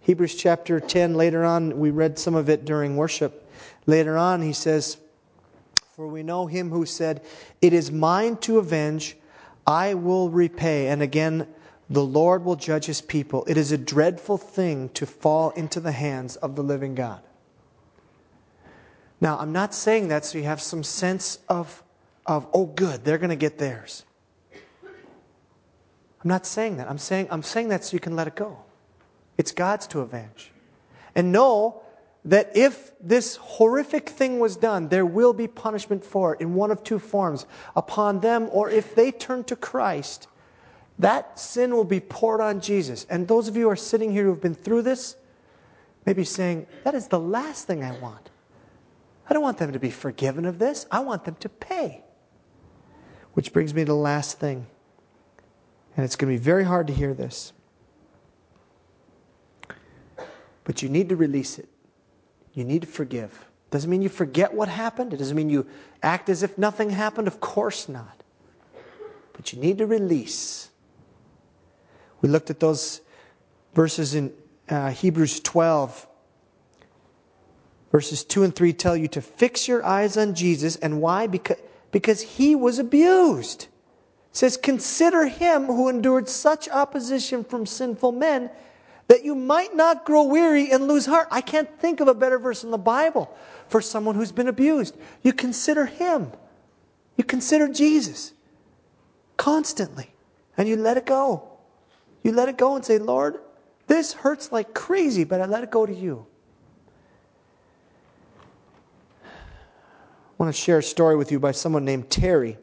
Hebrews 0.00 0.34
chapter 0.34 0.80
10, 0.80 1.14
later 1.14 1.44
on, 1.44 1.78
we 1.78 1.90
read 1.90 2.18
some 2.18 2.34
of 2.34 2.48
it 2.48 2.64
during 2.64 2.96
worship. 2.96 3.48
Later 3.86 4.16
on, 4.16 4.42
he 4.42 4.52
says, 4.52 4.96
For 5.94 6.08
we 6.08 6.22
know 6.22 6.46
him 6.46 6.70
who 6.70 6.86
said, 6.86 7.22
It 7.60 7.72
is 7.72 7.92
mine 7.92 8.38
to 8.38 8.58
avenge, 8.58 9.16
I 9.66 9.94
will 9.94 10.30
repay. 10.30 10.88
And 10.88 11.02
again, 11.02 11.46
the 11.90 12.04
Lord 12.04 12.44
will 12.44 12.54
judge 12.54 12.86
his 12.86 13.00
people. 13.00 13.44
It 13.46 13.56
is 13.56 13.72
a 13.72 13.78
dreadful 13.78 14.38
thing 14.38 14.90
to 14.90 15.04
fall 15.04 15.50
into 15.50 15.80
the 15.80 15.90
hands 15.90 16.36
of 16.36 16.54
the 16.54 16.62
living 16.62 16.94
God. 16.94 17.20
Now, 19.20 19.36
I'm 19.38 19.52
not 19.52 19.74
saying 19.74 20.08
that 20.08 20.24
so 20.24 20.38
you 20.38 20.44
have 20.44 20.62
some 20.62 20.84
sense 20.84 21.40
of, 21.48 21.82
of 22.26 22.46
oh, 22.54 22.66
good, 22.66 23.04
they're 23.04 23.18
going 23.18 23.30
to 23.30 23.36
get 23.36 23.58
theirs. 23.58 24.04
I'm 24.52 26.28
not 26.28 26.46
saying 26.46 26.76
that. 26.76 26.88
I'm 26.88 26.98
saying, 26.98 27.28
I'm 27.30 27.42
saying 27.42 27.68
that 27.68 27.84
so 27.84 27.94
you 27.94 28.00
can 28.00 28.14
let 28.14 28.28
it 28.28 28.36
go. 28.36 28.56
It's 29.36 29.52
God's 29.52 29.86
to 29.88 30.00
avenge. 30.00 30.52
And 31.14 31.32
know 31.32 31.82
that 32.24 32.54
if 32.54 32.92
this 33.00 33.36
horrific 33.36 34.08
thing 34.08 34.38
was 34.38 34.56
done, 34.56 34.88
there 34.88 35.06
will 35.06 35.32
be 35.32 35.48
punishment 35.48 36.04
for 36.04 36.34
it 36.34 36.40
in 36.40 36.54
one 36.54 36.70
of 36.70 36.84
two 36.84 36.98
forms 36.98 37.46
upon 37.74 38.20
them, 38.20 38.48
or 38.52 38.70
if 38.70 38.94
they 38.94 39.10
turn 39.10 39.42
to 39.44 39.56
Christ, 39.56 40.28
that 41.00 41.38
sin 41.38 41.74
will 41.74 41.84
be 41.84 41.98
poured 42.00 42.40
on 42.40 42.60
Jesus. 42.60 43.06
And 43.08 43.26
those 43.26 43.48
of 43.48 43.56
you 43.56 43.64
who 43.64 43.70
are 43.70 43.76
sitting 43.76 44.12
here 44.12 44.24
who 44.24 44.30
have 44.30 44.40
been 44.40 44.54
through 44.54 44.82
this, 44.82 45.16
may 46.06 46.12
be 46.12 46.24
saying, 46.24 46.66
That 46.84 46.94
is 46.94 47.08
the 47.08 47.18
last 47.20 47.66
thing 47.66 47.82
I 47.82 47.98
want. 47.98 48.30
I 49.28 49.32
don't 49.32 49.42
want 49.42 49.58
them 49.58 49.72
to 49.72 49.78
be 49.78 49.90
forgiven 49.90 50.44
of 50.44 50.58
this, 50.58 50.86
I 50.90 51.00
want 51.00 51.24
them 51.24 51.36
to 51.40 51.48
pay. 51.48 52.02
Which 53.34 53.52
brings 53.52 53.72
me 53.72 53.82
to 53.82 53.86
the 53.86 53.94
last 53.94 54.38
thing. 54.38 54.66
And 55.96 56.04
it's 56.04 56.16
going 56.16 56.32
to 56.32 56.38
be 56.38 56.42
very 56.42 56.64
hard 56.64 56.86
to 56.88 56.92
hear 56.92 57.14
this. 57.14 57.52
But 60.64 60.82
you 60.82 60.88
need 60.88 61.08
to 61.08 61.16
release 61.16 61.58
it. 61.58 61.68
You 62.54 62.64
need 62.64 62.82
to 62.82 62.88
forgive. 62.88 63.46
Doesn't 63.70 63.88
mean 63.88 64.02
you 64.02 64.08
forget 64.08 64.52
what 64.52 64.68
happened. 64.68 65.14
It 65.14 65.18
doesn't 65.18 65.36
mean 65.36 65.48
you 65.48 65.66
act 66.02 66.28
as 66.28 66.42
if 66.42 66.58
nothing 66.58 66.90
happened. 66.90 67.28
Of 67.28 67.40
course 67.40 67.88
not. 67.88 68.22
But 69.32 69.52
you 69.52 69.60
need 69.60 69.78
to 69.78 69.86
release. 69.86 70.69
We 72.20 72.28
looked 72.28 72.50
at 72.50 72.60
those 72.60 73.00
verses 73.74 74.14
in 74.14 74.32
uh, 74.68 74.90
Hebrews 74.90 75.40
12. 75.40 76.06
Verses 77.92 78.24
2 78.24 78.44
and 78.44 78.54
3 78.54 78.72
tell 78.72 78.96
you 78.96 79.08
to 79.08 79.20
fix 79.20 79.66
your 79.66 79.84
eyes 79.84 80.16
on 80.16 80.34
Jesus. 80.34 80.76
And 80.76 81.00
why? 81.00 81.26
Because, 81.26 81.58
because 81.90 82.20
he 82.20 82.54
was 82.54 82.78
abused. 82.78 83.62
It 83.62 84.36
says, 84.36 84.56
Consider 84.56 85.26
him 85.26 85.66
who 85.66 85.88
endured 85.88 86.28
such 86.28 86.68
opposition 86.68 87.42
from 87.42 87.66
sinful 87.66 88.12
men 88.12 88.50
that 89.08 89.24
you 89.24 89.34
might 89.34 89.74
not 89.74 90.04
grow 90.04 90.22
weary 90.22 90.70
and 90.70 90.86
lose 90.86 91.04
heart. 91.04 91.26
I 91.32 91.40
can't 91.40 91.68
think 91.80 91.98
of 91.98 92.06
a 92.06 92.14
better 92.14 92.38
verse 92.38 92.62
in 92.62 92.70
the 92.70 92.78
Bible 92.78 93.36
for 93.66 93.80
someone 93.80 94.14
who's 94.14 94.30
been 94.30 94.46
abused. 94.46 94.96
You 95.22 95.32
consider 95.32 95.84
him. 95.84 96.30
You 97.16 97.24
consider 97.24 97.66
Jesus 97.66 98.32
constantly. 99.36 100.14
And 100.56 100.68
you 100.68 100.76
let 100.76 100.96
it 100.96 101.06
go. 101.06 101.49
You 102.22 102.32
let 102.32 102.48
it 102.48 102.58
go 102.58 102.76
and 102.76 102.84
say, 102.84 102.98
Lord, 102.98 103.40
this 103.86 104.12
hurts 104.12 104.52
like 104.52 104.74
crazy, 104.74 105.24
but 105.24 105.40
I 105.40 105.46
let 105.46 105.64
it 105.64 105.70
go 105.70 105.86
to 105.86 105.94
you. 105.94 106.26
I 109.24 109.28
want 110.38 110.54
to 110.54 110.60
share 110.60 110.78
a 110.78 110.82
story 110.82 111.16
with 111.16 111.32
you 111.32 111.38
by 111.38 111.52
someone 111.52 111.84
named 111.84 112.08
Terry. 112.08 112.56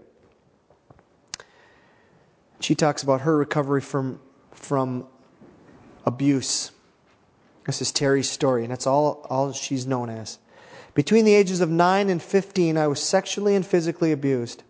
She 2.59 2.75
talks 2.75 3.03
about 3.03 3.21
her 3.21 3.37
recovery 3.37 3.81
from, 3.81 4.19
from 4.51 5.05
abuse. 6.05 6.71
This 7.65 7.81
is 7.81 7.91
Terry's 7.91 8.29
story, 8.29 8.63
and 8.63 8.71
that's 8.71 8.87
all, 8.87 9.25
all 9.29 9.51
she's 9.53 9.85
known 9.85 10.09
as. 10.09 10.39
Between 10.93 11.25
the 11.25 11.35
ages 11.35 11.61
of 11.61 11.69
9 11.69 12.09
and 12.09 12.21
15, 12.21 12.77
I 12.77 12.87
was 12.87 13.03
sexually 13.03 13.55
and 13.55 13.65
physically 13.65 14.11
abused. 14.11 14.63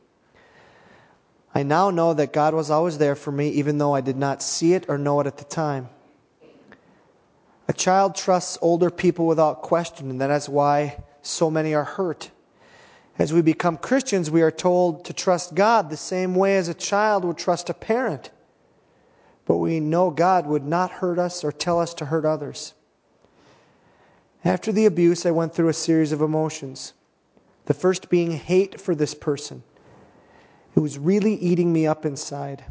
I 1.57 1.63
now 1.63 1.89
know 1.89 2.13
that 2.13 2.33
God 2.33 2.53
was 2.53 2.69
always 2.69 2.97
there 2.97 3.15
for 3.15 3.31
me, 3.31 3.49
even 3.49 3.77
though 3.77 3.95
I 3.95 4.01
did 4.01 4.17
not 4.17 4.43
see 4.43 4.73
it 4.73 4.85
or 4.87 4.97
know 4.97 5.19
it 5.19 5.27
at 5.27 5.37
the 5.37 5.43
time. 5.43 5.89
A 7.67 7.73
child 7.73 8.15
trusts 8.15 8.57
older 8.61 8.89
people 8.89 9.25
without 9.25 9.61
question, 9.61 10.09
and 10.09 10.21
that 10.21 10.31
is 10.31 10.47
why 10.47 11.03
so 11.21 11.49
many 11.49 11.73
are 11.73 11.83
hurt. 11.83 12.31
As 13.17 13.33
we 13.33 13.41
become 13.41 13.77
Christians, 13.77 14.29
we 14.29 14.41
are 14.41 14.51
told 14.51 15.03
to 15.05 15.13
trust 15.13 15.55
God 15.55 15.89
the 15.89 15.97
same 15.97 16.35
way 16.35 16.57
as 16.57 16.67
a 16.67 16.73
child 16.73 17.25
would 17.25 17.37
trust 17.37 17.69
a 17.69 17.73
parent 17.73 18.29
but 19.47 19.57
we 19.57 19.79
know 19.79 20.11
God 20.11 20.45
would 20.45 20.65
not 20.65 20.91
hurt 20.91 21.17
us 21.17 21.43
or 21.43 21.53
tell 21.53 21.79
us 21.79 21.93
to 21.95 22.05
hurt 22.05 22.25
others. 22.25 22.73
After 24.43 24.73
the 24.73 24.85
abuse, 24.85 25.25
I 25.25 25.31
went 25.31 25.55
through 25.55 25.69
a 25.69 25.73
series 25.73 26.11
of 26.11 26.21
emotions. 26.21 26.93
The 27.65 27.73
first 27.73 28.09
being 28.09 28.31
hate 28.31 28.79
for 28.79 28.93
this 28.93 29.13
person. 29.13 29.63
It 30.77 30.81
was 30.81 30.99
really 30.99 31.33
eating 31.33 31.73
me 31.73 31.87
up 31.87 32.05
inside. 32.05 32.63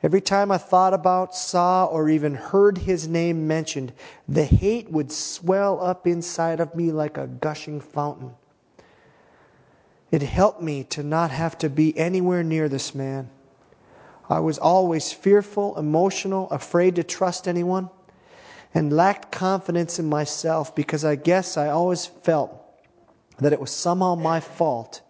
Every 0.00 0.20
time 0.20 0.52
I 0.52 0.58
thought 0.58 0.94
about, 0.94 1.34
saw, 1.34 1.86
or 1.86 2.08
even 2.08 2.36
heard 2.36 2.78
his 2.78 3.08
name 3.08 3.48
mentioned, 3.48 3.92
the 4.28 4.44
hate 4.44 4.88
would 4.92 5.10
swell 5.10 5.84
up 5.84 6.06
inside 6.06 6.60
of 6.60 6.72
me 6.76 6.92
like 6.92 7.18
a 7.18 7.26
gushing 7.26 7.80
fountain. 7.80 8.36
It 10.12 10.22
helped 10.22 10.62
me 10.62 10.84
to 10.84 11.02
not 11.02 11.32
have 11.32 11.58
to 11.58 11.68
be 11.68 11.98
anywhere 11.98 12.44
near 12.44 12.68
this 12.68 12.94
man. 12.94 13.28
I 14.28 14.38
was 14.38 14.58
always 14.58 15.12
fearful, 15.12 15.76
emotional, 15.76 16.48
afraid 16.50 16.94
to 16.94 17.02
trust 17.02 17.48
anyone, 17.48 17.90
and 18.72 18.92
lacked 18.92 19.32
confidence 19.32 19.98
in 19.98 20.08
myself 20.08 20.76
because 20.76 21.04
I 21.04 21.16
guess 21.16 21.56
I 21.56 21.70
always 21.70 22.06
felt 22.06 22.52
that 23.38 23.52
it 23.52 23.58
was 23.58 23.72
somehow 23.72 24.14
my 24.14 24.38
fault, 24.38 25.00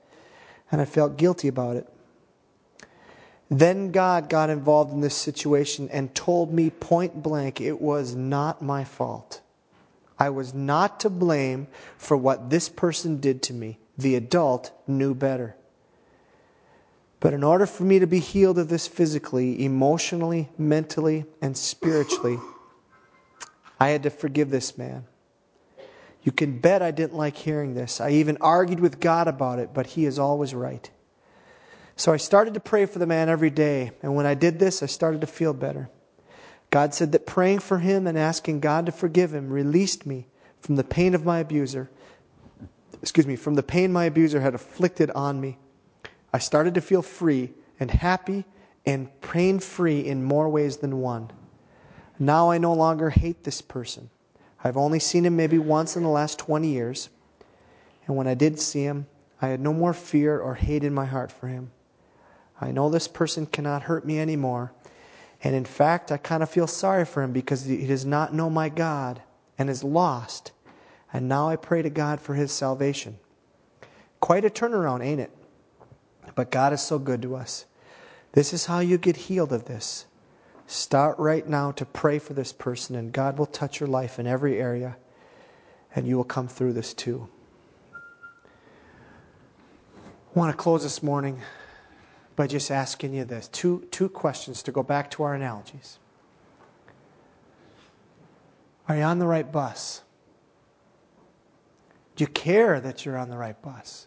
and 0.71 0.81
I 0.81 0.85
felt 0.85 1.16
guilty 1.16 1.49
about 1.49 1.77
it. 1.77 1.87
Then 3.51 3.91
God 3.91 4.29
got 4.29 4.49
involved 4.49 4.93
in 4.93 5.01
this 5.01 5.16
situation 5.16 5.89
and 5.91 6.14
told 6.14 6.53
me 6.53 6.71
point 6.71 7.23
blank 7.23 7.61
it 7.61 7.81
was 7.81 8.14
not 8.14 8.62
my 8.62 8.85
fault. 8.85 9.41
I 10.18 10.31
was 10.31 10.55
not 10.55 11.01
to 11.01 11.11
blame 11.11 11.66
for 11.97 12.16
what 12.16 12.51
this 12.51 12.68
person 12.68 13.18
did 13.18 13.43
to 13.45 13.55
me. 13.55 13.79
The 13.99 14.14
adult 14.14 14.71
knew 14.87 15.14
better. 15.14 15.57
But 17.18 17.35
in 17.35 17.43
order 17.43 17.66
for 17.66 17.83
me 17.85 17.99
to 17.99 18.07
be 18.07 18.18
healed 18.18 18.59
of 18.59 18.68
this 18.68 18.87
physically, 18.87 19.64
emotionally, 19.64 20.49
mentally, 20.57 21.25
and 21.43 21.57
spiritually, 21.57 22.39
I 23.79 23.89
had 23.89 24.03
to 24.05 24.11
forgive 24.11 24.51
this 24.51 24.79
man. 24.79 25.05
You 26.23 26.33
can 26.33 26.59
bet 26.59 26.83
I 26.83 26.91
didn't 26.91 27.16
like 27.16 27.37
hearing 27.37 27.75
this. 27.75 28.01
I 28.01 28.11
even 28.11 28.37
argued 28.41 28.81
with 28.81 29.01
God 29.01 29.29
about 29.29 29.59
it, 29.59 29.73
but 29.73 29.87
He 29.87 30.05
is 30.05 30.18
always 30.18 30.55
right. 30.55 30.91
So 31.97 32.12
I 32.12 32.16
started 32.18 32.55
to 32.55 32.61
pray 32.61 32.87
for 32.87 32.99
the 32.99 33.07
man 33.07 33.29
every 33.29 33.51
day, 33.51 33.93
and 34.03 34.14
when 34.14 34.27
I 34.27 34.35
did 34.35 34.59
this, 34.59 34.83
I 34.83 34.87
started 34.87 35.21
to 35.21 35.27
feel 35.27 35.53
better. 35.53 35.91
God 36.71 36.95
said 36.95 37.12
that 37.12 37.27
praying 37.27 37.59
for 37.59 37.79
him 37.79 38.07
and 38.07 38.16
asking 38.16 38.61
God 38.61 38.87
to 38.87 38.93
forgive 38.93 39.35
him 39.35 39.51
released 39.51 40.07
me 40.07 40.27
from 40.61 40.77
the 40.77 40.85
pain 40.85 41.14
of 41.14 41.25
my 41.25 41.41
abuser. 41.41 41.91
Excuse 43.03 43.27
me, 43.27 43.37
from 43.37 43.55
the 43.55 43.62
pain 43.62 43.93
my 43.93 44.05
abuser 44.05 44.41
had 44.41 44.55
afflicted 44.55 45.11
on 45.11 45.41
me. 45.41 45.59
I 46.33 46.39
started 46.39 46.75
to 46.75 46.81
feel 46.81 47.03
free 47.03 47.53
and 47.81 47.91
happy 47.91 48.45
and 48.87 49.09
pain 49.21 49.59
free 49.59 50.01
in 50.01 50.23
more 50.23 50.49
ways 50.49 50.77
than 50.79 51.01
one. 51.01 51.31
Now 52.18 52.51
I 52.51 52.59
no 52.59 52.73
longer 52.73 53.11
hate 53.11 53.43
this 53.43 53.61
person. 53.61 54.11
I've 54.63 54.77
only 54.77 54.99
seen 54.99 55.25
him 55.25 55.37
maybe 55.37 55.59
once 55.59 55.97
in 55.97 56.03
the 56.03 56.09
last 56.09 56.39
20 56.39 56.69
years. 56.69 57.09
And 58.07 58.17
when 58.17 58.27
I 58.27 58.35
did 58.35 58.61
see 58.61 58.83
him, 58.83 59.07
I 59.41 59.49
had 59.49 59.61
no 59.61 59.73
more 59.73 59.95
fear 59.95 60.39
or 60.39 60.55
hate 60.55 60.85
in 60.85 60.93
my 60.93 61.07
heart 61.07 61.33
for 61.33 61.49
him. 61.49 61.71
I 62.61 62.73
know 62.73 62.91
this 62.91 63.09
person 63.09 63.47
cannot 63.47 63.83
hurt 63.83 64.05
me 64.05 64.21
anymore. 64.21 64.73
And 65.43 65.55
in 65.55 65.65
fact, 65.65 66.13
I 66.13 66.19
kind 66.19 66.43
of 66.43 66.51
feel 66.51 66.67
sorry 66.67 67.07
for 67.07 67.23
him 67.23 67.33
because 67.33 67.65
he 67.65 67.87
does 67.87 68.05
not 68.05 68.35
know 68.35 68.51
my 68.51 68.69
God 68.69 69.23
and 69.57 69.71
is 69.71 69.83
lost. 69.83 70.53
And 71.13 71.29
now 71.29 71.49
I 71.49 71.57
pray 71.57 71.81
to 71.81 71.91
God 71.91 72.21
for 72.21 72.35
his 72.35 72.53
salvation. 72.53 73.19
Quite 74.21 74.45
a 74.45 74.51
turnaround, 74.51 75.03
ain't 75.03 75.21
it? 75.21 75.31
But 76.35 76.51
God 76.51 76.75
is 76.75 76.83
so 76.83 76.99
good 76.99 77.23
to 77.23 77.35
us. 77.35 77.65
This 78.33 78.53
is 78.53 78.67
how 78.67 78.81
you 78.81 78.99
get 78.99 79.17
healed 79.17 79.53
of 79.53 79.65
this. 79.65 80.05
Start 80.71 81.18
right 81.18 81.49
now 81.49 81.73
to 81.73 81.85
pray 81.85 82.21
for 82.21 82.33
this 82.33 82.53
person, 82.53 82.95
and 82.95 83.12
God 83.12 83.39
will 83.39 83.47
touch 83.47 83.81
your 83.81 83.89
life 83.89 84.21
in 84.21 84.29
every 84.29 84.61
area, 84.61 84.97
and 85.97 86.07
you 86.07 86.16
will 86.16 86.23
come 86.23 86.47
through 86.47 86.75
this 86.75 86.95
too. 86.95 87.29
I 88.45 90.39
want 90.39 90.53
to 90.53 90.57
close 90.57 90.85
this 90.85 91.03
morning 91.03 91.41
by 92.37 92.47
just 92.47 92.71
asking 92.71 93.14
you 93.14 93.25
this 93.25 93.49
two, 93.49 93.85
two 93.91 94.09
questions 94.09 94.62
to 94.62 94.71
go 94.71 94.85
back 94.85 95.11
to 95.11 95.25
our 95.25 95.35
analogies. 95.35 95.99
Are 98.89 98.97
you 98.97 99.03
on 99.03 99.18
the 99.18 99.27
right 99.27 99.51
bus? 99.51 100.03
Do 102.14 102.23
you 102.23 102.29
care 102.29 102.79
that 102.79 103.05
you're 103.05 103.18
on 103.18 103.29
the 103.29 103.37
right 103.37 103.61
bus? 103.61 104.07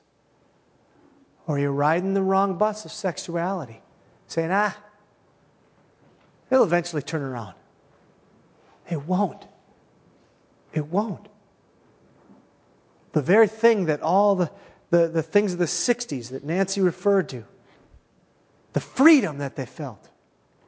Or 1.46 1.58
are 1.58 1.60
you're 1.60 1.74
riding 1.74 2.14
the 2.14 2.24
wrong 2.24 2.58
bus 2.58 2.86
of 2.86 2.94
sexuality, 2.94 3.82
saying, 4.28 4.52
ah, 4.54 4.78
it'll 6.54 6.66
eventually 6.66 7.02
turn 7.02 7.24
around. 7.24 7.56
It 8.90 9.08
won't. 9.08 9.48
It 10.72 10.86
won't. 10.86 11.28
The 13.14 13.22
very 13.22 13.48
thing 13.48 13.86
that 13.86 14.02
all 14.02 14.36
the, 14.36 14.52
the, 14.92 15.08
the 15.08 15.24
things 15.24 15.54
of 15.54 15.60
the 15.60 15.66
60s 15.66 16.30
that 16.30 16.44
Nancy 16.44 16.80
referred 16.82 17.30
to, 17.30 17.44
the 18.74 18.80
freedom 18.80 19.40
that 19.40 19.56
they 19.56 19.66
felt, 19.66 20.10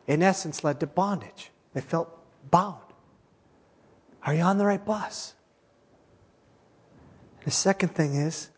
in 0.08 0.24
essence 0.24 0.64
led 0.64 0.80
to 0.80 0.88
bondage. 0.88 1.52
They 1.74 1.82
felt 1.82 2.10
bound. 2.50 2.78
Are 4.24 4.34
you 4.34 4.42
on 4.42 4.58
the 4.58 4.66
right 4.66 4.84
bus? 4.84 5.34
The 7.44 7.52
second 7.52 7.90
thing 7.90 8.16
is, 8.16 8.50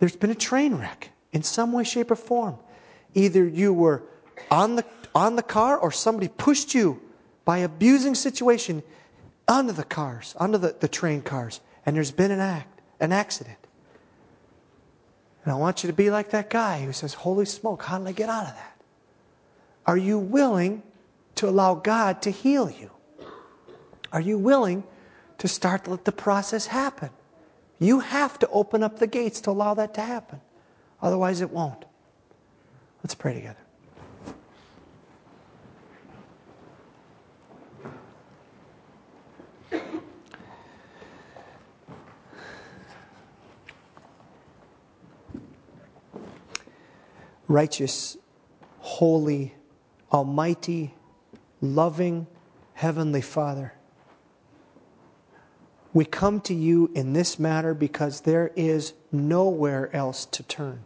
there's 0.00 0.16
been 0.16 0.30
a 0.30 0.36
train 0.36 0.74
wreck 0.74 1.10
in 1.32 1.44
some 1.44 1.72
way, 1.72 1.84
shape, 1.84 2.10
or 2.10 2.16
form. 2.16 2.58
Either 3.14 3.46
you 3.46 3.72
were 3.72 4.02
on 4.50 4.76
the, 4.76 4.84
on 5.14 5.36
the 5.36 5.42
car 5.42 5.78
or 5.78 5.90
somebody 5.90 6.28
pushed 6.28 6.74
you 6.74 7.00
by 7.44 7.58
abusing 7.58 8.14
situation 8.14 8.82
onto 9.48 9.72
the 9.72 9.84
cars, 9.84 10.34
onto 10.38 10.58
the, 10.58 10.76
the 10.78 10.88
train 10.88 11.22
cars, 11.22 11.60
and 11.84 11.96
there's 11.96 12.10
been 12.10 12.30
an 12.30 12.40
act, 12.40 12.80
an 13.00 13.12
accident. 13.12 13.58
And 15.44 15.52
I 15.52 15.56
want 15.56 15.84
you 15.84 15.86
to 15.86 15.94
be 15.94 16.10
like 16.10 16.30
that 16.30 16.50
guy 16.50 16.84
who 16.84 16.92
says, 16.92 17.14
Holy 17.14 17.44
smoke, 17.44 17.84
how 17.84 17.98
did 17.98 18.08
I 18.08 18.12
get 18.12 18.28
out 18.28 18.48
of 18.48 18.54
that? 18.54 18.76
Are 19.86 19.96
you 19.96 20.18
willing 20.18 20.82
to 21.36 21.48
allow 21.48 21.76
God 21.76 22.22
to 22.22 22.30
heal 22.30 22.68
you? 22.68 22.90
Are 24.12 24.20
you 24.20 24.38
willing 24.38 24.82
to 25.38 25.46
start 25.46 25.84
to 25.84 25.90
let 25.90 26.04
the 26.04 26.12
process 26.12 26.66
happen? 26.66 27.10
You 27.78 28.00
have 28.00 28.38
to 28.40 28.48
open 28.48 28.82
up 28.82 28.98
the 28.98 29.06
gates 29.06 29.40
to 29.42 29.50
allow 29.50 29.74
that 29.74 29.94
to 29.94 30.00
happen. 30.00 30.40
Otherwise, 31.00 31.40
it 31.40 31.50
won't. 31.50 31.84
Let's 33.04 33.14
pray 33.14 33.34
together. 33.34 33.65
Righteous, 47.48 48.16
holy, 48.78 49.54
almighty, 50.12 50.94
loving, 51.60 52.26
heavenly 52.74 53.22
Father. 53.22 53.72
We 55.92 56.04
come 56.04 56.40
to 56.42 56.54
you 56.54 56.90
in 56.94 57.12
this 57.14 57.38
matter 57.38 57.72
because 57.72 58.20
there 58.20 58.50
is 58.54 58.92
nowhere 59.10 59.94
else 59.96 60.26
to 60.26 60.42
turn. 60.42 60.84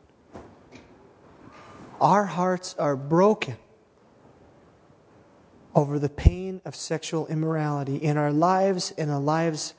Our 2.01 2.25
hearts 2.25 2.75
are 2.79 2.97
broken 2.97 3.57
over 5.75 5.99
the 5.99 6.09
pain 6.09 6.61
of 6.65 6.75
sexual 6.75 7.27
immorality 7.27 7.97
in 7.97 8.17
our 8.17 8.33
lives, 8.33 8.93
in 8.93 9.09
the 9.09 9.19
lives 9.19 9.75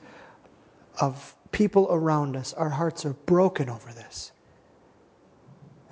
of 1.00 1.34
people 1.50 1.88
around 1.90 2.36
us. 2.36 2.52
Our 2.54 2.68
hearts 2.68 3.04
are 3.04 3.14
broken 3.14 3.68
over 3.68 3.92
this. 3.92 4.32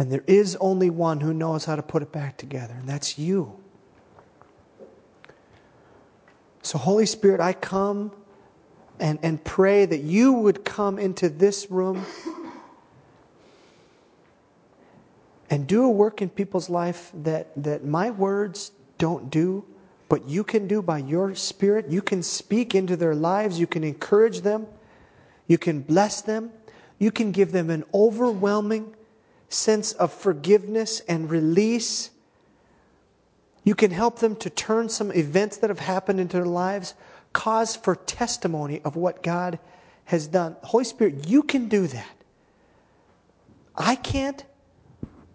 And 0.01 0.11
there 0.11 0.25
is 0.27 0.57
only 0.57 0.89
one 0.89 1.21
who 1.21 1.35
knows 1.35 1.67
how 1.67 1.77
to 1.77 1.83
put 1.83 2.03
it 2.03 2.11
back 2.11 2.39
together, 2.39 2.73
and 2.73 2.89
that's 2.89 3.19
you. 3.19 3.55
So, 6.63 6.79
Holy 6.79 7.05
Spirit, 7.05 7.39
I 7.39 7.53
come 7.53 8.11
and, 8.99 9.19
and 9.23 9.45
pray 9.45 9.85
that 9.85 9.99
you 9.99 10.33
would 10.33 10.65
come 10.65 10.99
into 10.99 11.29
this 11.29 11.71
room 11.71 12.07
and 15.51 15.67
do 15.67 15.85
a 15.85 15.91
work 15.91 16.23
in 16.23 16.31
people's 16.31 16.71
life 16.71 17.13
that, 17.23 17.53
that 17.63 17.85
my 17.85 18.11
words 18.11 18.73
don't 18.97 19.29
do, 19.29 19.63
but 20.09 20.27
you 20.27 20.45
can 20.45 20.67
do 20.67 20.81
by 20.81 20.97
your 20.97 21.35
Spirit. 21.35 21.91
You 21.91 22.01
can 22.01 22.23
speak 22.23 22.75
into 22.75 22.97
their 22.97 23.15
lives, 23.15 23.61
you 23.61 23.67
can 23.67 23.85
encourage 23.85 24.41
them, 24.41 24.67
you 25.47 25.59
can 25.59 25.83
bless 25.83 26.23
them, 26.23 26.53
you 26.99 27.11
can 27.11 27.33
give 27.33 27.53
them 27.53 27.69
an 27.69 27.85
overwhelming 27.93 28.95
sense 29.51 29.93
of 29.93 30.13
forgiveness 30.13 31.01
and 31.01 31.31
release. 31.31 32.11
You 33.65 33.75
can 33.75 33.91
help 33.91 34.21
them 34.21 34.37
to 34.37 34.49
turn 34.49 34.89
some 34.89 35.13
events 35.13 35.59
that 35.59 35.69
have 35.69 35.81
happened 35.81 36.21
into 36.21 36.39
their 36.39 36.47
lives, 36.47 36.95
cause 37.33 37.77
for 37.77 37.97
testimony 37.97 38.81
of 38.85 38.97
what 38.97 39.23
God 39.23 39.59
has 40.07 40.27
done. 40.27 40.57
Holy 40.63 40.85
Spirit, 40.85 41.29
you 41.29 41.43
can 41.43 41.69
do 41.69 41.87
that. 41.89 42.17
I 43.77 43.97
can't. 43.97 44.43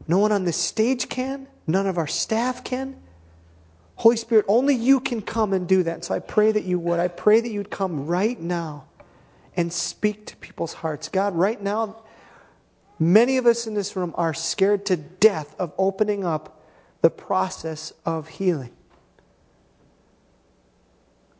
No 0.07 0.19
one 0.19 0.31
on 0.31 0.45
this 0.45 0.57
stage 0.57 1.07
can. 1.09 1.47
None 1.67 1.87
of 1.87 1.97
our 1.97 2.07
staff 2.07 2.63
can. 2.63 2.95
Holy 3.95 4.17
Spirit, 4.17 4.45
only 4.47 4.75
you 4.75 4.99
can 4.99 5.21
come 5.21 5.53
and 5.53 5.67
do 5.67 5.83
that. 5.83 6.03
So 6.03 6.13
I 6.13 6.19
pray 6.19 6.51
that 6.51 6.63
you 6.63 6.79
would. 6.79 6.99
I 6.99 7.07
pray 7.07 7.39
that 7.39 7.49
you'd 7.49 7.69
come 7.69 8.07
right 8.07 8.39
now 8.39 8.85
and 9.55 9.71
speak 9.71 10.25
to 10.27 10.35
people's 10.37 10.73
hearts. 10.73 11.07
God, 11.09 11.33
right 11.35 11.61
now, 11.61 12.03
Many 12.99 13.37
of 13.37 13.45
us 13.45 13.67
in 13.67 13.73
this 13.73 13.95
room 13.95 14.13
are 14.15 14.33
scared 14.33 14.85
to 14.87 14.95
death 14.95 15.55
of 15.59 15.73
opening 15.77 16.23
up 16.23 16.61
the 17.01 17.09
process 17.09 17.93
of 18.05 18.27
healing. 18.27 18.71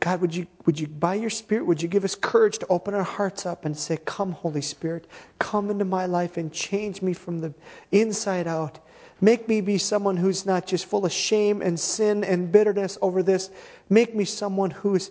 God, 0.00 0.20
would 0.20 0.36
you, 0.36 0.46
would 0.66 0.78
you, 0.78 0.86
by 0.86 1.14
your 1.14 1.30
Spirit, 1.30 1.66
would 1.66 1.82
you 1.82 1.88
give 1.88 2.04
us 2.04 2.14
courage 2.14 2.58
to 2.58 2.66
open 2.68 2.94
our 2.94 3.02
hearts 3.02 3.44
up 3.44 3.64
and 3.64 3.76
say, 3.76 3.98
Come, 4.04 4.32
Holy 4.32 4.60
Spirit, 4.60 5.08
come 5.40 5.70
into 5.70 5.84
my 5.84 6.06
life 6.06 6.36
and 6.36 6.52
change 6.52 7.02
me 7.02 7.12
from 7.12 7.40
the 7.40 7.52
inside 7.90 8.46
out. 8.46 8.78
Make 9.20 9.48
me 9.48 9.60
be 9.60 9.78
someone 9.78 10.16
who's 10.16 10.46
not 10.46 10.66
just 10.66 10.84
full 10.84 11.06
of 11.06 11.12
shame 11.12 11.62
and 11.62 11.80
sin 11.80 12.22
and 12.22 12.52
bitterness 12.52 12.98
over 13.02 13.22
this. 13.22 13.50
Make 13.88 14.14
me 14.14 14.24
someone 14.24 14.70
who's 14.70 15.10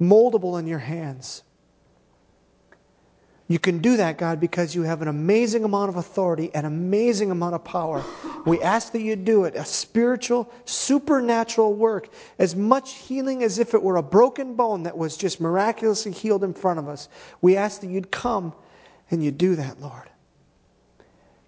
moldable 0.00 0.58
in 0.58 0.66
your 0.66 0.78
hands. 0.78 1.42
You 3.50 3.58
can 3.58 3.78
do 3.78 3.96
that, 3.96 4.16
God, 4.16 4.38
because 4.38 4.76
you 4.76 4.82
have 4.82 5.02
an 5.02 5.08
amazing 5.08 5.64
amount 5.64 5.88
of 5.88 5.96
authority, 5.96 6.54
an 6.54 6.66
amazing 6.66 7.32
amount 7.32 7.56
of 7.56 7.64
power. 7.64 8.00
We 8.46 8.62
ask 8.62 8.92
that 8.92 9.00
you 9.00 9.16
do 9.16 9.42
it, 9.42 9.56
a 9.56 9.64
spiritual, 9.64 10.48
supernatural 10.66 11.74
work, 11.74 12.10
as 12.38 12.54
much 12.54 12.92
healing 12.92 13.42
as 13.42 13.58
if 13.58 13.74
it 13.74 13.82
were 13.82 13.96
a 13.96 14.04
broken 14.04 14.54
bone 14.54 14.84
that 14.84 14.96
was 14.96 15.16
just 15.16 15.40
miraculously 15.40 16.12
healed 16.12 16.44
in 16.44 16.54
front 16.54 16.78
of 16.78 16.86
us. 16.86 17.08
We 17.40 17.56
ask 17.56 17.80
that 17.80 17.88
you'd 17.88 18.12
come 18.12 18.52
and 19.10 19.20
you 19.20 19.32
do 19.32 19.56
that, 19.56 19.80
Lord. 19.80 20.08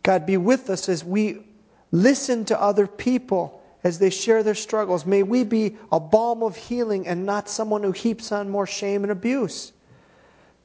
God, 0.02 0.26
be 0.26 0.38
with 0.38 0.70
us 0.70 0.88
as 0.88 1.04
we 1.04 1.46
listen 1.92 2.44
to 2.46 2.60
other 2.60 2.88
people 2.88 3.62
as 3.84 4.00
they 4.00 4.10
share 4.10 4.42
their 4.42 4.56
struggles. 4.56 5.06
May 5.06 5.22
we 5.22 5.44
be 5.44 5.76
a 5.92 6.00
balm 6.00 6.42
of 6.42 6.56
healing 6.56 7.06
and 7.06 7.24
not 7.24 7.48
someone 7.48 7.84
who 7.84 7.92
heaps 7.92 8.32
on 8.32 8.50
more 8.50 8.66
shame 8.66 9.04
and 9.04 9.12
abuse. 9.12 9.72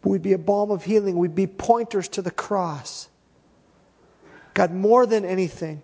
We'd 0.07 0.21
be 0.21 0.33
a 0.33 0.37
balm 0.37 0.71
of 0.71 0.83
healing. 0.85 1.17
We'd 1.17 1.35
be 1.35 1.47
pointers 1.47 2.07
to 2.09 2.21
the 2.21 2.31
cross. 2.31 3.09
God, 4.53 4.73
more 4.73 5.05
than 5.05 5.25
anything, 5.25 5.81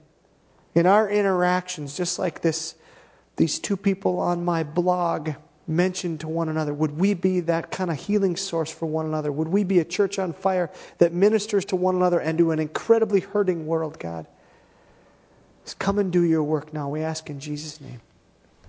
in 0.74 0.86
our 0.86 1.10
interactions, 1.10 1.96
just 1.96 2.18
like 2.18 2.42
this, 2.42 2.76
these 3.36 3.60
two 3.60 3.78
people 3.78 4.20
on 4.20 4.44
my 4.44 4.64
blog 4.64 5.32
mentioned 5.68 6.22
to 6.22 6.28
one 6.28 6.50
another, 6.50 6.74
would 6.74 6.98
we 6.98 7.14
be 7.14 7.42
that 7.42 7.72
kind 7.72 7.92
of 7.92 7.98
healing 7.98 8.36
source 8.36 8.72
for 8.72 8.86
one 8.86 9.06
another? 9.06 9.32
Would 9.32 9.48
we 9.48 9.64
be 9.64 9.80
a 9.80 9.86
church 9.86 10.20
on 10.20 10.34
fire 10.34 10.72
that 10.98 11.14
ministers 11.14 11.66
to 11.66 11.76
one 11.76 11.96
another 11.96 12.20
and 12.20 12.38
to 12.38 12.52
an 12.52 12.60
incredibly 12.60 13.20
hurting 13.22 13.66
world, 13.66 14.00
God? 14.00 14.26
Just 15.64 15.80
come 15.80 16.00
and 16.00 16.12
do 16.12 16.24
your 16.24 16.44
work 16.44 16.74
now. 16.74 16.90
We 16.90 17.02
ask 17.02 17.30
in 17.30 17.40
Jesus' 17.40 17.80
name. 17.80 18.02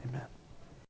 Amen. 0.06 0.22